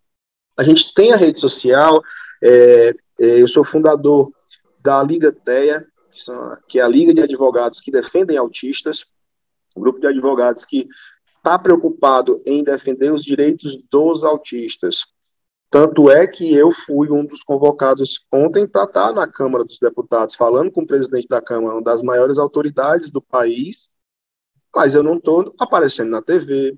a 0.58 0.64
gente 0.64 0.96
tem 0.96 1.14
a 1.14 1.16
rede 1.16 1.40
social, 1.40 2.02
é, 2.42 2.90
é, 3.20 3.40
eu 3.40 3.48
sou 3.48 3.64
fundador 3.64 4.32
da 4.82 5.04
Liga 5.04 5.32
TEA, 5.32 5.86
que, 6.68 6.80
é 6.80 6.82
a 6.82 6.88
Liga 6.88 7.14
de 7.14 7.22
Advogados 7.22 7.82
que 7.82 7.92
defendem 7.92 8.38
autistas, 8.38 9.06
um 9.76 9.82
grupo 9.82 10.00
de 10.00 10.08
advogados 10.08 10.66
que 10.66 10.88
está 11.38 11.58
preocupado 11.58 12.42
em 12.46 12.64
defender 12.64 13.12
os 13.12 13.24
direitos 13.24 13.78
dos 13.90 14.24
autistas. 14.24 15.08
Tanto 15.70 16.10
é 16.10 16.26
que 16.26 16.54
eu 16.54 16.72
fui 16.72 17.12
um 17.12 17.26
dos 17.26 17.44
convocados 17.44 18.26
ontem 18.32 18.68
para 18.68 18.86
estar 18.86 19.08
tá 19.10 19.14
na 19.14 19.28
Câmara 19.28 19.64
dos 19.64 19.80
Deputados, 19.80 20.36
falando 20.36 20.72
com 20.72 20.82
o 20.82 20.88
presidente 20.88 21.28
da 21.28 21.42
Câmara, 21.42 21.76
uma 21.76 21.84
das 21.84 22.02
maiores 22.02 22.38
autoridades 22.38 23.12
do 23.12 23.22
país, 23.22 23.90
mas 24.76 24.96
eu 24.96 25.04
não 25.04 25.18
estou 25.18 25.54
aparecendo 25.60 26.10
na 26.10 26.22
TV, 26.22 26.78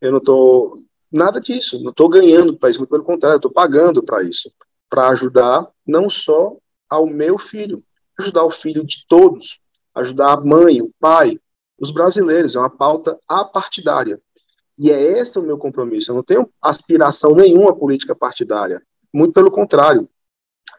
eu 0.00 0.10
não 0.10 0.18
estou. 0.18 0.74
Nada 1.12 1.40
disso, 1.40 1.82
não 1.82 1.90
estou 1.90 2.08
ganhando 2.08 2.56
para 2.56 2.70
isso, 2.70 2.86
pelo 2.86 3.02
contrário, 3.02 3.36
estou 3.36 3.50
pagando 3.50 4.02
para 4.02 4.22
isso, 4.22 4.50
para 4.88 5.08
ajudar 5.08 5.68
não 5.84 6.08
só 6.08 6.56
ao 6.88 7.06
meu 7.06 7.36
filho, 7.36 7.82
ajudar 8.20 8.44
o 8.44 8.50
filho 8.50 8.84
de 8.84 9.04
todos, 9.08 9.60
ajudar 9.94 10.32
a 10.32 10.40
mãe, 10.40 10.80
o 10.80 10.92
pai, 11.00 11.38
os 11.78 11.90
brasileiros. 11.90 12.54
É 12.54 12.58
uma 12.58 12.70
pauta 12.70 13.18
apartidária. 13.28 14.20
E 14.78 14.90
é 14.90 15.00
esse 15.00 15.38
o 15.38 15.42
meu 15.42 15.58
compromisso. 15.58 16.10
Eu 16.10 16.16
não 16.16 16.22
tenho 16.22 16.50
aspiração 16.60 17.34
nenhuma 17.34 17.76
política 17.76 18.14
partidária. 18.14 18.82
Muito 19.12 19.34
pelo 19.34 19.50
contrário. 19.50 20.08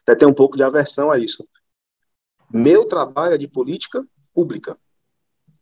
Até 0.01 0.15
tenho 0.15 0.31
um 0.31 0.33
pouco 0.33 0.57
de 0.57 0.63
aversão 0.63 1.11
a 1.11 1.19
isso. 1.19 1.47
Meu 2.51 2.85
trabalho 2.85 3.35
é 3.35 3.37
de 3.37 3.47
política 3.47 4.05
pública. 4.33 4.77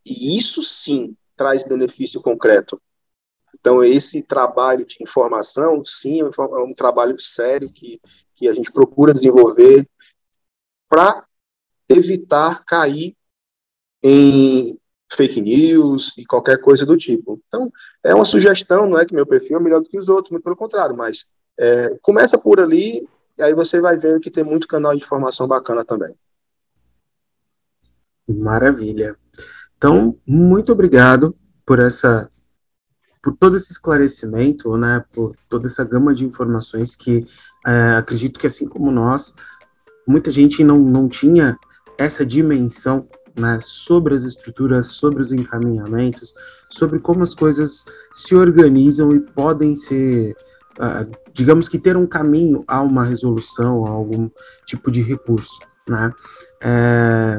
E 0.06 0.38
isso 0.38 0.62
sim 0.62 1.16
traz 1.36 1.62
benefício 1.62 2.20
concreto. 2.20 2.80
Então, 3.58 3.84
esse 3.84 4.22
trabalho 4.22 4.86
de 4.86 4.96
informação, 5.02 5.84
sim, 5.84 6.20
é 6.20 6.58
um 6.62 6.74
trabalho 6.74 7.20
sério 7.20 7.70
que, 7.70 8.00
que 8.34 8.48
a 8.48 8.54
gente 8.54 8.72
procura 8.72 9.12
desenvolver 9.12 9.88
para 10.88 11.26
evitar 11.90 12.64
cair 12.64 13.16
em 14.02 14.78
fake 15.12 15.40
news 15.40 16.12
e 16.16 16.24
qualquer 16.24 16.58
coisa 16.60 16.86
do 16.86 16.96
tipo. 16.96 17.40
Então, 17.48 17.70
é 18.04 18.14
uma 18.14 18.24
sugestão, 18.24 18.88
não 18.88 18.98
é 18.98 19.04
que 19.04 19.14
meu 19.14 19.26
perfil 19.26 19.58
é 19.58 19.60
melhor 19.60 19.80
do 19.80 19.88
que 19.88 19.98
os 19.98 20.08
outros, 20.08 20.30
muito 20.30 20.44
pelo 20.44 20.56
contrário, 20.56 20.96
mas 20.96 21.26
é, 21.58 21.98
começa 22.00 22.38
por 22.38 22.60
ali 22.60 23.06
e 23.36 23.42
aí 23.42 23.54
você 23.54 23.80
vai 23.80 23.96
ver 23.96 24.20
que 24.20 24.30
tem 24.30 24.44
muito 24.44 24.68
canal 24.68 24.96
de 24.96 25.02
informação 25.02 25.48
bacana 25.48 25.84
também. 25.84 26.14
Maravilha. 28.28 29.16
Então, 29.76 30.18
muito 30.26 30.72
obrigado 30.72 31.36
por 31.64 31.80
essa 31.80 32.28
por 33.22 33.36
todo 33.36 33.56
esse 33.56 33.70
esclarecimento, 33.70 34.76
né, 34.78 35.04
por 35.12 35.36
toda 35.46 35.66
essa 35.66 35.84
gama 35.84 36.14
de 36.14 36.24
informações 36.24 36.96
que 36.96 37.26
é, 37.66 37.96
acredito 37.98 38.40
que 38.40 38.46
assim 38.46 38.66
como 38.66 38.90
nós, 38.90 39.34
muita 40.06 40.30
gente 40.30 40.64
não, 40.64 40.78
não 40.78 41.06
tinha 41.06 41.58
essa 42.00 42.24
dimensão 42.24 43.06
né, 43.38 43.58
sobre 43.60 44.14
as 44.14 44.22
estruturas, 44.22 44.86
sobre 44.86 45.20
os 45.20 45.34
encaminhamentos, 45.34 46.32
sobre 46.70 46.98
como 46.98 47.22
as 47.22 47.34
coisas 47.34 47.84
se 48.10 48.34
organizam 48.34 49.12
e 49.12 49.20
podem 49.20 49.76
ser 49.76 50.34
uh, 50.78 51.10
digamos 51.34 51.68
que 51.68 51.78
ter 51.78 51.98
um 51.98 52.06
caminho 52.06 52.64
a 52.66 52.80
uma 52.80 53.04
resolução, 53.04 53.86
a 53.86 53.90
algum 53.90 54.30
tipo 54.64 54.90
de 54.90 55.02
recurso, 55.02 55.58
né? 55.86 56.10
É, 56.62 57.36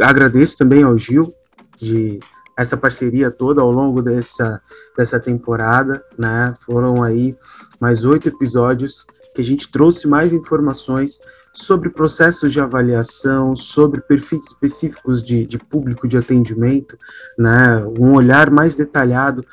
agradeço 0.00 0.56
também 0.58 0.82
ao 0.82 0.96
Gil 0.98 1.34
de 1.78 2.20
essa 2.56 2.76
parceria 2.76 3.30
toda 3.30 3.62
ao 3.62 3.70
longo 3.70 4.02
dessa, 4.02 4.60
dessa 4.96 5.18
temporada, 5.18 6.04
né? 6.18 6.54
Foram 6.60 7.02
aí 7.02 7.34
mais 7.80 8.04
oito 8.04 8.28
episódios 8.28 9.06
que 9.34 9.40
a 9.40 9.44
gente 9.44 9.72
trouxe 9.72 10.06
mais 10.06 10.34
informações 10.34 11.18
sobre 11.54 11.88
processos 11.88 12.52
de 12.52 12.60
avaliação, 12.60 13.54
sobre 13.54 14.00
perfis 14.00 14.46
específicos 14.46 15.22
de, 15.22 15.46
de 15.46 15.56
público 15.56 16.08
de 16.08 16.16
atendimento, 16.16 16.98
né? 17.38 17.84
Um 17.98 18.12
olhar 18.12 18.50
mais 18.50 18.74
detalhado 18.74 19.44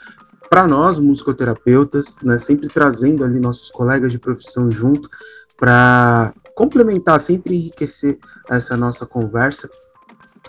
para 0.50 0.68
nós, 0.68 0.98
musicoterapeutas, 0.98 2.18
né? 2.24 2.40
Sempre 2.40 2.68
trazendo 2.68 3.24
ali 3.24 3.40
nossos 3.40 3.70
colegas 3.70 4.12
de 4.12 4.18
profissão 4.18 4.70
junto 4.72 5.08
para 5.56 6.34
complementar, 6.56 7.20
sempre 7.20 7.56
enriquecer 7.56 8.18
essa 8.50 8.76
nossa 8.76 9.06
conversa 9.06 9.70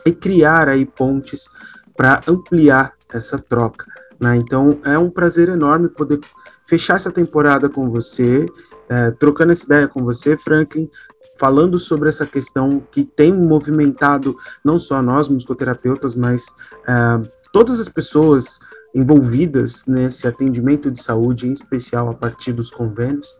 e 0.06 0.10
criar 0.10 0.70
aí 0.70 0.86
pontes 0.86 1.50
para 1.94 2.20
ampliar 2.26 2.94
essa 3.12 3.38
troca. 3.38 3.84
Né? 4.18 4.36
Então 4.36 4.80
é 4.84 4.98
um 4.98 5.10
prazer 5.10 5.48
enorme 5.50 5.88
poder 5.88 6.18
fechar 6.66 6.96
essa 6.96 7.10
temporada 7.10 7.68
com 7.68 7.90
você, 7.90 8.46
é, 8.88 9.10
trocando 9.10 9.52
essa 9.52 9.64
ideia 9.64 9.86
com 9.86 10.02
você, 10.02 10.36
Franklin, 10.36 10.88
falando 11.36 11.78
sobre 11.78 12.08
essa 12.08 12.26
questão 12.26 12.82
que 12.90 13.04
tem 13.04 13.32
movimentado 13.32 14.36
não 14.64 14.78
só 14.78 15.02
nós, 15.02 15.28
musicoterapeutas, 15.28 16.14
mas 16.14 16.44
é, 16.86 17.28
todas 17.52 17.80
as 17.80 17.88
pessoas 17.88 18.58
envolvidas 18.94 19.84
nesse 19.86 20.26
atendimento 20.26 20.90
de 20.90 21.02
saúde, 21.02 21.48
em 21.48 21.52
especial 21.52 22.10
a 22.10 22.14
partir 22.14 22.52
dos 22.52 22.70
convênios. 22.70 23.34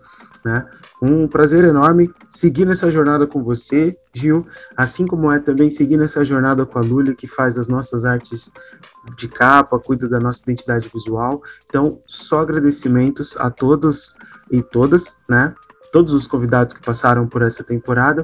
Né? 0.44 0.66
Um 1.00 1.28
prazer 1.28 1.64
enorme 1.64 2.12
seguir 2.28 2.64
nessa 2.64 2.90
jornada 2.90 3.26
com 3.26 3.44
você, 3.44 3.96
Gil, 4.12 4.46
assim 4.76 5.06
como 5.06 5.30
é 5.30 5.38
também 5.38 5.70
seguir 5.70 5.96
nessa 5.96 6.24
jornada 6.24 6.66
com 6.66 6.78
a 6.78 6.82
Lúlia, 6.82 7.14
que 7.14 7.28
faz 7.28 7.56
as 7.58 7.68
nossas 7.68 8.04
artes 8.04 8.50
de 9.16 9.28
capa, 9.28 9.78
cuida 9.78 10.08
da 10.08 10.18
nossa 10.18 10.42
identidade 10.42 10.90
visual. 10.92 11.42
Então, 11.66 12.00
só 12.04 12.40
agradecimentos 12.40 13.36
a 13.36 13.50
todos 13.50 14.12
e 14.50 14.62
todas, 14.62 15.16
né? 15.28 15.54
Todos 15.92 16.14
os 16.14 16.26
convidados 16.26 16.74
que 16.74 16.82
passaram 16.82 17.26
por 17.26 17.42
essa 17.42 17.62
temporada. 17.62 18.22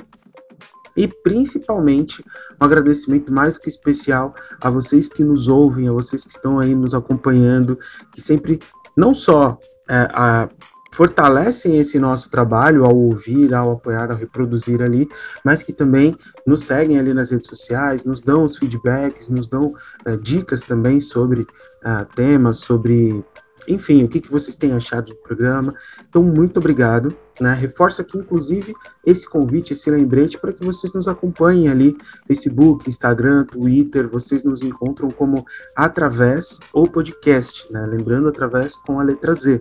E 0.96 1.06
principalmente 1.06 2.24
um 2.60 2.64
agradecimento 2.64 3.32
mais 3.32 3.56
que 3.56 3.68
especial 3.68 4.34
a 4.60 4.68
vocês 4.68 5.08
que 5.08 5.22
nos 5.22 5.46
ouvem, 5.46 5.88
a 5.88 5.92
vocês 5.92 6.24
que 6.24 6.30
estão 6.30 6.58
aí 6.58 6.74
nos 6.74 6.92
acompanhando, 6.94 7.78
que 8.12 8.20
sempre 8.20 8.58
não 8.96 9.14
só 9.14 9.56
é, 9.88 10.08
a, 10.12 10.48
fortalecem 10.92 11.78
esse 11.78 11.98
nosso 11.98 12.30
trabalho 12.30 12.84
ao 12.84 12.96
ouvir, 12.96 13.54
ao 13.54 13.72
apoiar, 13.72 14.10
ao 14.10 14.16
reproduzir 14.16 14.82
ali, 14.82 15.08
mas 15.44 15.62
que 15.62 15.72
também 15.72 16.16
nos 16.46 16.64
seguem 16.64 16.98
ali 16.98 17.14
nas 17.14 17.30
redes 17.30 17.48
sociais, 17.48 18.04
nos 18.04 18.20
dão 18.20 18.44
os 18.44 18.56
feedbacks, 18.56 19.28
nos 19.28 19.46
dão 19.48 19.74
uh, 20.06 20.16
dicas 20.20 20.62
também 20.62 21.00
sobre 21.00 21.42
uh, 21.42 22.04
temas, 22.14 22.58
sobre, 22.58 23.24
enfim, 23.66 24.04
o 24.04 24.08
que, 24.08 24.20
que 24.20 24.30
vocês 24.30 24.54
têm 24.56 24.72
achado 24.72 25.08
do 25.08 25.16
programa. 25.16 25.74
Então, 26.08 26.22
muito 26.22 26.58
obrigado. 26.58 27.14
Né? 27.40 27.54
Reforço 27.54 28.00
aqui, 28.00 28.18
inclusive, 28.18 28.74
esse 29.04 29.28
convite, 29.28 29.72
esse 29.72 29.90
lembrete 29.90 30.38
para 30.38 30.52
que 30.52 30.64
vocês 30.64 30.92
nos 30.92 31.08
acompanhem 31.08 31.68
ali, 31.68 31.96
Facebook, 32.26 32.88
Instagram, 32.88 33.44
Twitter, 33.44 34.08
vocês 34.08 34.44
nos 34.44 34.62
encontram 34.62 35.10
como 35.10 35.44
através 35.74 36.58
ou 36.72 36.88
podcast, 36.88 37.72
né? 37.72 37.84
lembrando 37.86 38.28
através 38.28 38.76
com 38.76 39.00
a 39.00 39.02
letra 39.02 39.34
Z. 39.34 39.60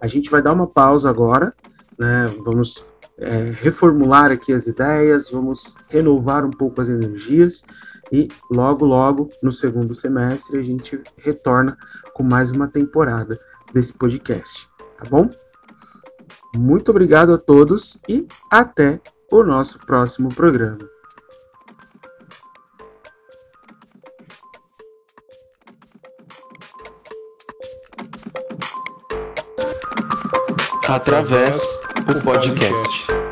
A 0.00 0.06
gente 0.06 0.30
vai 0.30 0.42
dar 0.42 0.52
uma 0.52 0.66
pausa 0.66 1.08
agora, 1.08 1.52
né? 1.98 2.26
Vamos 2.44 2.84
é, 3.16 3.52
reformular 3.54 4.30
aqui 4.30 4.52
as 4.52 4.66
ideias, 4.66 5.30
vamos 5.30 5.76
renovar 5.88 6.44
um 6.44 6.50
pouco 6.50 6.80
as 6.80 6.88
energias 6.88 7.62
e 8.12 8.28
logo, 8.50 8.84
logo, 8.84 9.30
no 9.42 9.52
segundo 9.52 9.94
semestre, 9.94 10.58
a 10.58 10.62
gente 10.62 11.00
retorna 11.16 11.76
com 12.12 12.22
mais 12.22 12.50
uma 12.50 12.68
temporada 12.68 13.38
desse 13.72 13.92
podcast, 13.92 14.68
tá 14.96 15.08
bom? 15.08 15.28
Muito 16.56 16.90
obrigado 16.90 17.32
a 17.32 17.38
todos 17.38 18.00
e 18.08 18.26
até 18.50 19.00
o 19.30 19.42
nosso 19.42 19.78
próximo 19.80 20.32
programa. 20.32 20.94
através 30.94 31.80
do 32.06 32.20
podcast. 32.20 33.23